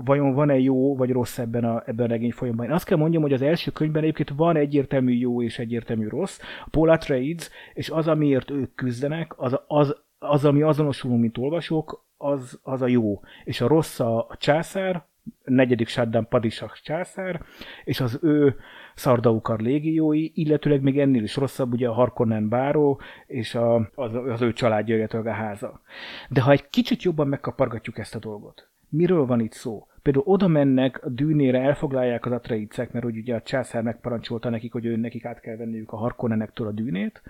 vajon 0.04 0.34
van-e 0.34 0.58
jó 0.58 0.96
vagy 0.96 1.10
rossz 1.10 1.38
ebben 1.38 1.64
a, 1.64 1.82
ebben 1.86 2.06
a 2.06 2.08
regény 2.08 2.32
folyamban. 2.32 2.66
Én 2.66 2.72
azt 2.72 2.84
kell 2.84 2.98
mondjam, 2.98 3.22
hogy 3.22 3.32
az 3.32 3.42
első 3.42 3.70
könyvben 3.70 4.02
egyébként 4.02 4.32
van 4.36 4.56
egyértelmű 4.56 5.12
jó 5.12 5.42
és 5.42 5.58
egyértelmű 5.58 6.08
rossz. 6.08 6.38
A 6.64 6.68
Paul 6.70 6.88
Atreides, 6.90 7.50
és 7.74 7.90
az, 7.90 8.08
amiért 8.08 8.50
ők 8.50 8.74
küzdenek, 8.74 9.32
az, 9.36 9.60
az, 9.66 9.96
az 10.18 10.44
ami 10.44 10.62
azonosulunk, 10.62 11.20
mint 11.20 11.38
olvasók, 11.38 12.06
az, 12.16 12.60
az 12.62 12.82
a 12.82 12.86
jó. 12.86 13.20
És 13.44 13.60
a 13.60 13.66
rossz 13.66 14.00
a, 14.00 14.18
a 14.18 14.36
császár, 14.38 15.06
negyedik 15.44 15.88
Saddam 15.88 16.28
Padisak 16.28 16.80
császár, 16.82 17.42
és 17.84 18.00
az 18.00 18.18
ő 18.22 18.56
Szardaukar 18.95 19.61
légiói, 19.61 20.30
illetőleg 20.34 20.82
még 20.82 20.99
ennél 20.99 21.22
is 21.22 21.36
rosszabb, 21.36 21.72
ugye 21.72 21.88
a 21.88 21.93
Harkonnen 21.93 22.49
báró, 22.49 23.01
és 23.26 23.55
a, 23.55 23.90
az, 23.95 24.14
az 24.14 24.43
ő 24.43 24.53
családja, 24.53 24.97
illetve 24.97 25.30
a 25.30 25.34
háza. 25.34 25.80
De 26.28 26.40
ha 26.40 26.51
egy 26.51 26.68
kicsit 26.68 27.03
jobban 27.03 27.28
megkapargatjuk 27.28 27.99
ezt 27.99 28.14
a 28.14 28.18
dolgot, 28.18 28.68
miről 28.88 29.26
van 29.26 29.40
itt 29.40 29.53
szó? 29.53 29.86
Például 30.03 30.24
oda 30.26 30.49
mennek 30.49 31.05
a 31.05 31.09
dűnére, 31.09 31.61
elfoglalják 31.61 32.26
az 32.26 32.32
atreicek, 32.32 32.93
mert 32.93 33.05
úgy 33.05 33.16
ugye 33.16 33.34
a 33.34 33.43
császár 33.43 33.82
megparancsolta 33.82 34.49
nekik, 34.51 34.72
hogy 34.72 34.84
ő 34.84 34.97
nekik 34.97 35.24
át 35.24 35.40
kell 35.40 35.57
venniük 35.57 35.93
a 35.93 35.97
Harkonnenektől 35.97 36.66
a 36.66 36.72
dűnét, 36.72 37.22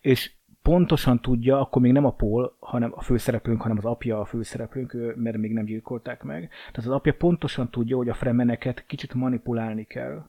és 0.00 0.32
pontosan 0.62 1.20
tudja, 1.20 1.60
akkor 1.60 1.82
még 1.82 1.92
nem 1.92 2.04
a 2.04 2.12
Paul, 2.12 2.56
hanem 2.58 2.92
a 2.94 3.02
főszereplőnk, 3.02 3.60
hanem 3.62 3.76
az 3.76 3.84
apja 3.84 4.20
a 4.20 4.24
főszereplőnk, 4.24 4.96
mert 5.16 5.36
még 5.36 5.52
nem 5.52 5.64
gyilkolták 5.64 6.22
meg. 6.22 6.40
Tehát 6.70 6.76
az 6.76 6.88
apja 6.88 7.14
pontosan 7.14 7.70
tudja, 7.70 7.96
hogy 7.96 8.08
a 8.08 8.14
fremeneket 8.14 8.86
kicsit 8.86 9.14
manipulálni 9.14 9.84
kell, 9.84 10.24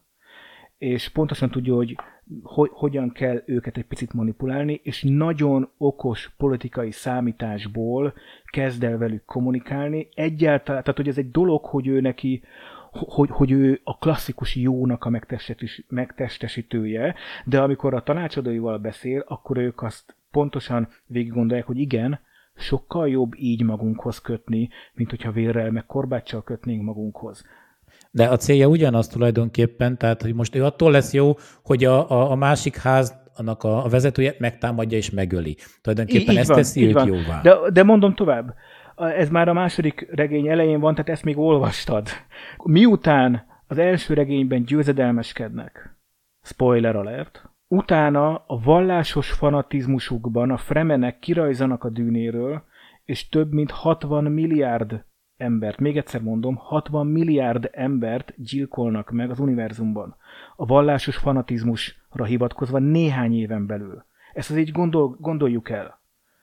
és 0.78 1.09
pontosan 1.09 1.49
tudja, 1.49 1.75
hogy 1.75 1.95
hogy, 2.43 2.69
hogyan 2.73 3.11
kell 3.11 3.43
őket 3.45 3.78
egy 3.78 3.86
picit 3.86 4.13
manipulálni, 4.13 4.80
és 4.84 5.03
nagyon 5.03 5.69
okos 5.78 6.32
politikai 6.38 6.91
számításból 6.91 8.13
kezd 8.45 8.84
el 8.84 8.97
velük 8.97 9.25
kommunikálni. 9.25 10.07
Egyáltalán, 10.13 10.82
tehát 10.82 10.97
hogy 10.97 11.07
ez 11.07 11.17
egy 11.17 11.32
dolog, 11.32 11.65
hogy 11.65 11.88
ő 11.88 12.01
neki, 12.01 12.43
hogy, 12.91 13.30
hogy 13.32 13.51
ő 13.51 13.80
a 13.84 13.97
klasszikus 13.97 14.55
jónak 14.55 15.05
a 15.05 15.19
megtestesítője, 15.88 17.15
de 17.45 17.61
amikor 17.61 17.93
a 17.93 18.03
tanácsadóival 18.03 18.78
beszél, 18.78 19.23
akkor 19.28 19.57
ők 19.57 19.82
azt 19.82 20.15
pontosan 20.32 20.88
végig 21.05 21.34
gondolják, 21.34 21.67
hogy 21.67 21.80
igen, 21.80 22.19
sokkal 22.55 23.09
jobb 23.09 23.34
így 23.38 23.63
magunkhoz 23.63 24.21
kötni, 24.21 24.69
mint 24.93 25.09
hogyha 25.09 25.32
vérrel 25.32 25.71
meg 25.71 25.86
korbáccsal 25.86 26.43
kötnénk 26.43 26.84
magunkhoz. 26.84 27.45
De 28.11 28.27
a 28.27 28.37
célja 28.37 28.67
ugyanaz 28.67 29.07
tulajdonképpen, 29.07 29.97
tehát 29.97 30.21
hogy 30.21 30.33
most 30.33 30.55
ő 30.55 30.63
attól 30.63 30.91
lesz 30.91 31.13
jó, 31.13 31.33
hogy 31.63 31.85
a, 31.85 32.09
a, 32.09 32.31
a 32.31 32.35
másik 32.35 32.77
ház 32.77 33.15
annak 33.35 33.63
a, 33.63 33.85
a 33.85 33.89
vezetője 33.89 34.35
megtámadja 34.39 34.97
és 34.97 35.09
megöli. 35.09 35.57
Tulajdonképpen 35.81 36.33
így 36.33 36.39
ezt 36.39 36.47
van, 36.47 36.57
teszi 36.57 36.87
őt 36.87 36.93
van. 36.93 37.07
jóvá. 37.07 37.41
De, 37.41 37.55
de 37.73 37.83
mondom 37.83 38.15
tovább, 38.15 38.55
ez 38.95 39.29
már 39.29 39.47
a 39.47 39.53
második 39.53 40.07
regény 40.11 40.47
elején 40.47 40.79
van, 40.79 40.91
tehát 40.93 41.09
ezt 41.09 41.23
még 41.23 41.37
olvastad. 41.37 42.07
Miután 42.63 43.45
az 43.67 43.77
első 43.77 44.13
regényben 44.13 44.63
győzedelmeskednek, 44.63 45.97
spoiler 46.41 46.95
alert, 46.95 47.49
utána 47.67 48.43
a 48.47 48.59
vallásos 48.59 49.31
fanatizmusukban 49.31 50.51
a 50.51 50.57
fremenek 50.57 51.19
kirajzanak 51.19 51.83
a 51.83 51.89
dűnéről, 51.89 52.63
és 53.03 53.29
több 53.29 53.51
mint 53.51 53.71
60 53.71 54.23
milliárd 54.23 55.05
embert, 55.38 55.79
még 55.79 55.97
egyszer 55.97 56.21
mondom, 56.21 56.55
60 56.55 57.07
milliárd 57.07 57.69
embert 57.71 58.33
gyilkolnak 58.38 59.11
meg 59.11 59.29
az 59.29 59.39
univerzumban. 59.39 60.15
A 60.55 60.65
vallásos 60.65 61.17
fanatizmusra 61.17 62.25
hivatkozva 62.25 62.79
néhány 62.79 63.39
éven 63.39 63.65
belül. 63.65 64.05
Ezt 64.33 64.49
az 64.49 64.57
így 64.57 64.71
gondol, 64.71 65.17
gondoljuk 65.19 65.69
el, 65.69 65.99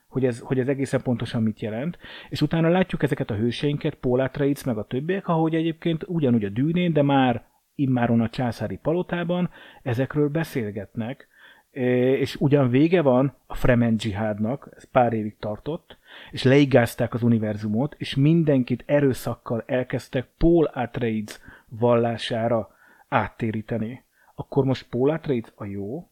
hogy 0.08 0.24
ez, 0.24 0.40
hogy 0.40 0.58
ez 0.58 0.68
egészen 0.68 1.02
pontosan 1.02 1.42
mit 1.42 1.60
jelent. 1.60 1.98
És 2.28 2.42
utána 2.42 2.68
látjuk 2.68 3.02
ezeket 3.02 3.30
a 3.30 3.34
hőseinket, 3.34 3.98
Atreides, 4.00 4.64
meg 4.64 4.78
a 4.78 4.86
többiek, 4.86 5.28
ahogy 5.28 5.54
egyébként 5.54 6.04
ugyanúgy 6.06 6.44
a 6.44 6.48
dűnén, 6.48 6.92
de 6.92 7.02
már 7.02 7.44
immáron 7.74 8.20
a 8.20 8.28
császári 8.28 8.78
palotában 8.82 9.50
ezekről 9.82 10.28
beszélgetnek, 10.28 11.28
és 11.74 12.36
ugyan 12.38 12.68
vége 12.68 13.02
van 13.02 13.36
a 13.46 13.54
Fremen 13.54 13.96
dzsihádnak, 13.96 14.68
ez 14.76 14.84
pár 14.90 15.12
évig 15.12 15.36
tartott, 15.38 15.96
és 16.30 16.42
leigázták 16.42 17.14
az 17.14 17.22
univerzumot, 17.22 17.94
és 17.98 18.14
mindenkit 18.14 18.82
erőszakkal 18.86 19.64
elkezdtek 19.66 20.26
Paul 20.38 20.64
Atreides 20.64 21.38
vallására 21.68 22.74
áttéríteni. 23.08 24.04
Akkor 24.34 24.64
most 24.64 24.86
Paul 24.90 25.10
Atreides 25.10 25.52
a 25.54 25.64
jó? 25.64 26.08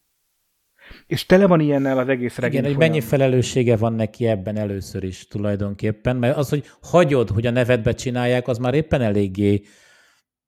És 1.07 1.27
tele 1.27 1.47
van 1.47 1.61
ilyennel 1.61 1.99
az 1.99 2.09
egész 2.09 2.39
regény 2.39 2.59
Igen, 2.59 2.71
hogy 2.71 2.81
mennyi 2.81 3.01
felelőssége 3.01 3.77
van 3.77 3.93
neki 3.93 4.27
ebben 4.27 4.57
először 4.57 5.05
is 5.05 5.29
tulajdonképpen, 5.29 6.17
mert 6.17 6.37
az, 6.37 6.49
hogy 6.49 6.65
hagyod, 6.83 7.29
hogy 7.29 7.47
a 7.47 7.51
nevedbe 7.51 7.93
csinálják, 7.93 8.49
az 8.49 8.59
már 8.59 8.75
éppen 8.75 9.01
eléggé 9.01 9.63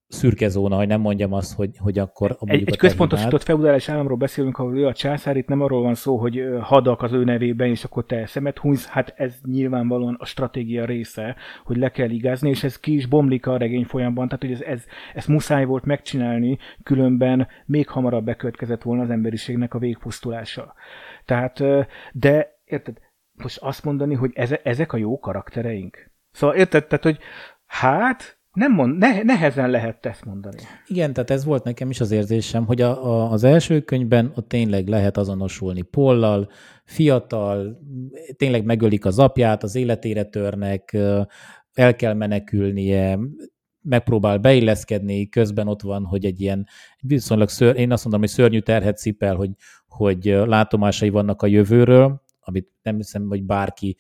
szürke 0.09 0.49
zóna, 0.49 0.77
hogy 0.77 0.87
nem 0.87 1.01
mondjam 1.01 1.33
azt, 1.33 1.55
hogy, 1.55 1.77
hogy 1.79 1.99
akkor... 1.99 2.37
Egy, 2.45 2.63
egy 2.67 2.77
központosított 2.77 3.43
feudális 3.43 3.89
államról 3.89 4.17
beszélünk, 4.17 4.59
ahol 4.59 4.79
ő 4.79 4.87
a 4.87 4.93
császár, 4.93 5.37
itt 5.37 5.49
nem 5.49 5.61
arról 5.61 5.83
van 5.83 5.95
szó, 5.95 6.17
hogy 6.17 6.45
hadak 6.61 7.03
az 7.03 7.13
ő 7.13 7.25
nevében, 7.25 7.69
és 7.69 7.85
akkor 7.85 8.05
te 8.05 8.27
szemet 8.27 8.59
húz, 8.59 8.87
hát 8.87 9.15
ez 9.17 9.35
nyilvánvalóan 9.45 10.17
a 10.19 10.25
stratégia 10.25 10.85
része, 10.85 11.37
hogy 11.65 11.77
le 11.77 11.91
kell 11.91 12.11
igázni, 12.11 12.49
és 12.49 12.65
ez 12.65 12.81
ki 12.81 12.95
is 12.95 13.07
bomlik 13.07 13.47
a 13.47 13.57
regény 13.57 13.85
folyamban, 13.85 14.29
tehát 14.29 14.43
hogy 14.43 14.53
ez, 14.53 14.61
ez, 14.61 14.85
ez 15.15 15.27
muszáj 15.27 15.65
volt 15.65 15.85
megcsinálni, 15.85 16.59
különben 16.83 17.49
még 17.67 17.89
hamarabb 17.89 18.25
bekövetkezett 18.25 18.83
volna 18.83 19.03
az 19.03 19.11
emberiségnek 19.11 19.75
a 19.75 19.79
végpusztulása. 19.79 20.75
Tehát, 21.25 21.63
de 22.13 22.59
érted, 22.65 22.99
most 23.33 23.59
azt 23.59 23.85
mondani, 23.85 24.15
hogy 24.15 24.33
ezek 24.63 24.93
a 24.93 24.97
jó 24.97 25.19
karaktereink? 25.19 26.11
Szóval 26.31 26.57
érted, 26.57 26.87
tehát, 26.87 27.05
hogy 27.05 27.19
hát, 27.67 28.39
nem 28.55 28.73
mond, 28.73 28.99
ne, 28.99 29.23
nehezen 29.23 29.71
lehet 29.71 30.07
ezt 30.07 30.25
mondani. 30.25 30.57
Igen, 30.87 31.13
tehát 31.13 31.31
ez 31.31 31.45
volt 31.45 31.65
nekem 31.65 31.91
is 31.91 32.01
az 32.01 32.11
érzésem, 32.11 32.67
hogy 32.67 32.81
a, 32.81 33.07
a, 33.07 33.31
az 33.31 33.45
első 33.45 33.81
könyvben 33.81 34.33
ott 34.35 34.49
tényleg 34.49 34.89
lehet 34.89 35.17
azonosulni 35.17 35.83
Pollal, 35.83 36.49
fiatal, 36.85 37.81
tényleg 38.37 38.65
megölik 38.65 39.05
az 39.05 39.19
apját, 39.19 39.63
az 39.63 39.75
életére 39.75 40.25
törnek, 40.25 40.93
el 41.73 41.97
kell 41.97 42.15
menekülnie, 42.15 43.19
megpróbál 43.83 44.39
beilleszkedni, 44.39 45.29
közben 45.29 45.69
ott 45.69 45.83
van, 45.83 46.05
hogy 46.05 46.25
egy 46.25 46.41
ilyen 46.41 46.67
viszonylag 47.01 47.49
ször, 47.49 47.77
én 47.77 47.93
azt 47.93 48.03
mondom, 48.03 48.21
hogy 48.21 48.31
szörnyű 48.31 48.59
terhet 48.59 48.99
cipel, 48.99 49.35
hogy, 49.35 49.51
hogy 49.87 50.25
látomásai 50.25 51.09
vannak 51.09 51.43
a 51.43 51.47
jövőről, 51.47 52.23
amit 52.41 52.69
nem 52.83 52.97
hiszem, 52.97 53.29
hogy 53.29 53.43
bárki, 53.43 53.97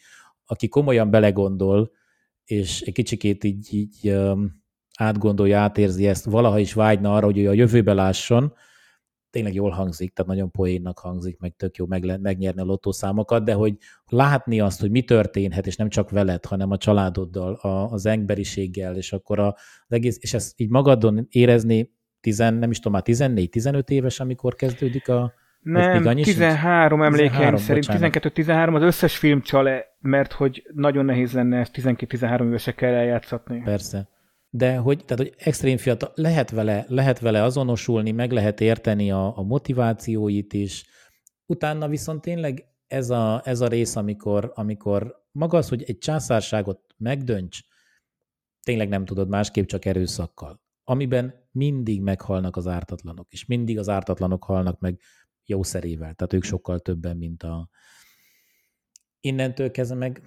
aki 0.46 0.68
komolyan 0.68 1.10
belegondol, 1.10 1.90
és 2.44 2.80
egy 2.80 2.92
kicsikét 2.92 3.44
így, 3.44 3.74
így 3.74 4.16
átgondolja, 4.98 5.58
átérzi 5.58 6.06
ezt, 6.06 6.24
valaha 6.24 6.58
is 6.58 6.72
vágyna 6.72 7.14
arra, 7.14 7.24
hogy 7.24 7.38
ő 7.38 7.48
a 7.48 7.52
jövőbe 7.52 7.92
lásson, 7.92 8.52
tényleg 9.30 9.54
jól 9.54 9.70
hangzik, 9.70 10.12
tehát 10.12 10.30
nagyon 10.30 10.50
poénnak 10.50 10.98
hangzik, 10.98 11.38
meg 11.38 11.54
tök 11.56 11.76
jó 11.76 11.86
meg, 11.86 12.20
megnyerni 12.20 12.60
a 12.60 12.64
lottószámokat, 12.64 13.44
de 13.44 13.52
hogy 13.52 13.76
látni 14.06 14.60
azt, 14.60 14.80
hogy 14.80 14.90
mi 14.90 15.02
történhet, 15.02 15.66
és 15.66 15.76
nem 15.76 15.88
csak 15.88 16.10
veled, 16.10 16.44
hanem 16.44 16.70
a 16.70 16.76
családoddal, 16.76 17.54
a, 17.54 17.90
az 17.90 18.06
emberiséggel, 18.06 18.96
és 18.96 19.12
akkor 19.12 19.38
a, 19.38 19.46
az 19.86 19.96
egész, 19.96 20.18
és 20.20 20.34
ezt 20.34 20.52
így 20.56 20.68
magadon 20.68 21.26
érezni, 21.30 21.92
tizen, 22.20 22.54
nem 22.54 22.70
is 22.70 22.76
tudom, 22.76 22.92
már 22.92 23.02
14-15 23.04 23.88
éves, 23.88 24.20
amikor 24.20 24.54
kezdődik 24.54 25.08
a, 25.08 25.32
nem, 25.60 26.14
13 26.14 27.02
emlékeim 27.02 27.56
szerint, 27.56 27.86
12-13 27.88 28.74
az 28.74 28.82
összes 28.82 29.16
film 29.16 29.42
csale, 29.42 29.93
mert 30.04 30.32
hogy 30.32 30.70
nagyon 30.74 31.04
nehéz 31.04 31.32
lenne 31.32 31.58
ezt 31.58 31.74
12-13 31.74 32.46
évesekkel 32.46 32.94
eljátszatni. 32.94 33.62
Persze. 33.62 34.08
De 34.48 34.76
hogy, 34.76 35.04
tehát, 35.04 35.22
hogy 35.24 35.34
extrém 35.38 35.76
fiatal, 35.76 36.12
lehet 36.14 36.50
vele, 36.50 36.84
lehet 36.88 37.18
vele 37.18 37.42
azonosulni, 37.42 38.10
meg 38.10 38.32
lehet 38.32 38.60
érteni 38.60 39.10
a, 39.10 39.38
a 39.38 39.42
motivációit 39.42 40.52
is, 40.52 40.86
utána 41.46 41.88
viszont 41.88 42.20
tényleg 42.20 42.64
ez 42.86 43.10
a, 43.10 43.42
ez 43.44 43.60
a 43.60 43.68
rész, 43.68 43.96
amikor, 43.96 44.52
amikor 44.54 45.24
maga 45.32 45.58
az, 45.58 45.68
hogy 45.68 45.82
egy 45.82 45.98
császárságot 45.98 46.80
megdönts, 46.96 47.60
tényleg 48.62 48.88
nem 48.88 49.04
tudod 49.04 49.28
másképp, 49.28 49.66
csak 49.66 49.84
erőszakkal. 49.84 50.62
Amiben 50.84 51.34
mindig 51.50 52.00
meghalnak 52.00 52.56
az 52.56 52.66
ártatlanok, 52.66 53.32
és 53.32 53.46
mindig 53.46 53.78
az 53.78 53.88
ártatlanok 53.88 54.44
halnak 54.44 54.80
meg 54.80 55.00
jószerével, 55.44 56.14
tehát 56.14 56.32
ők 56.32 56.42
sokkal 56.42 56.78
többen, 56.78 57.16
mint 57.16 57.42
a... 57.42 57.68
Innentől 59.24 59.70
kezdve 59.70 59.96
meg 59.96 60.22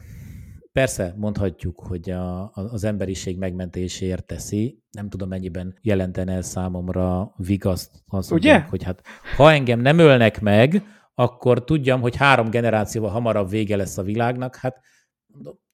persze 0.72 1.14
mondhatjuk, 1.18 1.80
hogy 1.80 2.10
a, 2.10 2.52
az 2.54 2.84
emberiség 2.84 3.38
megmentéséért 3.38 4.26
teszi, 4.26 4.84
nem 4.92 5.10
tudom 5.10 5.30
mennyiben 5.30 5.78
jelentene 5.82 6.34
el 6.34 6.42
számomra 6.42 7.34
vigaszt 7.36 8.04
az, 8.08 8.32
Ugye? 8.32 8.60
hogy 8.60 8.84
hát 8.84 9.02
ha 9.36 9.52
engem 9.52 9.80
nem 9.80 10.00
ölnek 10.00 10.42
meg, 10.42 10.84
akkor 11.16 11.64
tudjam, 11.64 12.02
hogy 12.02 12.16
három 12.16 12.50
generációval 12.50 13.10
hamarabb 13.10 13.50
vége 13.50 13.76
lesz 13.76 13.98
a 13.98 14.04
világnak, 14.04 14.56
hát 14.56 14.82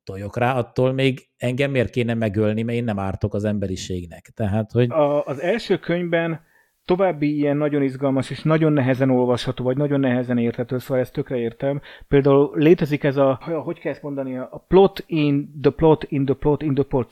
toljok 0.03 0.38
rá, 0.38 0.57
attól 0.57 0.91
még 0.91 1.30
engem 1.38 1.71
miért 1.71 1.89
kéne 1.89 2.13
megölni, 2.13 2.61
mert 2.61 2.78
én 2.78 2.84
nem 2.84 2.99
ártok 2.99 3.34
az 3.34 3.43
emberiségnek. 3.43 4.32
Tehát, 4.34 4.71
hogy... 4.71 4.91
A, 4.91 5.26
az 5.26 5.41
első 5.41 5.78
könyvben 5.78 6.41
további 6.86 7.36
ilyen 7.36 7.57
nagyon 7.57 7.81
izgalmas 7.81 8.29
és 8.29 8.43
nagyon 8.43 8.73
nehezen 8.73 9.09
olvasható, 9.09 9.63
vagy 9.63 9.77
nagyon 9.77 9.99
nehezen 9.99 10.38
érthető, 10.38 10.77
szóval 10.77 11.03
ezt 11.03 11.13
tökre 11.13 11.38
értem. 11.38 11.81
Például 12.07 12.51
létezik 12.53 13.03
ez 13.03 13.17
a, 13.17 13.39
hogy 13.63 13.79
kell 13.79 13.91
ezt 13.91 14.01
mondani, 14.01 14.38
a 14.38 14.65
plot 14.67 15.03
in 15.07 15.59
the 15.61 15.71
plot 15.71 16.05
in 16.09 16.25
the 16.25 16.36
plot 16.36 16.61
in 16.61 16.73
the 16.73 16.84
plot, 16.84 17.07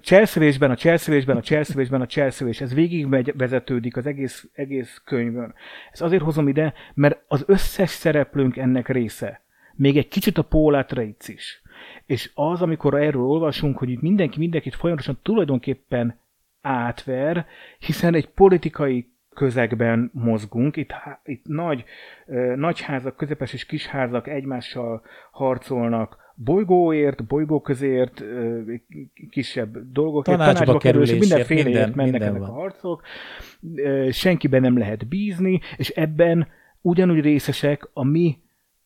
cselszövésben, 0.00 0.70
a 0.70 0.76
cselszövésben, 0.76 1.36
a 1.36 1.42
cselszövésben, 1.42 2.00
a 2.00 2.06
cselszövés. 2.06 2.60
Ez 2.60 2.74
végig 2.74 3.36
vezetődik 3.36 3.96
az 3.96 4.06
egész, 4.06 4.48
egész 4.52 5.02
könyvön. 5.04 5.54
Ez 5.92 6.00
azért 6.00 6.22
hozom 6.22 6.48
ide, 6.48 6.74
mert 6.94 7.24
az 7.28 7.44
összes 7.46 7.90
szereplőnk 7.90 8.56
ennek 8.56 8.88
része. 8.88 9.42
Még 9.74 9.96
egy 9.96 10.08
kicsit 10.08 10.38
a 10.38 10.42
Paul 10.42 10.86
is. 11.26 11.62
És 12.06 12.30
az, 12.34 12.62
amikor 12.62 12.94
erről 12.94 13.22
olvasunk, 13.22 13.78
hogy 13.78 13.90
itt 13.90 14.00
mindenki 14.00 14.38
mindenkit 14.38 14.74
folyamatosan 14.74 15.18
tulajdonképpen 15.22 16.20
átver, 16.60 17.46
hiszen 17.78 18.14
egy 18.14 18.28
politikai 18.28 19.11
közegben 19.34 20.10
mozgunk. 20.12 20.76
Itt, 20.76 20.94
itt 21.24 21.46
nagy, 21.46 21.84
nagy 22.56 22.80
házak, 22.80 23.16
közepes 23.16 23.52
és 23.52 23.66
kis 23.66 23.86
házak 23.86 24.28
egymással 24.28 25.02
harcolnak, 25.30 26.16
bolygóért, 26.34 27.24
bolygó 27.24 27.60
közért, 27.60 28.24
kisebb 29.30 29.92
dolgokért, 29.92 30.38
tanácsba, 30.38 30.58
tanácsba 30.58 30.78
kerül, 30.78 31.02
és 31.02 31.18
mindenféleért 31.18 31.94
mennek 31.94 32.12
minden 32.12 32.28
ezek 32.28 32.40
van. 32.40 32.48
a 32.48 32.52
harcok. 32.52 33.02
Senkiben 34.10 34.60
nem 34.60 34.78
lehet 34.78 35.08
bízni, 35.08 35.60
és 35.76 35.88
ebben 35.88 36.48
ugyanúgy 36.80 37.20
részesek 37.20 37.88
a 37.92 38.04
mi 38.04 38.38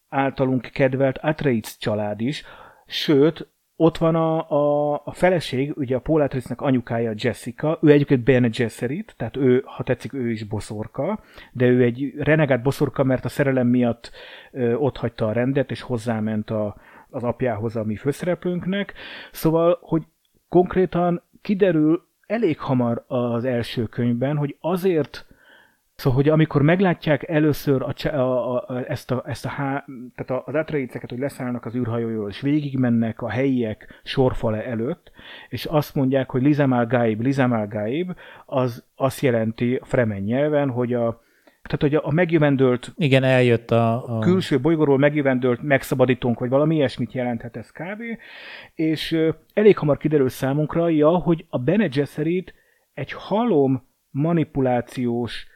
általunk 0.09 0.63
kedvelt 0.73 1.19
Atreides 1.19 1.77
család 1.79 2.21
is, 2.21 2.45
sőt, 2.87 3.49
ott 3.77 3.99
van 3.99 4.15
a, 4.15 4.51
a, 4.51 4.93
a 5.05 5.13
feleség, 5.13 5.77
ugye 5.77 5.97
a 5.97 6.01
Paul 6.01 6.21
Atreidesnek 6.21 6.61
anyukája 6.61 7.13
Jessica, 7.17 7.79
ő 7.83 7.91
egyébként 7.91 8.25
Bene 8.25 8.49
Gesserit, 8.49 9.15
tehát 9.17 9.37
ő, 9.37 9.63
ha 9.67 9.83
tetszik, 9.83 10.13
ő 10.13 10.31
is 10.31 10.45
boszorka, 10.45 11.21
de 11.53 11.67
ő 11.67 11.83
egy 11.83 12.15
renegát 12.19 12.63
boszorka, 12.63 13.05
mert 13.05 13.25
a 13.25 13.29
szerelem 13.29 13.67
miatt 13.67 14.11
ö, 14.53 14.75
ott 14.75 14.97
hagyta 14.97 15.27
a 15.27 15.33
rendet, 15.33 15.71
és 15.71 15.81
hozzáment 15.81 16.51
a, 16.51 16.77
az 17.11 17.23
apjához, 17.23 17.77
a 17.77 17.85
mi 17.85 17.97
főszereplőnknek. 17.97 18.95
Szóval, 19.33 19.79
hogy 19.81 20.03
konkrétan 20.49 21.23
kiderül 21.43 22.03
elég 22.27 22.59
hamar 22.59 23.05
az 23.07 23.45
első 23.45 23.85
könyvben, 23.85 24.37
hogy 24.37 24.57
azért 24.61 25.27
Szóval, 25.97 26.19
hogy 26.19 26.29
amikor 26.29 26.63
meglátják 26.63 27.29
először 27.29 27.83
a, 27.83 28.17
a, 28.17 28.55
a, 28.55 28.89
ezt, 28.89 29.11
a, 29.11 29.23
ezt 29.27 29.45
a 29.45 29.49
há, 29.49 29.85
tehát 30.15 30.43
az 30.47 30.55
Atreideseket, 30.55 31.11
hogy 31.11 31.19
leszállnak 31.19 31.65
az 31.65 31.75
űrhajóról, 31.75 32.29
és 32.29 32.41
végigmennek 32.41 33.23
a 33.23 33.31
helyiek 33.31 34.01
sorfale 34.05 34.65
előtt, 34.65 35.11
és 35.49 35.65
azt 35.65 35.95
mondják, 35.95 36.31
hogy 36.31 36.43
Lizamal 36.43 36.87
Gaib, 36.87 37.21
Lizamal 37.21 37.67
Gaib, 37.67 38.17
az 38.47 38.85
azt 38.95 39.21
jelenti 39.21 39.81
fremen 39.83 40.23
nyelven, 40.23 40.71
hogy 40.71 40.95
a, 40.95 41.23
tehát, 41.63 41.81
hogy 41.81 41.95
a 41.95 42.11
megjövendőlt 42.13 42.93
Igen, 42.97 43.23
eljött 43.23 43.71
a, 43.71 44.17
a... 44.17 44.19
külső 44.19 44.61
bolygóról 44.61 44.99
megjövendőlt 44.99 45.63
megszabadítunk, 45.63 46.39
vagy 46.39 46.49
valami 46.49 46.75
ilyesmit 46.75 47.13
jelenthet 47.13 47.57
ez 47.57 47.71
kb. 47.71 48.03
És 48.75 49.19
elég 49.55 49.79
hamar 49.79 49.97
kiderül 49.97 50.29
számunkra, 50.29 50.89
ja, 50.89 51.11
hogy 51.11 51.47
a 51.49 51.59
Bene 51.59 51.87
Gesserit 51.87 52.55
egy 52.95 53.13
halom 53.13 53.87
manipulációs 54.11 55.55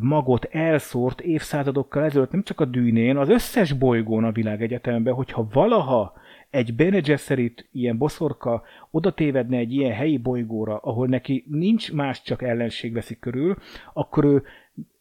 magot 0.00 0.44
elszórt 0.44 1.20
évszázadokkal 1.20 2.04
ezelőtt 2.04 2.30
nem 2.30 2.42
csak 2.42 2.60
a 2.60 2.64
dűnén, 2.64 3.16
az 3.16 3.28
összes 3.28 3.72
bolygón 3.72 4.24
a 4.24 4.32
világegyetemben, 4.32 5.14
hogyha 5.14 5.48
valaha 5.52 6.12
egy 6.50 6.74
Bene 6.74 7.00
Gesserit, 7.00 7.68
ilyen 7.72 7.98
boszorka 7.98 8.62
oda 8.90 9.12
tévedne 9.12 9.56
egy 9.56 9.72
ilyen 9.72 9.92
helyi 9.92 10.18
bolygóra, 10.18 10.76
ahol 10.76 11.06
neki 11.06 11.44
nincs 11.48 11.92
más, 11.92 12.22
csak 12.22 12.42
ellenség 12.42 12.92
veszik 12.92 13.18
körül, 13.18 13.56
akkor 13.92 14.24
ő 14.24 14.42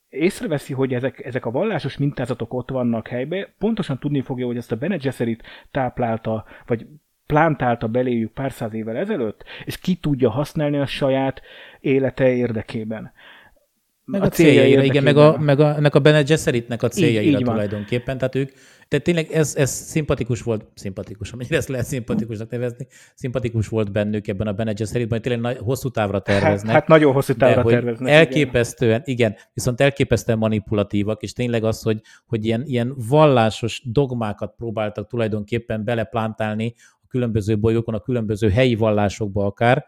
észreveszi, 0.09 0.73
hogy 0.73 0.93
ezek, 0.93 1.25
ezek 1.25 1.45
a 1.45 1.51
vallásos 1.51 1.97
mintázatok 1.97 2.53
ott 2.53 2.69
vannak 2.69 3.07
helybe, 3.07 3.53
pontosan 3.57 3.99
tudni 3.99 4.21
fogja, 4.21 4.45
hogy 4.45 4.57
ezt 4.57 4.71
a 4.71 4.77
Bene 4.77 4.97
Gesserit 4.97 5.43
táplálta, 5.71 6.45
vagy 6.65 6.87
plántálta 7.25 7.87
beléjük 7.87 8.31
pár 8.31 8.51
száz 8.51 8.73
évvel 8.73 8.97
ezelőtt, 8.97 9.43
és 9.65 9.79
ki 9.79 9.95
tudja 9.95 10.29
használni 10.29 10.77
a 10.77 10.85
saját 10.85 11.41
élete 11.79 12.33
érdekében. 12.33 13.11
Meg 14.05 14.21
a, 14.21 14.25
a 14.25 14.29
céljaira, 14.29 14.83
igen, 14.83 15.03
meg 15.03 15.17
a, 15.17 15.37
meg 15.37 15.59
a, 15.59 15.79
meg 15.79 15.95
a 15.95 15.99
Bene 15.99 16.21
Gesseritnek 16.21 16.83
a 16.83 16.87
céljaira 16.87 17.29
így, 17.29 17.39
így 17.39 17.45
tulajdonképpen. 17.45 18.17
Tehát 18.17 18.35
ők, 18.35 18.51
tehát 18.87 19.05
tényleg 19.05 19.31
ez, 19.31 19.55
ez 19.55 19.69
szimpatikus 19.69 20.41
volt, 20.41 20.65
szimpatikus, 20.73 21.31
amennyire 21.31 21.57
ezt 21.57 21.67
lehet 21.67 21.85
szimpatikusnak 21.85 22.49
nevezni, 22.49 22.87
szimpatikus 23.15 23.67
volt 23.67 23.91
bennük 23.91 24.27
ebben 24.27 24.47
a 24.47 24.53
Bene 24.53 24.71
Gesseritben, 24.71 25.19
hogy 25.19 25.29
tényleg 25.31 25.41
nagy, 25.41 25.65
hosszú 25.65 25.89
távra 25.89 26.19
terveznek. 26.19 26.71
Hát, 26.71 26.79
hát 26.79 26.87
nagyon 26.87 27.13
hosszú 27.13 27.33
távra 27.33 27.63
de, 27.63 27.69
terveznek. 27.69 28.13
Elképesztően, 28.13 29.01
igen. 29.05 29.31
igen, 29.31 29.35
viszont 29.53 29.81
elképesztően 29.81 30.37
manipulatívak, 30.37 31.21
és 31.21 31.33
tényleg 31.33 31.63
az, 31.63 31.81
hogy, 31.81 32.01
hogy 32.25 32.45
ilyen, 32.45 32.63
ilyen 32.65 32.93
vallásos 33.07 33.81
dogmákat 33.85 34.53
próbáltak 34.57 35.07
tulajdonképpen 35.07 35.83
beleplántálni 35.83 36.73
a 36.77 37.07
különböző 37.07 37.59
bolygókon, 37.59 37.93
a 37.93 37.99
különböző 37.99 38.49
helyi 38.49 38.75
vallásokba 38.75 39.45
akár, 39.45 39.85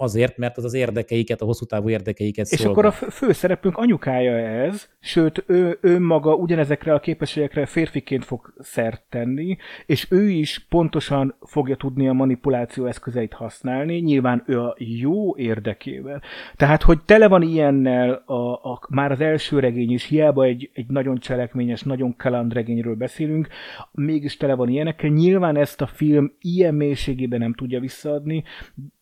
azért, 0.00 0.36
mert 0.36 0.56
az 0.56 0.64
az 0.64 0.74
érdekeiket, 0.74 1.40
a 1.40 1.44
hosszú 1.44 1.64
távú 1.64 1.88
érdekeiket 1.88 2.46
És 2.50 2.58
szolgál. 2.58 2.72
akkor 2.72 2.84
a 2.86 3.10
főszereplőnk 3.10 3.76
anyukája 3.76 4.36
ez, 4.36 4.88
sőt, 5.00 5.44
ő, 5.46 5.78
ő 5.80 6.00
maga 6.00 6.34
ugyanezekre 6.34 6.94
a 6.94 7.00
képességekre 7.00 7.66
férfiként 7.66 8.24
fog 8.24 8.54
szert 8.58 9.02
tenni, 9.08 9.56
és 9.86 10.06
ő 10.10 10.28
is 10.28 10.66
pontosan 10.68 11.34
fogja 11.40 11.76
tudni 11.76 12.08
a 12.08 12.12
manipuláció 12.12 12.86
eszközeit 12.86 13.32
használni, 13.32 13.96
nyilván 13.98 14.44
ő 14.46 14.60
a 14.60 14.76
jó 14.78 15.36
érdekével. 15.36 16.22
Tehát, 16.56 16.82
hogy 16.82 16.98
tele 17.04 17.28
van 17.28 17.42
ilyennel 17.42 18.22
a, 18.26 18.52
a, 18.52 18.80
már 18.88 19.10
az 19.10 19.20
első 19.20 19.58
regény 19.58 19.92
is, 19.92 20.04
hiába 20.04 20.44
egy, 20.44 20.70
egy 20.72 20.86
nagyon 20.86 21.18
cselekményes, 21.18 21.82
nagyon 21.82 22.16
kaland 22.16 22.52
regényről 22.52 22.94
beszélünk, 22.94 23.48
mégis 23.92 24.36
tele 24.36 24.54
van 24.54 24.68
ilyenekkel. 24.68 25.10
Nyilván 25.10 25.56
ezt 25.56 25.80
a 25.80 25.86
film 25.86 26.32
ilyen 26.40 26.74
mélységében 26.74 27.38
nem 27.38 27.54
tudja 27.54 27.80
visszaadni, 27.80 28.44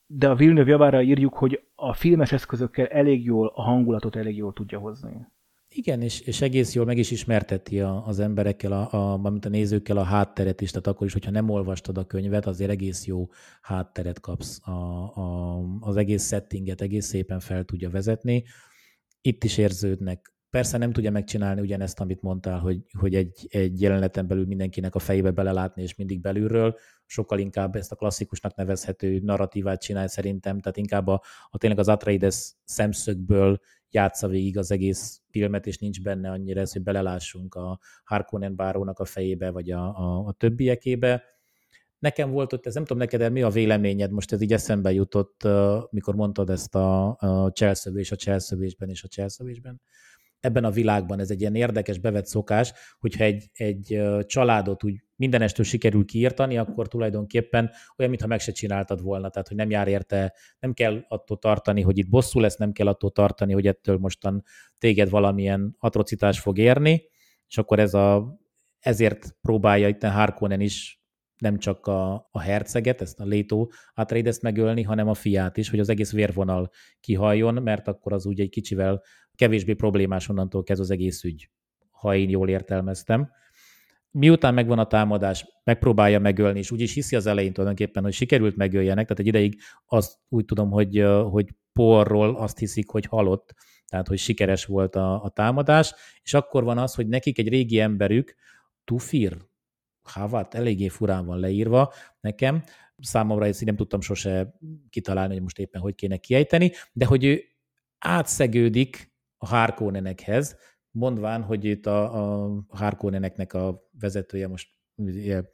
de 0.06 0.28
a 0.28 0.34
Villeneuve 0.34 0.70
javára 0.70 1.02
írjuk, 1.02 1.34
hogy 1.34 1.62
a 1.74 1.92
filmes 1.92 2.32
eszközökkel 2.32 2.86
elég 2.86 3.24
jól, 3.24 3.52
a 3.54 3.62
hangulatot 3.62 4.16
elég 4.16 4.36
jól 4.36 4.52
tudja 4.52 4.78
hozni. 4.78 5.26
Igen, 5.68 6.02
és, 6.02 6.20
és 6.20 6.40
egész 6.40 6.74
jól 6.74 6.84
meg 6.84 6.98
is 6.98 7.10
ismerteti 7.10 7.80
a, 7.80 8.06
az 8.06 8.18
emberekkel, 8.18 8.72
a, 8.72 8.92
a, 8.92 9.12
a, 9.12 9.48
nézőkkel 9.48 9.96
a 9.96 10.02
hátteret 10.02 10.60
is, 10.60 10.70
tehát 10.70 10.86
akkor 10.86 11.06
is, 11.06 11.12
hogyha 11.12 11.30
nem 11.30 11.48
olvastad 11.48 11.98
a 11.98 12.04
könyvet, 12.04 12.46
azért 12.46 12.70
egész 12.70 13.06
jó 13.06 13.28
hátteret 13.60 14.20
kapsz. 14.20 14.68
A, 14.68 14.70
a, 15.14 15.58
az 15.80 15.96
egész 15.96 16.26
settinget 16.28 16.80
egész 16.80 17.06
szépen 17.06 17.40
fel 17.40 17.64
tudja 17.64 17.90
vezetni. 17.90 18.44
Itt 19.20 19.44
is 19.44 19.58
érződnek 19.58 20.35
Persze 20.56 20.78
nem 20.78 20.92
tudja 20.92 21.10
megcsinálni 21.10 21.60
ugyanezt, 21.60 22.00
amit 22.00 22.22
mondtál, 22.22 22.58
hogy, 22.58 22.80
hogy 22.98 23.14
egy, 23.14 23.46
egy 23.48 23.80
jeleneten 23.80 24.26
belül 24.26 24.46
mindenkinek 24.46 24.94
a 24.94 24.98
fejébe 24.98 25.30
belelátni, 25.30 25.82
és 25.82 25.94
mindig 25.94 26.20
belülről, 26.20 26.76
sokkal 27.06 27.38
inkább 27.38 27.76
ezt 27.76 27.92
a 27.92 27.96
klasszikusnak 27.96 28.54
nevezhető 28.54 29.18
narratívát 29.22 29.80
csinál 29.80 30.08
szerintem, 30.08 30.60
tehát 30.60 30.76
inkább 30.76 31.06
a, 31.06 31.22
a 31.50 31.58
tényleg 31.58 31.78
az 31.78 31.88
Atreides 31.88 32.52
szemszögből 32.64 33.60
játsza 33.90 34.28
végig 34.28 34.58
az 34.58 34.70
egész 34.70 35.22
filmet, 35.30 35.66
és 35.66 35.78
nincs 35.78 36.02
benne 36.02 36.30
annyira 36.30 36.60
ez, 36.60 36.72
hogy 36.72 36.82
belelássunk 36.82 37.54
a 37.54 37.78
Harkonnen 38.04 38.56
bárónak 38.56 38.98
a 38.98 39.04
fejébe, 39.04 39.50
vagy 39.50 39.70
a, 39.70 39.98
a, 39.98 40.26
a 40.26 40.32
többiekébe. 40.32 41.22
Nekem 41.98 42.30
volt 42.30 42.52
ott, 42.52 42.66
ez 42.66 42.74
nem 42.74 42.84
tudom 42.84 42.98
neked, 42.98 43.32
mi 43.32 43.42
a 43.42 43.48
véleményed, 43.48 44.10
most 44.10 44.32
ez 44.32 44.40
így 44.40 44.52
eszembe 44.52 44.92
jutott, 44.92 45.48
mikor 45.90 46.14
mondtad 46.14 46.50
ezt 46.50 46.74
a, 46.74 47.16
a 47.18 47.50
cselszövés 47.52 48.10
a 48.10 48.16
cselszövésben 48.16 48.88
és 48.88 49.02
a 49.02 49.08
cselszövésben, 49.08 49.80
ebben 50.46 50.64
a 50.64 50.70
világban 50.70 51.20
ez 51.20 51.30
egy 51.30 51.40
ilyen 51.40 51.54
érdekes 51.54 51.98
bevett 51.98 52.26
szokás, 52.26 52.72
hogyha 52.98 53.24
egy, 53.24 53.50
egy 53.52 54.02
családot 54.26 54.84
úgy 54.84 55.04
mindenestől 55.16 55.64
sikerül 55.64 56.04
kiírtani, 56.04 56.58
akkor 56.58 56.88
tulajdonképpen 56.88 57.70
olyan, 57.96 58.10
mintha 58.10 58.28
meg 58.28 58.40
se 58.40 58.52
csináltad 58.52 59.02
volna, 59.02 59.28
tehát 59.28 59.48
hogy 59.48 59.56
nem 59.56 59.70
jár 59.70 59.88
érte, 59.88 60.34
nem 60.58 60.72
kell 60.72 61.04
attól 61.08 61.38
tartani, 61.38 61.82
hogy 61.82 61.98
itt 61.98 62.08
bosszú 62.08 62.40
lesz, 62.40 62.56
nem 62.56 62.72
kell 62.72 62.86
attól 62.86 63.10
tartani, 63.10 63.52
hogy 63.52 63.66
ettől 63.66 63.98
mostan 63.98 64.42
téged 64.78 65.10
valamilyen 65.10 65.76
atrocitás 65.78 66.40
fog 66.40 66.58
érni, 66.58 67.02
és 67.48 67.58
akkor 67.58 67.78
ez 67.78 67.94
a 67.94 68.38
ezért 68.78 69.36
próbálja 69.40 69.88
itt 69.88 70.02
a 70.02 70.10
Harkonnen 70.10 70.60
is 70.60 71.00
nem 71.38 71.58
csak 71.58 71.86
a, 71.86 72.28
a 72.30 72.40
herceget, 72.40 73.00
ezt 73.00 73.20
a 73.20 73.24
Létó 73.24 73.72
Atreides 73.94 74.40
megölni, 74.40 74.82
hanem 74.82 75.08
a 75.08 75.14
fiát 75.14 75.56
is, 75.56 75.70
hogy 75.70 75.78
az 75.78 75.88
egész 75.88 76.12
vérvonal 76.12 76.70
kihajjon, 77.00 77.54
mert 77.54 77.88
akkor 77.88 78.12
az 78.12 78.26
úgy 78.26 78.40
egy 78.40 78.48
kicsivel 78.48 79.02
kevésbé 79.36 79.72
problémás 79.72 80.28
onnantól 80.28 80.62
kezd 80.62 80.80
az 80.80 80.90
egész 80.90 81.24
ügy, 81.24 81.50
ha 81.90 82.14
én 82.14 82.28
jól 82.28 82.48
értelmeztem. 82.48 83.30
Miután 84.10 84.54
megvan 84.54 84.78
a 84.78 84.86
támadás, 84.86 85.46
megpróbálja 85.64 86.18
megölni, 86.18 86.58
és 86.58 86.70
úgy 86.70 86.80
is 86.80 86.94
hiszi 86.94 87.16
az 87.16 87.26
elején 87.26 87.52
tulajdonképpen, 87.52 88.02
hogy 88.02 88.12
sikerült 88.12 88.56
megöljenek, 88.56 89.06
tehát 89.06 89.20
egy 89.20 89.26
ideig 89.26 89.60
azt 89.86 90.18
úgy 90.28 90.44
tudom, 90.44 90.70
hogy, 90.70 91.04
hogy 91.30 91.54
porról 91.72 92.36
azt 92.36 92.58
hiszik, 92.58 92.88
hogy 92.88 93.06
halott, 93.06 93.54
tehát 93.86 94.08
hogy 94.08 94.18
sikeres 94.18 94.64
volt 94.64 94.96
a, 94.96 95.22
a 95.22 95.28
támadás, 95.28 95.94
és 96.22 96.34
akkor 96.34 96.64
van 96.64 96.78
az, 96.78 96.94
hogy 96.94 97.08
nekik 97.08 97.38
egy 97.38 97.48
régi 97.48 97.80
emberük, 97.80 98.34
Tufir, 98.84 99.36
Havat, 100.02 100.54
eléggé 100.54 100.88
furán 100.88 101.26
van 101.26 101.38
leírva 101.38 101.92
nekem, 102.20 102.62
számomra 102.98 103.46
ezt 103.46 103.64
nem 103.64 103.76
tudtam 103.76 104.00
sose 104.00 104.54
kitalálni, 104.90 105.32
hogy 105.32 105.42
most 105.42 105.58
éppen 105.58 105.80
hogy 105.80 105.94
kéne 105.94 106.16
kiejteni, 106.16 106.72
de 106.92 107.04
hogy 107.04 107.24
ő 107.24 107.44
átszegődik 107.98 109.14
a 109.36 109.46
Harkonnenekhez, 109.46 110.56
mondván, 110.90 111.42
hogy 111.42 111.64
itt 111.64 111.86
a, 111.86 112.44
a 112.44 112.64
Harkonneneknek 112.68 113.52
a 113.52 113.82
vezetője 113.98 114.48
most 114.48 114.68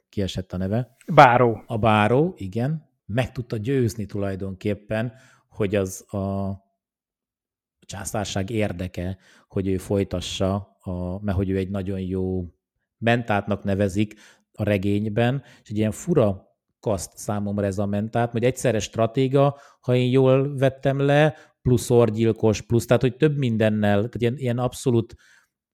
kiesett 0.09 0.53
a 0.53 0.57
neve. 0.57 0.95
Báró. 1.13 1.63
A 1.67 1.77
Báró, 1.77 2.33
igen. 2.37 2.91
Meg 3.05 3.31
tudta 3.31 3.57
győzni 3.57 4.05
tulajdonképpen, 4.05 5.13
hogy 5.49 5.75
az 5.75 6.13
a 6.13 6.53
császárság 7.85 8.49
érdeke, 8.49 9.17
hogy 9.47 9.67
ő 9.67 9.77
folytassa, 9.77 10.77
a, 10.79 11.23
mert 11.23 11.37
hogy 11.37 11.49
ő 11.49 11.57
egy 11.57 11.69
nagyon 11.69 11.99
jó 11.99 12.45
mentátnak 12.97 13.63
nevezik 13.63 14.13
a 14.53 14.63
regényben, 14.63 15.43
és 15.63 15.69
egy 15.69 15.77
ilyen 15.77 15.91
fura 15.91 16.51
kaszt 16.79 17.17
számomra 17.17 17.65
ez 17.65 17.77
a 17.77 17.85
mentát, 17.85 18.31
hogy 18.31 18.43
egyszerre 18.43 18.79
stratéga, 18.79 19.57
ha 19.79 19.95
én 19.95 20.11
jól 20.11 20.57
vettem 20.57 20.99
le, 20.99 21.35
plusz 21.63 21.89
orgyilkos, 21.89 22.61
plusz, 22.61 22.85
tehát 22.85 23.01
hogy 23.01 23.15
több 23.15 23.37
mindennel, 23.37 23.95
tehát 23.95 24.21
ilyen, 24.21 24.37
ilyen 24.37 24.57
abszolút 24.57 25.15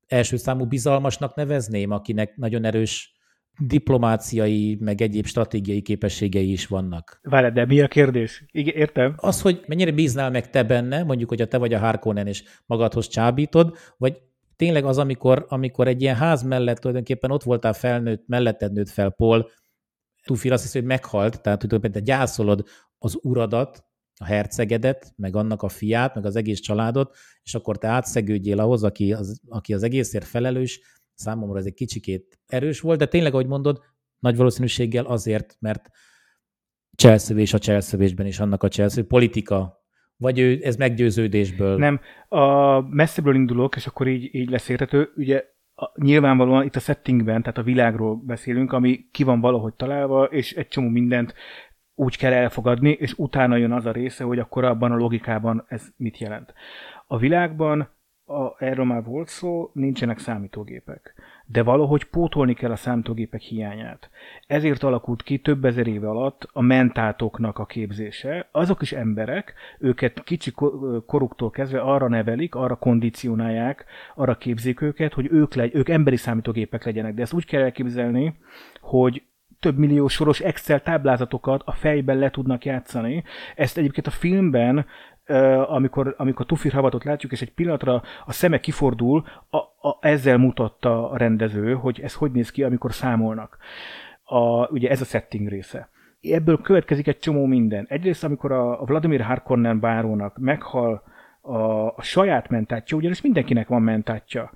első 0.08 0.38
számú 0.38 0.66
bizalmasnak 0.66 1.36
nevezném, 1.36 1.92
akinek 1.92 2.36
nagyon 2.36 2.66
erős 2.66 3.14
diplomáciai, 3.60 4.78
meg 4.80 5.02
egyéb 5.02 5.26
stratégiai 5.26 5.82
képességei 5.82 6.52
is 6.52 6.68
vannak. 6.68 7.20
Várj, 7.24 7.48
de 7.50 7.66
mi 7.66 7.82
a 7.82 7.88
kérdés? 7.88 8.46
Igen, 8.52 8.76
értem. 8.76 9.16
Az, 9.18 9.42
hogy 9.42 9.64
mennyire 9.68 9.92
bíznál 9.92 10.32
meg 10.32 10.50
te 10.50 10.64
benne, 10.64 11.04
mondjuk, 11.04 11.30
hogy 11.30 11.42
a 11.42 11.48
te 11.48 11.58
vagy 11.58 11.74
a 11.74 11.80
Harkonnen, 11.80 12.28
és 12.28 12.44
magadhoz 12.66 13.08
csábítod, 13.08 13.78
vagy 13.98 14.18
tényleg 14.56 14.86
az, 14.86 14.98
amikor, 14.98 15.46
amikor 15.50 15.88
egy 15.88 16.02
ilyen 16.02 16.16
ház 16.16 16.44
mellett 16.44 16.78
tulajdonképpen 16.78 17.32
ott 17.32 17.44
voltál 17.44 17.74
felnőtt, 17.74 18.28
melletted 18.28 18.72
nőtt 18.74 18.90
fel 18.90 19.10
Paul, 19.10 19.50
Tufir 20.24 20.52
azt 20.52 20.64
hiszi, 20.64 20.78
hogy 20.78 20.88
meghalt, 20.88 21.42
tehát 21.42 21.62
hogy 21.62 21.92
te 21.92 22.00
gyászolod 22.00 22.64
az 22.98 23.20
uradat, 23.22 23.89
a 24.22 24.26
hercegedet, 24.26 25.13
meg 25.15 25.36
annak 25.36 25.61
a 25.61 25.70
fiát, 25.70 26.15
meg 26.15 26.26
az 26.26 26.36
egész 26.36 26.59
családot, 26.59 27.15
és 27.43 27.55
akkor 27.55 27.78
te 27.78 27.88
átszegődjél 27.88 28.59
ahhoz, 28.59 28.84
aki 28.84 29.13
az, 29.13 29.41
aki 29.47 29.74
az 29.74 29.84
egészért 29.84 30.26
felelős, 30.26 30.82
számomra 31.13 31.59
ez 31.59 31.65
egy 31.65 31.74
kicsikét 31.74 32.39
erős 32.45 32.80
volt, 32.80 32.99
de 32.99 33.05
tényleg, 33.05 33.34
ahogy 33.34 33.47
mondod, 33.47 33.82
nagy 34.20 34.36
valószínűséggel 34.36 35.05
azért, 35.05 35.57
mert 35.59 35.89
cselszövés 36.95 37.53
a 37.53 37.59
cselszövésben 37.59 38.26
is 38.26 38.39
annak 38.39 38.63
a 38.63 38.67
cselszövés, 38.67 39.09
politika 39.09 39.80
vagy 40.17 40.39
ő, 40.39 40.59
ez 40.63 40.76
meggyőződésből? 40.76 41.78
Nem, 41.78 41.99
a 42.28 42.80
messzebbről 42.80 43.36
indulok, 43.36 43.76
és 43.76 43.88
akkor 43.88 44.07
így, 44.07 44.36
így 44.36 44.49
lesz 44.49 44.70
értető. 44.70 45.09
Ugye 45.15 45.43
a, 45.76 46.01
nyilvánvalóan 46.01 46.65
itt 46.65 46.76
a 46.76 46.80
settingben, 46.80 47.41
tehát 47.41 47.57
a 47.57 47.63
világról 47.63 48.15
beszélünk, 48.15 48.72
ami 48.72 49.09
ki 49.11 49.24
van 49.24 49.39
valahogy 49.39 49.74
találva, 49.74 50.24
és 50.24 50.53
egy 50.53 50.67
csomó 50.67 50.89
mindent 50.89 51.34
úgy 52.00 52.18
kell 52.18 52.34
elfogadni, 52.34 52.89
és 52.89 53.14
utána 53.18 53.56
jön 53.56 53.72
az 53.72 53.86
a 53.86 53.91
része, 53.91 54.24
hogy 54.24 54.39
akkor 54.39 54.64
abban 54.64 54.91
a 54.91 54.95
logikában 54.95 55.66
ez 55.68 55.88
mit 55.97 56.18
jelent. 56.18 56.54
A 57.08 57.18
világban, 57.18 57.89
a, 58.26 58.64
erről 58.64 58.86
már 58.86 59.04
volt 59.04 59.28
szó, 59.28 59.70
nincsenek 59.74 60.20
számítógépek 60.20 61.14
de 61.52 61.64
valahogy 61.64 62.04
pótolni 62.04 62.54
kell 62.54 62.72
a 62.72 62.76
számítógépek 62.76 63.41
hiányát. 63.41 64.10
Ezért 64.47 64.84
alakult 64.84 65.24
ki 65.24 65.39
több 65.39 65.66
ezer 65.66 65.88
éve 65.88 66.10
alatt 66.10 66.47
a 66.54 66.62
mentátoknak 66.62 67.60
a 67.60 67.66
képzése. 67.66 68.50
Azok 68.52 68.82
is 68.82 68.91
emberek, 68.91 69.54
őket 69.80 70.24
kicsi 70.24 70.52
koruktól 71.06 71.50
kezdve 71.50 71.80
arra 71.80 72.08
nevelik, 72.08 72.56
arra 72.56 72.76
kondicionálják, 72.76 73.86
arra 74.16 74.38
képzik 74.38 74.82
őket, 74.82 75.14
hogy 75.14 75.28
ők, 75.32 75.54
legy, 75.54 75.76
ők 75.76 75.89
emberi 75.89 76.18
számítógépek 76.18 76.86
legyenek. 76.86 77.14
De 77.14 77.22
ezt 77.22 77.34
úgy 77.34 77.45
kell 77.45 77.62
elképzelni, 77.62 78.39
hogy 78.82 79.24
több 79.60 79.78
millió 79.78 80.07
soros 80.07 80.39
Excel 80.39 80.82
táblázatokat 80.82 81.62
a 81.66 81.72
fejben 81.72 82.18
le 82.18 82.30
tudnak 82.30 82.66
játszani. 82.66 83.24
Ezt 83.55 83.78
egyébként 83.78 84.07
a 84.07 84.12
filmben 84.12 84.86
amikor, 85.68 86.16
amikor 86.18 86.45
Tufir 86.45 86.72
Havatot 86.74 87.03
látjuk, 87.03 87.32
és 87.32 87.41
egy 87.41 87.53
pillanatra 87.53 88.01
a 88.26 88.32
szeme 88.32 88.60
kifordul, 88.60 89.24
a, 89.49 89.57
a, 89.57 89.97
ezzel 90.01 90.38
mutatta 90.38 91.10
a 91.10 91.18
rendező, 91.18 91.74
hogy 91.74 91.99
ez 91.99 92.14
hogy 92.14 92.32
néz 92.32 92.51
ki, 92.51 92.64
amikor 92.64 92.93
számolnak. 92.93 93.57
A, 94.24 94.68
ugye 94.72 94.89
ez 94.89 95.01
a 95.01 95.05
setting 95.05 95.47
része. 95.47 95.89
Ebből 96.22 96.62
következik 96.62 97.07
egy 97.07 97.20
csomó 97.20 97.45
minden. 97.45 97.86
Egyrészt, 97.89 98.24
amikor 98.24 98.51
a, 98.51 98.82
a 98.82 98.86
Vladimir 98.86 99.22
Harkonnen 99.22 99.80
bárónak 99.80 100.38
meghal 100.38 101.03
a, 101.41 101.57
a 101.86 102.01
saját 102.01 102.49
mentátja, 102.49 102.97
ugyanis 102.97 103.22
mindenkinek 103.22 103.68
van 103.68 103.82
mentátja. 103.82 104.51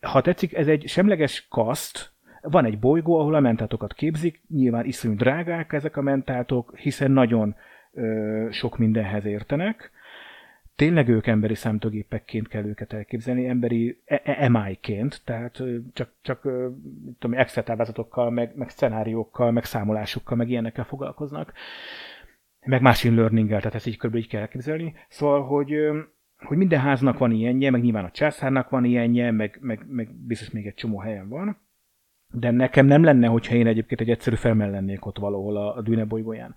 Ha 0.00 0.20
tetszik, 0.20 0.54
ez 0.54 0.66
egy 0.66 0.88
semleges 0.88 1.46
kaszt, 1.50 2.11
van 2.42 2.64
egy 2.64 2.78
bolygó, 2.78 3.18
ahol 3.18 3.34
a 3.34 3.40
mentátokat 3.40 3.92
képzik, 3.92 4.42
nyilván 4.48 4.84
iszonyú 4.84 5.14
drágák 5.14 5.72
ezek 5.72 5.96
a 5.96 6.02
mentátok, 6.02 6.76
hiszen 6.76 7.10
nagyon 7.10 7.54
ö, 7.92 8.46
sok 8.50 8.78
mindenhez 8.78 9.24
értenek, 9.24 9.90
tényleg 10.76 11.08
ők 11.08 11.26
emberi 11.26 11.54
számítógépekként 11.54 12.48
kell 12.48 12.64
őket 12.64 12.92
elképzelni, 12.92 13.48
emberi 13.48 14.00
e, 14.04 14.22
e, 14.24 14.48
MI-ként, 14.48 15.20
tehát 15.24 15.62
csak, 15.92 16.12
csak 16.22 16.40
tudom, 17.18 17.38
Excel 17.38 17.62
táblázatokkal, 17.62 18.30
meg, 18.30 18.52
meg 18.56 18.68
szenáriókkal, 18.68 19.50
meg 19.50 19.64
számolásokkal, 19.64 20.36
meg 20.36 20.50
ilyenekkel 20.50 20.84
foglalkoznak, 20.84 21.52
meg 22.60 22.80
machine 22.80 23.14
learning-el, 23.14 23.58
tehát 23.58 23.74
ezt 23.74 23.86
így 23.86 23.96
körülbelül 23.96 24.24
így 24.24 24.32
kell 24.32 24.40
elképzelni. 24.40 24.94
Szóval, 25.08 25.42
hogy, 25.42 25.74
hogy 26.38 26.56
minden 26.56 26.80
háznak 26.80 27.18
van 27.18 27.30
ilyenje, 27.30 27.70
meg 27.70 27.82
nyilván 27.82 28.04
a 28.04 28.10
császárnak 28.10 28.70
van 28.70 28.84
ilyenje, 28.84 29.30
meg, 29.30 29.58
meg, 29.60 29.84
meg 29.88 30.14
biztos 30.14 30.50
még 30.50 30.66
egy 30.66 30.74
csomó 30.74 30.98
helyen 30.98 31.28
van, 31.28 31.56
de 32.32 32.50
nekem 32.50 32.86
nem 32.86 33.04
lenne, 33.04 33.26
hogyha 33.26 33.54
én 33.54 33.66
egyébként 33.66 34.00
egy 34.00 34.10
egyszerű 34.10 34.36
felmel 34.36 34.70
lennék 34.70 35.06
ott 35.06 35.18
valahol 35.18 35.56
a, 35.56 35.76
a 35.76 35.82
Dűne 35.82 36.04
bolygóján. 36.04 36.54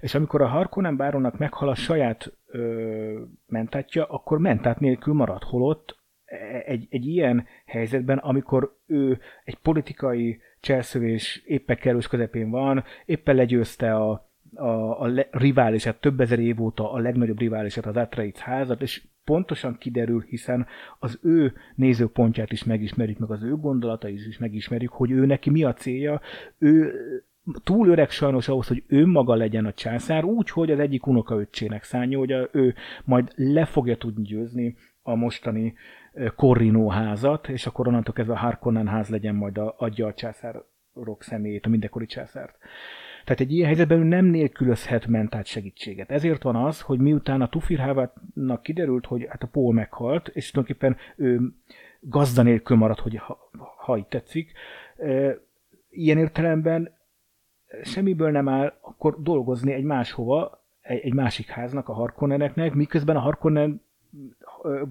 És 0.00 0.14
amikor 0.14 0.42
a 0.42 0.46
Harkonnen 0.46 0.96
bárónak 0.96 1.38
meghal 1.38 1.68
a 1.68 1.74
saját 1.74 2.32
ö, 2.46 3.20
mentátja, 3.46 4.04
akkor 4.04 4.38
mentát 4.38 4.80
nélkül 4.80 5.14
marad, 5.14 5.42
holott 5.42 6.00
egy, 6.64 6.86
egy 6.90 7.06
ilyen 7.06 7.46
helyzetben, 7.66 8.18
amikor 8.18 8.76
ő 8.86 9.18
egy 9.44 9.58
politikai 9.58 10.40
cselszövés 10.60 11.42
éppen 11.46 11.76
kerülős 11.76 12.08
közepén 12.08 12.50
van, 12.50 12.84
éppen 13.04 13.34
legyőzte 13.34 13.94
a, 13.94 14.30
a, 14.54 15.00
a 15.00 15.06
le, 15.06 15.28
riválisát, 15.30 16.00
több 16.00 16.20
ezer 16.20 16.38
év 16.38 16.60
óta 16.60 16.92
a 16.92 16.98
legnagyobb 16.98 17.38
riválisát, 17.38 17.86
az 17.86 17.96
Atreides 17.96 18.40
házat, 18.40 18.82
és 18.82 19.02
pontosan 19.24 19.78
kiderül, 19.78 20.24
hiszen 20.28 20.66
az 20.98 21.18
ő 21.22 21.52
nézőpontját 21.74 22.52
is 22.52 22.64
megismerjük, 22.64 23.18
meg 23.18 23.30
az 23.30 23.42
ő 23.42 23.56
gondolatait 23.56 24.26
is 24.26 24.38
megismerjük, 24.38 24.92
hogy 24.92 25.10
ő 25.10 25.26
neki 25.26 25.50
mi 25.50 25.64
a 25.64 25.72
célja, 25.72 26.20
ő 26.58 26.92
túl 27.64 27.88
öreg 27.88 28.10
sajnos 28.10 28.48
ahhoz, 28.48 28.66
hogy 28.66 28.82
ő 28.86 29.06
maga 29.06 29.34
legyen 29.34 29.66
a 29.66 29.72
császár, 29.72 30.24
úgy, 30.24 30.50
hogy 30.50 30.70
az 30.70 30.78
egyik 30.78 31.06
unokaöccsének 31.06 31.82
szánja, 31.82 32.18
hogy 32.18 32.48
ő 32.52 32.74
majd 33.04 33.32
le 33.34 33.64
fogja 33.64 33.96
tudni 33.96 34.22
győzni 34.22 34.76
a 35.02 35.14
mostani 35.14 35.74
Corrino 36.36 36.88
házat, 36.88 37.48
és 37.48 37.66
akkor 37.66 37.88
onnantól 37.88 38.14
kezdve 38.14 38.34
a 38.34 38.38
Harkonnen 38.38 38.88
ház 38.88 39.08
legyen 39.08 39.34
majd 39.34 39.58
a, 39.58 39.74
adja 39.78 40.06
a 40.06 40.14
császárok 40.14 41.22
személyét, 41.22 41.66
a 41.66 41.68
mindenkori 41.68 42.06
császárt. 42.06 42.58
Tehát 43.24 43.40
egy 43.40 43.52
ilyen 43.52 43.66
helyzetben 43.66 43.98
ő 43.98 44.02
nem 44.02 44.24
nélkülözhet 44.24 45.06
mentált 45.06 45.46
segítséget. 45.46 46.10
Ezért 46.10 46.42
van 46.42 46.56
az, 46.56 46.80
hogy 46.80 46.98
miután 46.98 47.40
a 47.40 47.48
Tufirhávának 47.48 48.62
kiderült, 48.62 49.06
hogy 49.06 49.26
hát 49.28 49.42
a 49.42 49.46
Paul 49.46 49.72
meghalt, 49.72 50.28
és 50.28 50.50
tulajdonképpen 50.50 50.96
ő 51.16 51.54
gazda 52.00 52.42
nélkül 52.42 52.76
maradt, 52.76 53.00
hogy 53.00 53.16
ha, 53.16 53.50
ha 53.76 54.06
tetszik, 54.08 54.52
ilyen 55.90 56.18
értelemben 56.18 57.00
semmiből 57.82 58.30
nem 58.30 58.48
áll 58.48 58.78
akkor 58.80 59.22
dolgozni 59.22 59.72
egy 59.72 59.84
máshova, 59.84 60.64
egy, 60.80 61.00
egy 61.00 61.14
másik 61.14 61.48
háznak, 61.48 61.88
a 61.88 61.92
Harkonneneknek, 61.92 62.74
miközben 62.74 63.16
a 63.16 63.20
Harkonnen 63.20 63.82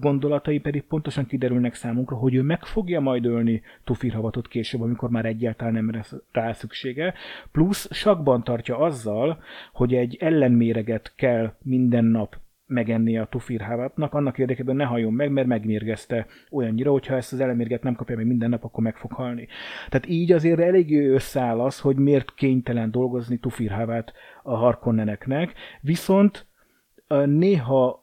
gondolatai 0.00 0.58
pedig 0.58 0.82
pontosan 0.82 1.26
kiderülnek 1.26 1.74
számunkra, 1.74 2.16
hogy 2.16 2.34
ő 2.34 2.42
meg 2.42 2.64
fogja 2.64 3.00
majd 3.00 3.26
ölni 3.26 3.62
Tufirhavatot 3.84 4.48
később, 4.48 4.80
amikor 4.80 5.10
már 5.10 5.24
egyáltalán 5.24 5.72
nem 5.72 5.90
lesz 5.90 6.14
rá 6.32 6.52
szüksége, 6.52 7.14
plusz 7.52 7.92
sakban 7.92 8.44
tartja 8.44 8.78
azzal, 8.78 9.42
hogy 9.72 9.94
egy 9.94 10.16
ellenméreget 10.20 11.12
kell 11.16 11.54
minden 11.62 12.04
nap 12.04 12.36
megenni 12.66 13.18
a 13.18 13.26
tufirhávatnak, 13.30 14.14
annak 14.14 14.38
érdekében 14.38 14.76
ne 14.76 14.84
halljon 14.84 15.12
meg, 15.12 15.30
mert 15.30 15.46
megmérgezte 15.46 16.26
olyannyira, 16.50 16.90
hogyha 16.90 17.14
ezt 17.14 17.32
az 17.32 17.40
elemérget 17.40 17.82
nem 17.82 17.94
kapja 17.94 18.16
meg 18.16 18.26
minden 18.26 18.48
nap, 18.50 18.64
akkor 18.64 18.82
meg 18.82 18.96
fog 18.96 19.12
halni. 19.12 19.48
Tehát 19.88 20.08
így 20.08 20.32
azért 20.32 20.60
elég 20.60 21.10
összeáll 21.10 21.60
az, 21.60 21.80
hogy 21.80 21.96
miért 21.96 22.34
kénytelen 22.34 22.90
dolgozni 22.90 23.38
tufirhávát 23.38 24.12
a 24.42 24.54
harkonneneknek, 24.54 25.52
viszont 25.80 26.46
néha 27.24 28.01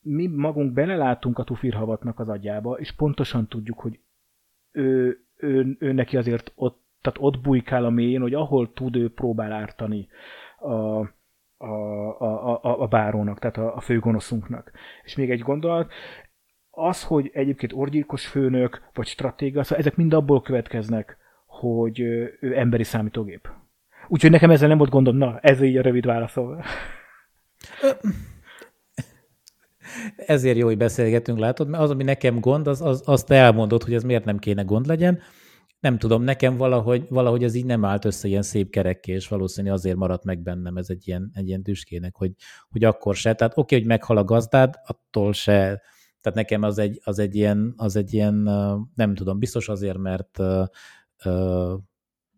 mi 0.00 0.26
magunk 0.26 0.72
belelátunk 0.72 1.38
a 1.38 1.44
tufirhavatnak 1.44 2.18
az 2.18 2.28
agyába, 2.28 2.74
és 2.78 2.92
pontosan 2.92 3.46
tudjuk, 3.46 3.78
hogy 3.80 3.98
ő, 4.72 5.20
ő, 5.36 5.76
ő 5.78 5.92
neki 5.92 6.16
azért 6.16 6.52
ott, 6.54 6.82
tehát 7.00 7.18
ott 7.20 7.40
bujkál 7.40 7.84
a 7.84 7.90
mélyén, 7.90 8.20
hogy 8.20 8.34
ahol 8.34 8.72
tud, 8.72 8.96
ő 8.96 9.12
próbál 9.12 9.52
ártani 9.52 10.08
a, 10.58 10.98
a, 11.56 11.72
a, 12.18 12.60
a, 12.62 12.80
a 12.80 12.86
bárónak, 12.86 13.38
tehát 13.38 13.56
a, 13.56 13.76
a 13.76 13.80
főgonoszunknak. 13.80 14.72
És 15.04 15.16
még 15.16 15.30
egy 15.30 15.40
gondolat, 15.40 15.92
az, 16.70 17.04
hogy 17.04 17.30
egyébként 17.32 17.72
orgyilkos 17.72 18.26
főnök, 18.26 18.82
vagy 18.94 19.06
stratéga, 19.06 19.62
szóval 19.62 19.78
ezek 19.78 19.96
mind 19.96 20.12
abból 20.12 20.42
következnek, 20.42 21.16
hogy 21.46 22.00
ő 22.00 22.38
emberi 22.54 22.84
számítógép. 22.84 23.48
Úgyhogy 24.08 24.30
nekem 24.30 24.50
ezzel 24.50 24.68
nem 24.68 24.78
volt 24.78 24.90
gondom. 24.90 25.16
Na, 25.16 25.38
ez 25.40 25.62
így 25.62 25.76
a 25.76 25.82
rövid 25.82 26.06
válaszol. 26.06 26.64
Ezért 30.16 30.56
jó, 30.56 30.66
hogy 30.66 30.76
beszélgetünk, 30.76 31.38
látod, 31.38 31.68
mert 31.68 31.82
az, 31.82 31.90
ami 31.90 32.02
nekem 32.02 32.40
gond, 32.40 32.66
az, 32.66 32.80
az, 32.80 33.02
azt 33.04 33.30
elmondod, 33.30 33.82
hogy 33.82 33.94
ez 33.94 34.02
miért 34.02 34.24
nem 34.24 34.38
kéne 34.38 34.62
gond 34.62 34.86
legyen. 34.86 35.18
Nem 35.80 35.98
tudom, 35.98 36.22
nekem 36.22 36.56
valahogy, 36.56 37.06
valahogy 37.08 37.44
ez 37.44 37.54
így 37.54 37.64
nem 37.64 37.84
állt 37.84 38.04
össze 38.04 38.28
ilyen 38.28 38.42
szép 38.42 38.70
kerekké, 38.70 39.12
és 39.12 39.28
valószínűleg 39.28 39.76
azért 39.76 39.96
maradt 39.96 40.24
meg 40.24 40.42
bennem 40.42 40.76
ez 40.76 40.90
egy 40.90 41.08
ilyen, 41.08 41.30
egy 41.34 41.48
ilyen 41.48 41.62
tüskének, 41.62 42.16
hogy, 42.16 42.32
hogy 42.68 42.84
akkor 42.84 43.14
se. 43.14 43.34
Tehát 43.34 43.56
oké, 43.56 43.76
hogy 43.76 43.86
meghal 43.86 44.16
a 44.16 44.24
gazdád, 44.24 44.74
attól 44.84 45.32
se. 45.32 45.82
Tehát 46.20 46.38
nekem 46.38 46.62
az 46.62 46.78
egy, 46.78 47.00
az 47.04 47.18
egy 47.18 47.34
ilyen, 47.34 47.74
az 47.76 47.96
egy 47.96 48.12
ilyen 48.12 48.34
nem 48.94 49.14
tudom, 49.14 49.38
biztos 49.38 49.68
azért, 49.68 49.98
mert 49.98 50.38
uh, 50.38 51.72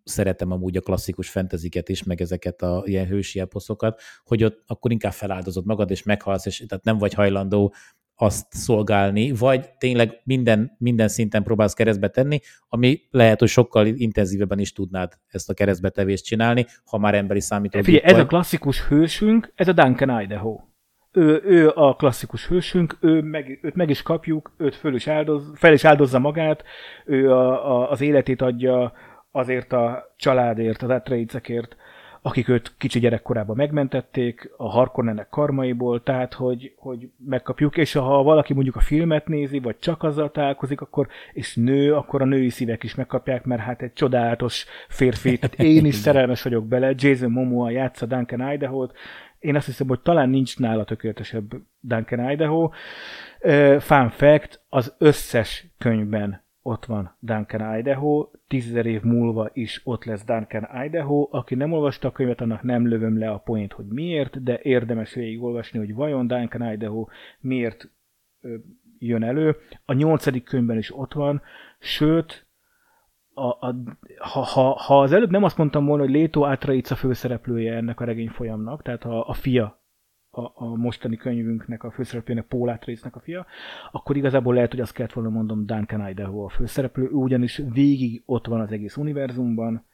szeretem 0.04 0.50
amúgy 0.50 0.76
a 0.76 0.80
klasszikus 0.80 1.30
fenteziket 1.30 1.88
is, 1.88 2.02
meg 2.02 2.20
ezeket 2.20 2.62
a 2.62 2.82
ilyen 2.86 3.06
hősi 3.06 3.40
eposzokat, 3.40 4.00
hogy 4.24 4.44
ott 4.44 4.62
akkor 4.66 4.90
inkább 4.90 5.12
feláldozod 5.12 5.66
magad, 5.66 5.90
és 5.90 6.02
meghalsz, 6.02 6.46
és 6.46 6.64
tehát 6.68 6.84
nem 6.84 6.98
vagy 6.98 7.14
hajlandó 7.14 7.74
azt 8.14 8.46
szolgálni, 8.50 9.32
vagy 9.32 9.70
tényleg 9.78 10.20
minden, 10.24 10.76
minden 10.78 11.08
szinten 11.08 11.42
próbálsz 11.42 11.72
keresztbe 11.72 12.08
tenni, 12.08 12.40
ami 12.68 13.00
lehet, 13.10 13.38
hogy 13.38 13.48
sokkal 13.48 13.86
intenzívebben 13.86 14.58
is 14.58 14.72
tudnád 14.72 15.12
ezt 15.28 15.50
a 15.50 15.54
keresztbetevést 15.54 16.24
csinálni, 16.24 16.66
ha 16.84 16.98
már 16.98 17.14
emberi 17.14 17.40
számítógép 17.40 17.84
Figyelj, 17.84 18.04
ez 18.04 18.18
a 18.18 18.26
klasszikus 18.26 18.86
hősünk, 18.86 19.52
ez 19.54 19.68
a 19.68 19.72
Duncan 19.72 20.20
Idaho. 20.20 20.60
Ő, 21.12 21.42
ő 21.44 21.70
a 21.74 21.96
klasszikus 21.96 22.46
hősünk, 22.46 22.96
ő 23.00 23.20
meg, 23.20 23.58
őt 23.62 23.74
meg 23.74 23.90
is 23.90 24.02
kapjuk, 24.02 24.54
őt 24.58 24.74
föl 24.74 24.94
is 24.94 25.06
áldoz, 25.06 25.50
fel 25.54 25.72
is 25.72 25.84
áldozza 25.84 26.18
magát, 26.18 26.64
ő 27.04 27.32
a, 27.32 27.70
a, 27.76 27.90
az 27.90 28.00
életét 28.00 28.42
adja 28.42 28.92
azért 29.32 29.72
a 29.72 30.14
családért, 30.16 30.82
az 30.82 30.90
Atreidsekért, 30.90 31.76
akik 32.24 32.48
őt 32.48 32.74
kicsi 32.78 32.98
gyerekkorában 32.98 33.56
megmentették, 33.56 34.50
a 34.56 34.68
Harkonnenek 34.68 35.28
karmaiból, 35.28 36.02
tehát 36.02 36.34
hogy, 36.34 36.74
hogy 36.76 37.08
megkapjuk, 37.26 37.76
és 37.76 37.92
ha 37.92 38.22
valaki 38.22 38.54
mondjuk 38.54 38.76
a 38.76 38.80
filmet 38.80 39.26
nézi, 39.26 39.58
vagy 39.58 39.78
csak 39.78 40.02
azzal 40.02 40.30
találkozik, 40.30 40.80
akkor, 40.80 41.08
és 41.32 41.56
nő, 41.56 41.94
akkor 41.94 42.22
a 42.22 42.24
női 42.24 42.48
szívek 42.48 42.82
is 42.82 42.94
megkapják, 42.94 43.44
mert 43.44 43.62
hát 43.62 43.82
egy 43.82 43.92
csodálatos 43.92 44.66
férfi, 44.88 45.38
tehát 45.38 45.58
én 45.76 45.84
is 45.84 45.94
szerelmes 45.94 46.42
vagyok 46.42 46.66
bele, 46.66 46.92
Jason 46.96 47.30
Momoa 47.30 47.70
játsza 47.70 48.06
Duncan 48.06 48.52
Idaho-t, 48.52 48.92
én 49.38 49.56
azt 49.56 49.66
hiszem, 49.66 49.88
hogy 49.88 50.00
talán 50.00 50.28
nincs 50.28 50.58
nála 50.58 50.84
tökéletesebb 50.84 51.52
Duncan 51.80 52.30
Idaho. 52.30 52.70
Fun 53.78 54.10
fact, 54.10 54.60
az 54.68 54.94
összes 54.98 55.66
könyvben 55.78 56.41
ott 56.62 56.84
van 56.84 57.16
Duncan 57.18 57.78
Idaho, 57.78 58.28
tízezer 58.48 58.86
év 58.86 59.02
múlva 59.02 59.50
is 59.52 59.80
ott 59.84 60.04
lesz 60.04 60.24
Duncan 60.24 60.84
Idaho. 60.84 61.28
Aki 61.30 61.54
nem 61.54 61.72
olvasta 61.72 62.08
a 62.08 62.12
könyvet, 62.12 62.40
annak 62.40 62.62
nem 62.62 62.88
lövöm 62.88 63.18
le 63.18 63.30
a 63.30 63.38
point, 63.38 63.72
hogy 63.72 63.86
miért, 63.86 64.42
de 64.42 64.60
érdemes 64.62 65.14
végigolvasni, 65.14 65.78
hogy 65.78 65.94
vajon 65.94 66.26
Duncan 66.26 66.72
Idaho 66.72 67.06
miért 67.40 67.90
ö, 68.40 68.54
jön 68.98 69.22
elő. 69.22 69.56
A 69.84 69.92
nyolcadik 69.92 70.44
könyvben 70.44 70.78
is 70.78 70.96
ott 70.96 71.12
van, 71.12 71.42
sőt, 71.78 72.46
a, 73.34 73.46
a, 73.46 73.74
ha, 74.18 74.40
ha, 74.40 74.72
ha 74.72 75.00
az 75.00 75.12
előbb 75.12 75.30
nem 75.30 75.44
azt 75.44 75.56
mondtam 75.56 75.84
volna, 75.84 76.02
hogy 76.02 76.12
Léto 76.12 76.44
Átraica 76.44 76.94
főszereplője 76.94 77.74
ennek 77.74 78.00
a 78.00 78.04
regény 78.04 78.28
folyamnak, 78.28 78.82
tehát 78.82 79.04
a, 79.04 79.28
a 79.28 79.32
fia 79.32 79.81
a, 80.34 80.52
a 80.54 80.76
mostani 80.76 81.16
könyvünknek 81.16 81.82
a 81.82 81.90
főszereplőnek, 81.90 82.44
Paul 82.44 82.68
Atreides-nek 82.68 83.16
a 83.16 83.20
fia, 83.20 83.46
akkor 83.90 84.16
igazából 84.16 84.54
lehet, 84.54 84.70
hogy 84.70 84.80
azt 84.80 84.92
kellett 84.92 85.12
volna 85.12 85.30
mondom 85.30 85.66
Duncan 85.66 86.08
Idaho 86.08 86.44
a 86.44 86.48
főszereplő, 86.48 87.02
ő 87.02 87.10
ugyanis 87.10 87.62
végig 87.72 88.22
ott 88.26 88.46
van 88.46 88.60
az 88.60 88.72
egész 88.72 88.96
univerzumban, 88.96 89.86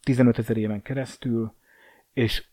15 0.00 0.38
ezer 0.38 0.56
éven 0.56 0.82
keresztül, 0.82 1.54
és 2.12 2.44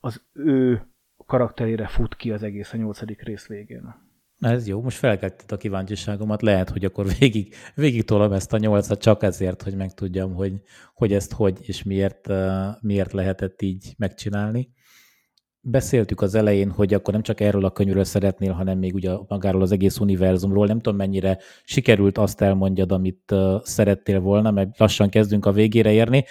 az 0.00 0.22
ő 0.32 0.82
karakterére 1.26 1.86
fut 1.86 2.16
ki 2.16 2.30
az 2.30 2.42
egész 2.42 2.72
a 2.72 2.76
nyolcadik 2.76 3.22
rész 3.22 3.46
végén. 3.46 3.94
Na 4.36 4.48
ez 4.48 4.68
jó, 4.68 4.82
most 4.82 4.98
felkeltett 4.98 5.52
a 5.52 5.56
kíváncsiságomat, 5.56 6.42
lehet, 6.42 6.70
hogy 6.70 6.84
akkor 6.84 7.06
végig, 7.18 7.54
végig 7.74 8.04
tolom 8.04 8.32
ezt 8.32 8.52
a 8.52 8.58
nyolcat 8.58 9.00
csak 9.00 9.22
ezért, 9.22 9.62
hogy 9.62 9.76
megtudjam, 9.76 10.34
hogy, 10.34 10.60
hogy 10.94 11.12
ezt 11.12 11.32
hogy 11.32 11.58
és 11.62 11.82
miért, 11.82 12.28
miért 12.80 13.12
lehetett 13.12 13.62
így 13.62 13.94
megcsinálni 13.96 14.76
beszéltük 15.70 16.20
az 16.20 16.34
elején, 16.34 16.70
hogy 16.70 16.94
akkor 16.94 17.12
nem 17.12 17.22
csak 17.22 17.40
erről 17.40 17.64
a 17.64 17.70
könyvről 17.70 18.04
szeretnél, 18.04 18.52
hanem 18.52 18.78
még 18.78 18.94
ugye 18.94 19.10
magáról 19.28 19.62
az 19.62 19.72
egész 19.72 19.98
univerzumról. 19.98 20.66
Nem 20.66 20.80
tudom, 20.80 20.98
mennyire 20.98 21.38
sikerült 21.64 22.18
azt 22.18 22.40
elmondjad, 22.40 22.92
amit 22.92 23.34
szerettél 23.62 24.20
volna, 24.20 24.50
mert 24.50 24.78
lassan 24.78 25.08
kezdünk 25.08 25.46
a 25.46 25.52
végére 25.52 25.92
érni. 25.92 26.24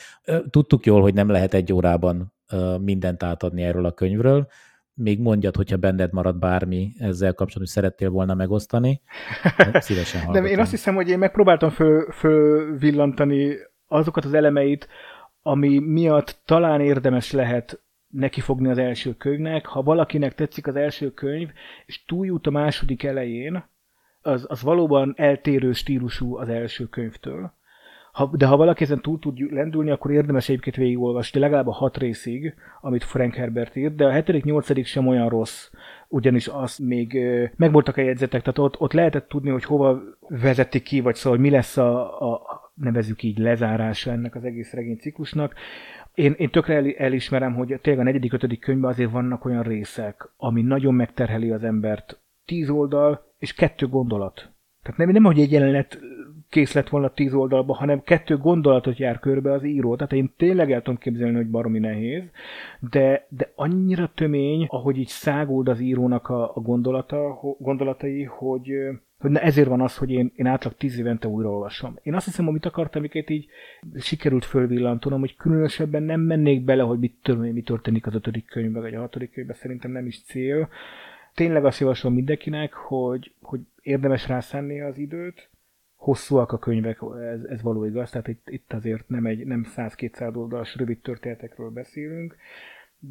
Tudtuk 0.50 0.86
jól, 0.86 1.02
hogy 1.02 1.14
nem 1.14 1.30
lehet 1.30 1.54
egy 1.54 1.74
órában 1.74 2.34
mindent 2.82 3.24
átadni 3.24 3.64
erről 3.64 3.86
a 3.86 3.92
könyvről. 3.92 4.48
Még 4.94 5.20
mondjad, 5.20 5.56
hogyha 5.56 5.78
benned 5.78 6.14
marad 6.14 6.40
bármi 6.40 6.94
ezzel 7.00 7.34
kapcsolatban, 7.34 7.60
hogy 7.60 7.68
szerettél 7.68 8.10
volna 8.10 8.34
megosztani. 8.34 9.02
Szívesen 9.74 10.22
hallgatom. 10.22 10.44
Nem, 10.44 10.52
én 10.52 10.60
azt 10.60 10.72
hiszem, 10.72 10.96
hogy 10.96 11.10
én 11.10 11.18
megpróbáltam 11.18 11.70
föl, 11.70 12.12
fölvillantani 12.12 13.56
azokat 13.88 14.26
az 14.26 14.34
elemeit, 14.34 14.88
ami 15.42 15.80
miatt 15.80 16.40
talán 16.46 16.82
érdemes 16.82 17.32
lehet 17.32 17.82
nekifogni 18.18 18.70
az 18.70 18.78
első 18.78 19.16
könyvnek. 19.16 19.66
Ha 19.66 19.84
valakinek 19.84 20.36
tetszik 20.36 20.68
az 20.68 20.76
első 20.76 21.14
könyv, 21.14 21.50
és 21.86 22.06
túljut 22.06 22.48
a 22.48 22.52
második 22.52 23.04
elején, 23.04 23.64
az, 24.22 24.46
az 24.50 24.62
valóban 24.62 25.14
eltérő 25.18 25.72
stílusú 25.72 26.38
az 26.38 26.50
első 26.50 26.86
könyvtől. 26.86 27.56
Ha, 28.12 28.30
de 28.34 28.46
ha 28.46 28.58
valaki 28.58 28.84
ezen 28.84 29.02
túl 29.02 29.20
tud 29.20 29.52
lendülni, 29.52 29.90
akkor 29.92 30.12
érdemes 30.12 30.50
egyébként 30.50 30.76
végigolvasni 30.76 31.40
legalább 31.40 31.68
a 31.68 31.72
hat 31.72 31.98
részig, 31.98 32.54
amit 32.82 33.04
Frank 33.04 33.34
Herbert 33.34 33.76
írt, 33.76 33.96
de 33.96 34.06
a 34.06 34.12
hetedik, 34.12 34.44
nyolcadik 34.44 34.86
sem 34.86 35.08
olyan 35.08 35.30
rossz, 35.30 35.70
ugyanis 36.08 36.48
az 36.48 36.78
még 36.78 37.20
megvoltak 37.56 37.98
a 37.98 38.02
jegyzetek, 38.02 38.42
tehát 38.42 38.58
ott, 38.58 38.80
ott 38.80 38.94
lehetett 38.94 39.28
tudni, 39.28 39.50
hogy 39.50 39.64
hova 39.64 40.02
vezetik 40.20 40.84
ki, 40.84 41.00
vagy 41.00 41.16
szóval 41.16 41.40
mi 41.40 41.50
lesz 41.50 41.78
a, 41.78 42.22
a 42.32 42.42
nevezük 42.74 43.24
így 43.24 43.38
lezárása 43.38 44.12
ennek 44.12 44.36
az 44.36 44.44
egész 44.44 44.74
regényciklusnak 44.74 45.54
én, 46.18 46.36
én 46.38 46.50
tökre 46.50 46.76
el, 46.76 46.94
elismerem, 46.98 47.54
hogy 47.54 47.80
tényleg 47.82 48.02
a 48.02 48.06
negyedik, 48.06 48.34
ötödik 48.34 48.60
könyvben 48.60 48.90
azért 48.90 49.12
vannak 49.12 49.46
olyan 49.46 49.64
részek, 49.64 50.30
ami 50.38 50.62
nagyon 50.62 50.94
megterheli 50.94 51.52
az 51.52 51.64
embert. 51.64 52.22
Tíz 52.46 52.70
oldal 52.70 53.34
és 53.38 53.54
kettő 53.54 53.88
gondolat. 53.88 54.36
Tehát 54.84 54.98
nem, 54.98 55.10
nem 55.10 55.24
hogy 55.24 55.40
egy 55.40 55.52
jelenet 55.52 56.00
kész 56.50 56.74
lett 56.74 56.90
volna 56.90 57.10
tíz 57.10 57.34
oldalba, 57.34 57.74
hanem 57.74 58.02
kettő 58.02 58.38
gondolatot 58.38 58.98
jár 58.98 59.20
körbe 59.20 59.52
az 59.52 59.64
író. 59.64 59.96
Tehát 59.96 60.14
én 60.14 60.34
tényleg 60.38 60.72
el 60.72 60.82
tudom 60.82 61.00
képzelni, 61.00 61.36
hogy 61.36 61.50
baromi 61.50 61.80
nehéz, 61.80 62.24
de, 62.80 63.28
de 63.30 63.52
annyira 63.56 64.12
tömény, 64.16 64.66
ahogy 64.70 64.98
így 64.98 65.08
száguld 65.08 65.68
az 65.68 65.80
írónak 65.80 66.30
a, 66.30 66.56
a 66.56 66.60
gondolata, 66.60 67.40
gondolatai, 67.60 68.24
hogy, 68.24 68.70
hogy 69.20 69.32
na 69.32 69.40
ezért 69.40 69.68
van 69.68 69.82
az, 69.82 69.98
hogy 69.98 70.12
én, 70.12 70.32
én 70.36 70.46
átlag 70.46 70.76
tíz 70.76 71.00
évente 71.00 71.28
újraolvasom. 71.28 72.00
Én 72.04 72.14
azt 72.14 72.26
hiszem, 72.26 72.48
amit 72.48 72.66
akartam, 72.66 73.02
amiket 73.02 73.30
így 73.30 73.48
sikerült 73.96 74.46
fölvillantanom, 74.46 75.20
hogy 75.20 75.36
különösebben 75.36 76.04
nem 76.04 76.22
mennék 76.22 76.64
bele, 76.64 76.84
hogy 76.84 77.00
mit, 77.00 77.38
mi 77.54 77.62
történik 77.62 78.06
az 78.06 78.16
ötödik 78.16 78.46
könyvben, 78.46 78.82
vagy 78.82 78.94
a 78.94 79.00
hatodik 79.00 79.32
könyvben, 79.32 79.56
szerintem 79.56 79.92
nem 79.92 80.06
is 80.06 80.24
cél. 80.24 80.70
Tényleg 81.34 81.66
azt 81.66 81.80
javaslom 81.80 82.14
mindenkinek, 82.14 82.74
hogy, 82.74 83.34
hogy 83.42 83.60
érdemes 83.82 84.28
rászánni 84.28 84.82
az 84.82 84.98
időt, 84.98 85.50
hosszúak 85.96 86.52
a 86.52 86.58
könyvek, 86.58 87.00
ez, 87.22 87.44
ez 87.44 87.62
való 87.62 87.86
igaz, 87.86 88.10
tehát 88.10 88.28
itt, 88.28 88.50
itt 88.50 88.74
azért 88.74 89.10
nem, 89.10 89.26
egy, 89.26 89.46
nem 89.46 89.66
100-200 89.76 90.36
oldalas 90.36 90.76
rövid 90.76 91.00
történetekről 91.00 91.70
beszélünk, 91.70 92.36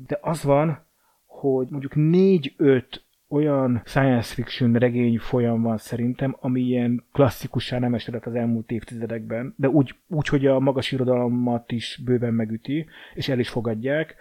de 0.06 0.18
az 0.22 0.42
van, 0.42 0.84
hogy 1.26 1.66
mondjuk 1.70 1.92
4-5 1.96 2.84
olyan 3.28 3.82
science 3.84 4.34
fiction 4.34 4.72
regény 4.72 5.18
folyam 5.18 5.62
van 5.62 5.76
szerintem, 5.76 6.36
ami 6.40 6.60
ilyen 6.60 7.04
klasszikussá 7.12 7.78
nem 7.78 7.94
esedett 7.94 8.26
az 8.26 8.34
elmúlt 8.34 8.70
évtizedekben, 8.70 9.54
de 9.56 9.68
úgy, 9.68 9.94
úgy, 10.08 10.28
hogy 10.28 10.46
a 10.46 10.58
magas 10.60 10.92
irodalmat 10.92 11.72
is 11.72 12.00
bőven 12.04 12.32
megüti, 12.34 12.86
és 13.14 13.28
el 13.28 13.38
is 13.38 13.48
fogadják. 13.48 14.14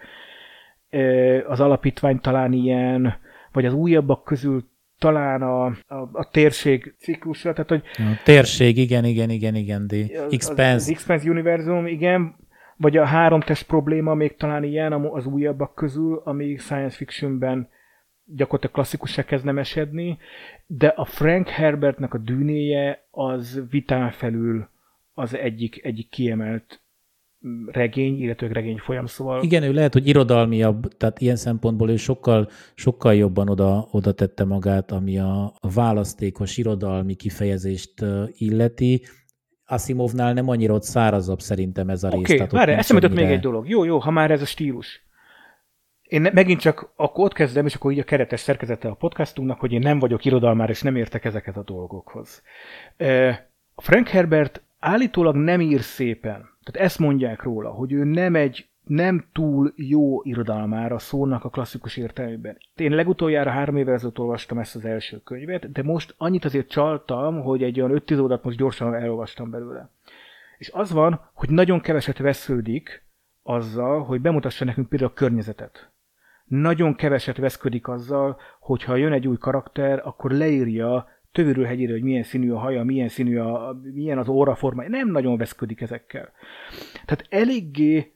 Az 1.46 1.60
alapítvány 1.60 2.20
talán 2.20 2.52
ilyen, 2.52 3.14
vagy 3.52 3.66
az 3.66 3.72
újabbak 3.74 4.24
közül 4.24 4.68
talán 4.98 5.42
a, 5.42 5.64
a, 5.64 6.08
a 6.12 6.28
térség 6.30 6.94
ciklusra, 6.98 7.52
tehát 7.52 7.68
hogy... 7.68 7.82
A 7.96 8.20
térség, 8.24 8.76
igen, 8.76 9.04
igen, 9.04 9.30
igen, 9.30 9.54
igen, 9.54 9.86
de 9.86 9.96
Expanse. 10.30 10.74
Az, 10.74 10.82
az 10.82 10.90
Expanse 10.90 11.30
univerzum, 11.30 11.86
igen, 11.86 12.34
vagy 12.76 12.96
a 12.96 13.04
három 13.04 13.40
test 13.40 13.66
probléma 13.66 14.14
még 14.14 14.36
talán 14.36 14.64
ilyen 14.64 14.92
az 14.92 15.26
újabbak 15.26 15.74
közül, 15.74 16.20
ami 16.24 16.56
science 16.56 16.96
fictionben 16.96 17.68
gyakorlatilag 18.26 18.74
klasszikussá 18.74 19.24
kezd 19.24 19.48
esedni, 19.48 20.18
de 20.66 20.86
a 20.86 21.04
Frank 21.04 21.48
Herbertnek 21.48 22.14
a 22.14 22.18
dűnéje 22.18 23.06
az 23.10 23.62
vitán 23.70 24.10
felül 24.10 24.68
az 25.14 25.34
egyik, 25.34 25.84
egyik 25.84 26.08
kiemelt 26.08 26.80
regény, 27.66 28.20
illetve 28.20 28.48
regény 28.52 28.78
folyam, 28.78 29.06
szóval... 29.06 29.42
Igen, 29.42 29.62
ő 29.62 29.72
lehet, 29.72 29.92
hogy 29.92 30.08
irodalmiabb, 30.08 30.96
tehát 30.96 31.20
ilyen 31.20 31.36
szempontból 31.36 31.90
ő 31.90 31.96
sokkal, 31.96 32.48
sokkal 32.74 33.14
jobban 33.14 33.48
oda, 33.48 33.88
oda 33.90 34.12
tette 34.12 34.44
magát, 34.44 34.92
ami 34.92 35.18
a, 35.18 35.44
a 35.44 35.70
választékos 35.74 36.56
irodalmi 36.56 37.14
kifejezést 37.14 38.04
illeti. 38.32 39.02
Asimovnál 39.64 40.32
nem 40.32 40.48
annyira 40.48 40.74
ott 40.74 40.82
szárazabb 40.82 41.40
szerintem 41.40 41.88
ez 41.88 42.04
a 42.04 42.08
rész. 42.08 42.40
Oké, 42.40 42.46
várj, 42.50 42.72
eszembe 42.72 43.08
még 43.08 43.30
egy 43.30 43.40
dolog. 43.40 43.68
Jó, 43.68 43.84
jó, 43.84 43.98
ha 43.98 44.10
már 44.10 44.30
ez 44.30 44.42
a 44.42 44.46
stílus. 44.46 45.05
Én 46.08 46.28
megint 46.32 46.60
csak 46.60 46.92
akkor 46.96 47.24
ott 47.24 47.32
kezdem, 47.32 47.66
és 47.66 47.74
akkor 47.74 47.92
így 47.92 47.98
a 47.98 48.04
keretes 48.04 48.40
szerkezete 48.40 48.88
a 48.88 48.94
podcastunknak, 48.94 49.60
hogy 49.60 49.72
én 49.72 49.80
nem 49.80 49.98
vagyok 49.98 50.24
irodalmár, 50.24 50.70
és 50.70 50.82
nem 50.82 50.96
értek 50.96 51.24
ezeket 51.24 51.56
a 51.56 51.62
dolgokhoz. 51.62 52.42
Frank 53.76 54.08
Herbert 54.08 54.62
állítólag 54.78 55.34
nem 55.34 55.60
ír 55.60 55.80
szépen. 55.80 56.48
Tehát 56.62 56.86
ezt 56.86 56.98
mondják 56.98 57.42
róla, 57.42 57.70
hogy 57.70 57.92
ő 57.92 58.04
nem 58.04 58.34
egy 58.34 58.68
nem 58.84 59.24
túl 59.32 59.72
jó 59.76 60.22
irodalmára 60.22 60.98
szónak 60.98 61.44
a 61.44 61.48
klasszikus 61.48 61.96
értelmében. 61.96 62.58
Én 62.76 62.94
legutoljára 62.94 63.50
három 63.50 63.76
évvel 63.76 63.94
ezelőtt 63.94 64.18
olvastam 64.18 64.58
ezt 64.58 64.76
az 64.76 64.84
első 64.84 65.22
könyvet, 65.22 65.72
de 65.72 65.82
most 65.82 66.14
annyit 66.18 66.44
azért 66.44 66.68
csaltam, 66.68 67.42
hogy 67.42 67.62
egy 67.62 67.80
olyan 67.80 67.94
öt 67.94 68.10
órat 68.10 68.44
most 68.44 68.56
gyorsan 68.56 68.94
elolvastam 68.94 69.50
belőle. 69.50 69.90
És 70.58 70.70
az 70.72 70.92
van, 70.92 71.30
hogy 71.32 71.50
nagyon 71.50 71.80
keveset 71.80 72.18
vesződik 72.18 73.04
azzal, 73.42 74.04
hogy 74.04 74.20
bemutassa 74.20 74.64
nekünk 74.64 74.88
például 74.88 75.10
a 75.10 75.14
környezetet. 75.14 75.90
Nagyon 76.46 76.94
keveset 76.94 77.36
veszködik 77.36 77.88
azzal, 77.88 78.40
hogyha 78.60 78.96
jön 78.96 79.12
egy 79.12 79.28
új 79.28 79.36
karakter, 79.36 80.00
akkor 80.04 80.30
leírja 80.30 81.08
tövéről 81.32 81.64
hegyére, 81.64 81.92
hogy 81.92 82.02
milyen 82.02 82.22
színű 82.22 82.50
a 82.50 82.58
haja, 82.58 82.82
milyen 82.82 83.08
színű 83.08 83.38
a, 83.38 83.80
milyen 83.92 84.18
az 84.18 84.28
óraforma, 84.28 84.88
nem 84.88 85.10
nagyon 85.10 85.36
veszködik 85.36 85.80
ezekkel. 85.80 86.32
Tehát 87.04 87.26
eléggé 87.28 88.12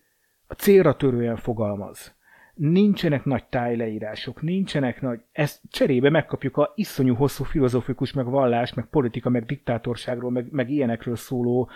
a 0.47 0.55
célra 0.55 0.97
törően 0.97 1.37
fogalmaz. 1.37 2.19
Nincsenek 2.55 3.25
nagy 3.25 3.45
tájleírások, 3.45 4.43
nincsenek 4.43 5.01
nagy... 5.01 5.21
Ezt 5.33 5.61
cserébe 5.71 6.11
megkapjuk 6.11 6.57
a 6.57 6.73
iszonyú 6.75 7.15
hosszú 7.15 7.45
filozófikus, 7.45 8.13
meg 8.13 8.25
vallás, 8.25 8.75
meg 8.75 8.87
politika, 8.87 9.29
meg 9.29 9.45
diktátorságról, 9.45 10.31
meg, 10.31 10.47
meg 10.51 10.71
ilyenekről 10.71 11.17
szóló 11.17 11.69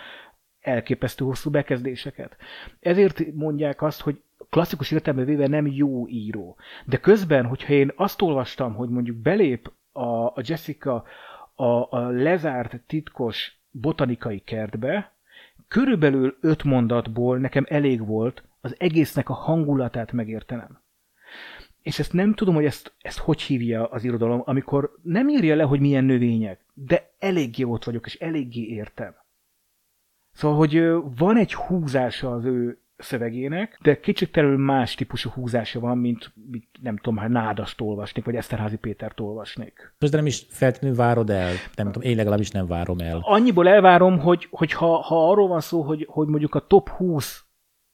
elképesztő 0.61 1.25
hosszú 1.25 1.51
bekezdéseket. 1.51 2.37
Ezért 2.81 3.33
mondják 3.35 3.83
azt, 3.83 4.01
hogy 4.01 4.23
klasszikus 4.55 4.91
értelemben 4.91 5.27
véve 5.27 5.47
nem 5.47 5.67
jó 5.67 6.09
író. 6.09 6.57
De 6.85 6.97
közben, 6.97 7.47
hogyha 7.47 7.73
én 7.73 7.93
azt 7.97 8.23
olvastam, 8.23 8.75
hogy 8.75 8.89
mondjuk 8.89 9.17
belép 9.17 9.73
a, 9.93 10.27
a 10.27 10.41
Jessica 10.43 11.05
a, 11.55 11.97
a 11.97 12.09
lezárt 12.09 12.81
titkos 12.87 13.59
botanikai 13.71 14.39
kertbe, 14.39 15.13
körülbelül 15.69 16.37
öt 16.41 16.65
mondatból 16.65 17.39
nekem 17.39 17.67
elég 17.69 18.07
volt 18.07 18.43
az 18.61 18.75
egésznek 18.79 19.29
a 19.29 19.33
hangulatát 19.33 20.13
megértenem. 20.13 20.81
És 21.83 21.99
ezt 21.99 22.13
nem 22.13 22.35
tudom, 22.35 22.55
hogy 22.55 22.65
ezt, 22.65 22.95
ezt 22.99 23.19
hogy 23.19 23.43
hívja 23.43 23.87
az 23.87 24.05
irodalom, 24.05 24.43
amikor 24.45 24.95
nem 25.03 25.29
írja 25.29 25.55
le, 25.57 25.63
hogy 25.63 25.81
milyen 25.81 26.05
növények, 26.05 26.61
de 26.75 27.11
eléggé 27.19 27.63
ott 27.63 27.85
vagyok, 27.85 28.07
és 28.07 28.15
eléggé 28.15 28.63
értem. 28.63 29.15
Szóval, 30.33 30.57
hogy 30.57 30.83
van 31.17 31.37
egy 31.37 31.55
húzása 31.55 32.33
az 32.33 32.45
ő 32.45 32.79
szövegének, 32.97 33.79
de 33.83 34.01
kicsit 34.01 34.57
más 34.57 34.95
típusú 34.95 35.31
húzása 35.31 35.81
van, 35.81 35.99
mint, 35.99 36.33
mint 36.51 36.67
nem 36.83 36.97
tudom, 36.97 37.17
ha 37.17 37.29
Nádast 37.29 37.81
olvasnék, 37.81 38.25
vagy 38.25 38.37
Eszterházi 38.37 38.77
Pétert 38.77 39.21
olvasnék. 39.21 39.95
Most 39.99 40.13
de 40.13 40.19
nem 40.19 40.27
is 40.27 40.47
feltétlenül 40.49 40.97
várod 40.97 41.31
el, 41.31 41.53
nem 41.75 41.93
tudom, 41.93 42.11
én 42.11 42.17
legalábbis 42.17 42.51
nem 42.51 42.67
várom 42.67 42.99
el. 42.99 43.21
Annyiból 43.23 43.69
elvárom, 43.69 44.19
hogy, 44.19 44.47
hogy 44.51 44.73
ha, 44.73 44.97
ha 44.97 45.31
arról 45.31 45.49
van 45.49 45.61
szó, 45.61 45.83
hogy, 45.83 46.07
hogy 46.09 46.29
mondjuk 46.29 46.55
a 46.55 46.67
top 46.67 46.89
20 46.89 47.45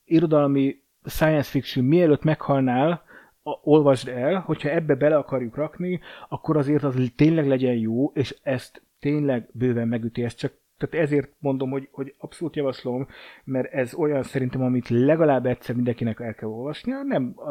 irodalmi 0.04 0.76
science 1.04 1.50
fiction 1.50 1.84
mielőtt 1.84 2.22
meghalnál, 2.22 3.02
olvasd 3.42 4.08
el, 4.08 4.38
hogyha 4.38 4.68
ebbe 4.68 4.94
bele 4.94 5.16
akarjuk 5.16 5.56
rakni, 5.56 6.00
akkor 6.28 6.56
azért 6.56 6.82
az 6.82 7.12
tényleg 7.16 7.46
legyen 7.46 7.74
jó, 7.74 8.12
és 8.12 8.36
ezt 8.42 8.82
tényleg 8.98 9.48
bőven 9.52 9.88
megüti, 9.88 10.24
ezt 10.24 10.38
csak 10.38 10.52
tehát 10.80 11.06
ezért 11.06 11.30
mondom, 11.38 11.70
hogy, 11.70 11.88
hogy 11.92 12.14
abszolút 12.18 12.56
javaslom, 12.56 13.06
mert 13.44 13.72
ez 13.72 13.94
olyan 13.94 14.22
szerintem, 14.22 14.62
amit 14.62 14.88
legalább 14.88 15.46
egyszer 15.46 15.74
mindenkinek 15.74 16.20
el 16.20 16.34
kell 16.34 16.48
olvasnia, 16.48 17.02
nem 17.02 17.32
a 17.36 17.50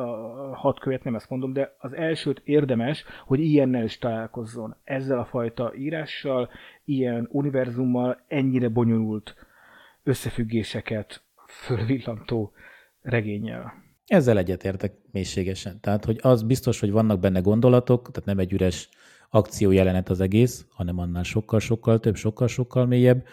hat 0.55 0.79
követ, 0.79 1.03
nem 1.03 1.15
ezt 1.15 1.29
mondom, 1.29 1.53
de 1.53 1.75
az 1.77 1.93
elsőt 1.93 2.41
érdemes, 2.43 3.05
hogy 3.25 3.39
ilyennel 3.39 3.83
is 3.83 3.97
találkozzon. 3.97 4.75
Ezzel 4.83 5.19
a 5.19 5.25
fajta 5.25 5.73
írással, 5.75 6.49
ilyen 6.85 7.27
univerzummal 7.31 8.21
ennyire 8.27 8.69
bonyolult 8.69 9.35
összefüggéseket 10.03 11.21
fölvillantó 11.47 12.51
regényel. 13.01 13.73
Ezzel 14.07 14.37
egyetértek 14.37 14.93
mélységesen. 15.11 15.79
Tehát, 15.81 16.05
hogy 16.05 16.19
az 16.21 16.43
biztos, 16.43 16.79
hogy 16.79 16.91
vannak 16.91 17.19
benne 17.19 17.39
gondolatok, 17.39 18.11
tehát 18.11 18.25
nem 18.25 18.39
egy 18.39 18.53
üres 18.53 18.89
akciójelenet 19.29 20.09
az 20.09 20.19
egész, 20.19 20.65
hanem 20.69 20.99
annál 20.99 21.23
sokkal-sokkal 21.23 21.99
több, 21.99 22.15
sokkal-sokkal 22.15 22.85
mélyebb. 22.85 23.23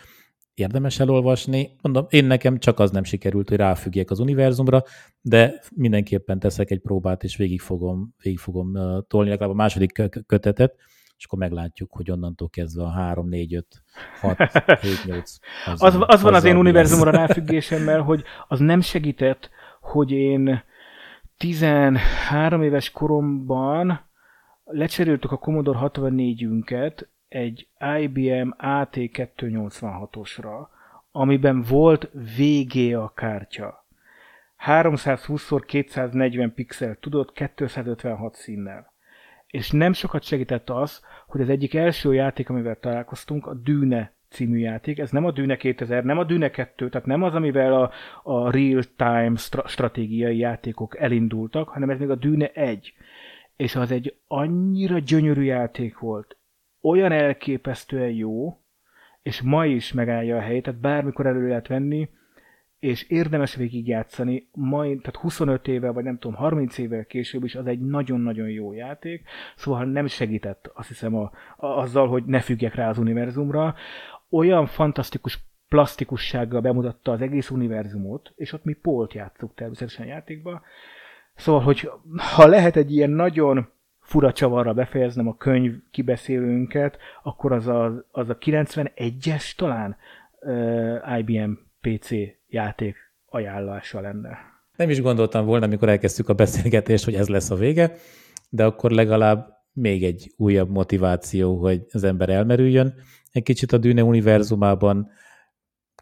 Érdemes 0.55 1.01
elolvasni. 1.01 1.71
Mondom, 1.83 2.07
én 2.09 2.25
nekem 2.25 2.59
csak 2.59 2.79
az 2.79 2.91
nem 2.91 3.05
sikerült, 3.05 3.49
hogy 3.49 3.59
ráfüggjek 3.59 4.11
az 4.11 4.19
univerzumra, 4.19 4.83
de 5.21 5.61
mindenképpen 5.75 6.39
teszek 6.39 6.71
egy 6.71 6.81
próbát, 6.81 7.25
és 7.25 7.37
végig 7.37 7.61
fogom, 7.61 8.15
végig 8.23 8.39
fogom 8.39 8.73
tolni 9.09 9.29
legalább 9.29 9.53
a 9.53 9.57
második 9.57 9.93
kötetet, 10.27 10.75
és 11.19 11.25
akkor 11.25 11.39
meglátjuk, 11.39 11.93
hogy 11.93 12.11
onnantól 12.11 12.49
kezdve 12.49 12.83
a 12.83 12.91
3, 12.91 13.29
4, 13.29 13.55
5, 13.55 13.67
6, 14.21 14.37
7, 14.81 15.05
8. 15.05 15.37
Az, 15.65 15.83
az, 15.83 15.97
az 15.99 16.23
van 16.23 16.35
az 16.35 16.45
én 16.45 16.57
univerzumra 16.57 17.11
ráfüggésemmel, 17.11 18.01
hogy 18.01 18.23
az 18.49 18.59
nem 18.61 18.81
segített, 18.81 19.51
hogy 19.81 20.11
én 20.11 20.63
13 21.37 22.63
éves 22.63 22.91
koromban 22.91 24.06
lecseréltük 24.67 25.33
a 25.33 25.37
Commodore 25.37 25.79
64-ünket 25.83 27.07
egy 27.29 27.69
IBM 28.01 28.51
AT286-osra, 28.59 30.67
amiben 31.11 31.63
volt 31.63 32.11
VGA 32.13 33.13
kártya. 33.15 33.85
320x240 34.67 36.51
pixel 36.55 36.97
tudott 37.01 37.33
256 37.33 38.35
színnel. 38.35 38.93
És 39.47 39.71
nem 39.71 39.93
sokat 39.93 40.23
segített 40.23 40.71
az, 40.71 41.05
hogy 41.27 41.41
az 41.41 41.49
egyik 41.49 41.75
első 41.75 42.15
játék, 42.15 42.49
amivel 42.49 42.79
találkoztunk, 42.81 43.47
a 43.47 43.55
Dűne 43.55 44.15
című 44.29 44.59
játék. 44.59 44.99
Ez 44.99 45.11
nem 45.11 45.25
a 45.25 45.31
Dűne 45.31 45.57
2000, 45.57 46.05
nem 46.05 46.19
a 46.19 46.25
Dűne 46.25 46.51
2, 46.51 46.89
tehát 46.89 47.07
nem 47.07 47.23
az, 47.23 47.35
amivel 47.35 47.83
a, 47.83 47.91
a 48.23 48.51
real-time 48.51 49.37
stra- 49.37 49.69
stratégiai 49.69 50.39
játékok 50.39 50.99
elindultak, 50.99 51.69
hanem 51.69 51.91
ez 51.91 51.99
még 51.99 52.11
a 52.11 52.15
Dűne 52.15 52.51
1 52.53 52.95
és 53.57 53.75
az 53.75 53.91
egy 53.91 54.17
annyira 54.27 54.99
gyönyörű 54.99 55.43
játék 55.43 55.99
volt, 55.99 56.37
olyan 56.81 57.13
elképesztően 57.13 58.11
jó, 58.11 58.61
és 59.23 59.43
ma 59.43 59.67
is 59.67 59.93
megállja 59.93 60.37
a 60.37 60.41
helyét, 60.41 60.63
tehát 60.63 60.81
bármikor 60.81 61.27
elő 61.27 61.49
lehet 61.49 61.67
venni, 61.67 62.09
és 62.79 63.03
érdemes 63.03 63.55
végigjátszani, 63.55 64.49
majd, 64.53 64.99
tehát 64.99 65.17
25 65.17 65.69
évvel, 65.69 65.93
vagy 65.93 66.05
nem 66.05 66.19
tudom, 66.19 66.37
30 66.37 66.79
évvel 66.79 67.05
később 67.05 67.45
is 67.45 67.55
az 67.55 67.67
egy 67.67 67.81
nagyon-nagyon 67.81 68.49
jó 68.49 68.73
játék, 68.73 69.29
szóval 69.57 69.85
nem 69.85 70.07
segített, 70.07 70.71
azt 70.75 70.89
hiszem, 70.89 71.15
a, 71.15 71.31
a, 71.57 71.67
azzal, 71.67 72.09
hogy 72.09 72.25
ne 72.25 72.41
függjek 72.41 72.75
rá 72.75 72.89
az 72.89 72.99
univerzumra. 72.99 73.75
Olyan 74.31 74.67
fantasztikus 74.67 75.39
plastikussággal 75.69 76.61
bemutatta 76.61 77.13
az 77.13 77.21
egész 77.21 77.51
univerzumot, 77.51 78.33
és 78.37 78.53
ott 78.53 78.65
mi 78.65 78.73
Polt 78.73 79.13
játszunk 79.13 79.55
természetesen 79.55 80.07
játékba, 80.07 80.63
Szóval, 81.37 81.61
hogy 81.61 81.91
ha 82.17 82.47
lehet 82.47 82.77
egy 82.77 82.93
ilyen 82.93 83.11
nagyon 83.11 83.69
fura 84.01 84.33
csavarra 84.33 84.73
befejeznem 84.73 85.29
a 85.29 85.37
könyv 85.37 85.73
kibeszélőnket, 85.91 86.99
akkor 87.23 87.53
az 87.53 87.67
a, 87.67 88.07
az 88.11 88.29
a 88.29 88.39
91-es 88.39 89.55
talán 89.57 89.97
uh, 90.41 91.19
IBM 91.19 91.53
PC 91.81 92.09
játék 92.49 92.97
ajánlása 93.29 94.01
lenne. 94.01 94.39
Nem 94.77 94.91
is 94.91 95.01
gondoltam 95.01 95.47
volna, 95.47 95.67
amikor 95.67 95.89
elkezdtük 95.89 96.29
a 96.29 96.35
beszélgetést, 96.35 97.05
hogy 97.05 97.15
ez 97.15 97.29
lesz 97.29 97.51
a 97.51 97.55
vége, 97.55 97.95
de 98.49 98.65
akkor 98.65 98.91
legalább 98.91 99.57
még 99.73 100.05
egy 100.05 100.33
újabb 100.37 100.71
motiváció, 100.71 101.57
hogy 101.57 101.87
az 101.93 102.05
ember 102.05 102.29
elmerüljön 102.29 102.95
egy 103.33 103.43
kicsit 103.43 103.73
a 103.73 103.79
Dűne 103.79 104.03
univerzumában, 104.03 105.11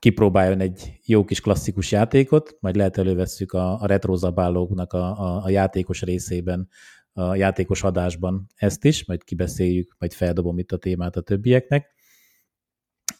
kipróbáljon 0.04 0.60
egy 0.60 0.98
jó 1.06 1.24
kis 1.24 1.40
klasszikus 1.40 1.92
játékot, 1.92 2.56
majd 2.60 2.76
lehet 2.76 2.98
elővesszük 2.98 3.52
a, 3.52 3.80
a 3.80 3.86
retrozabálóknak 3.86 4.92
a, 4.92 5.18
a, 5.18 5.44
a 5.44 5.48
játékos 5.48 6.02
részében 6.02 6.68
a 7.12 7.34
játékos 7.34 7.82
adásban 7.82 8.46
ezt 8.54 8.84
is, 8.84 9.06
majd 9.06 9.24
kibeszéljük, 9.24 9.96
majd 9.98 10.12
feldobom 10.12 10.58
itt 10.58 10.72
a 10.72 10.76
témát 10.76 11.16
a 11.16 11.20
többieknek. 11.20 11.94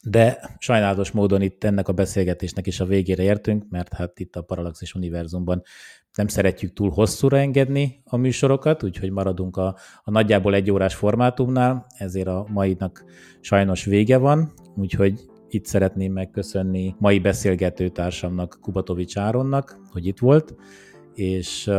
De 0.01 0.55
sajnálatos 0.57 1.11
módon 1.11 1.41
itt 1.41 1.63
ennek 1.63 1.87
a 1.87 1.93
beszélgetésnek 1.93 2.67
is 2.67 2.79
a 2.79 2.85
végére 2.85 3.23
értünk, 3.23 3.65
mert 3.69 3.93
hát 3.93 4.19
itt 4.19 4.35
a 4.35 4.41
Parallaxis 4.41 4.93
univerzumban 4.93 5.61
nem 6.15 6.27
szeretjük 6.27 6.73
túl 6.73 6.89
hosszúra 6.89 7.37
engedni 7.37 8.01
a 8.03 8.17
műsorokat, 8.17 8.83
úgyhogy 8.83 9.11
maradunk 9.11 9.57
a, 9.57 9.77
a 10.03 10.11
nagyjából 10.11 10.53
egy 10.53 10.71
órás 10.71 10.95
formátumnál, 10.95 11.85
ezért 11.97 12.27
a 12.27 12.47
mainak 12.49 13.03
sajnos 13.41 13.85
vége 13.85 14.17
van, 14.17 14.53
úgyhogy 14.75 15.33
itt 15.55 15.65
szeretném 15.65 16.13
megköszönni 16.13 16.95
mai 16.99 17.19
beszélgető 17.19 17.89
társamnak, 17.89 18.57
Kubatovics 18.61 19.17
Áronnak, 19.17 19.79
hogy 19.91 20.05
itt 20.05 20.19
volt, 20.19 20.55
és 21.13 21.71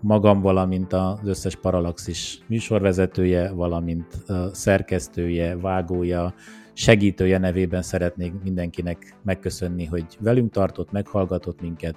magam, 0.00 0.40
valamint 0.40 0.92
az 0.92 1.18
összes 1.24 1.56
Parallaxis 1.56 2.40
műsorvezetője, 2.46 3.50
valamint 3.52 4.24
szerkesztője, 4.52 5.56
vágója, 5.56 6.34
segítője 6.72 7.38
nevében 7.38 7.82
szeretnék 7.82 8.32
mindenkinek 8.42 9.16
megköszönni, 9.22 9.84
hogy 9.84 10.06
velünk 10.20 10.52
tartott, 10.52 10.90
meghallgatott 10.90 11.60
minket, 11.60 11.96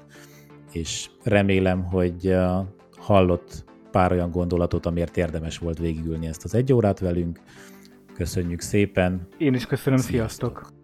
és 0.72 1.10
remélem, 1.24 1.84
hogy 1.84 2.36
hallott 2.98 3.64
pár 3.92 4.12
olyan 4.12 4.32
gondolatot, 4.32 4.86
amiért 4.86 5.18
érdemes 5.18 5.58
volt 5.58 5.78
végigülni 5.78 6.28
ezt 6.28 6.44
az 6.44 6.56
egy 6.56 6.74
órát 6.74 7.00
velünk. 7.00 7.40
Köszönjük 8.14 8.62
szépen! 8.62 9.28
Én 9.38 9.54
is 9.54 9.66
köszönöm, 9.66 10.00
sziasztok! 10.00 10.58
sziasztok. 10.58 10.84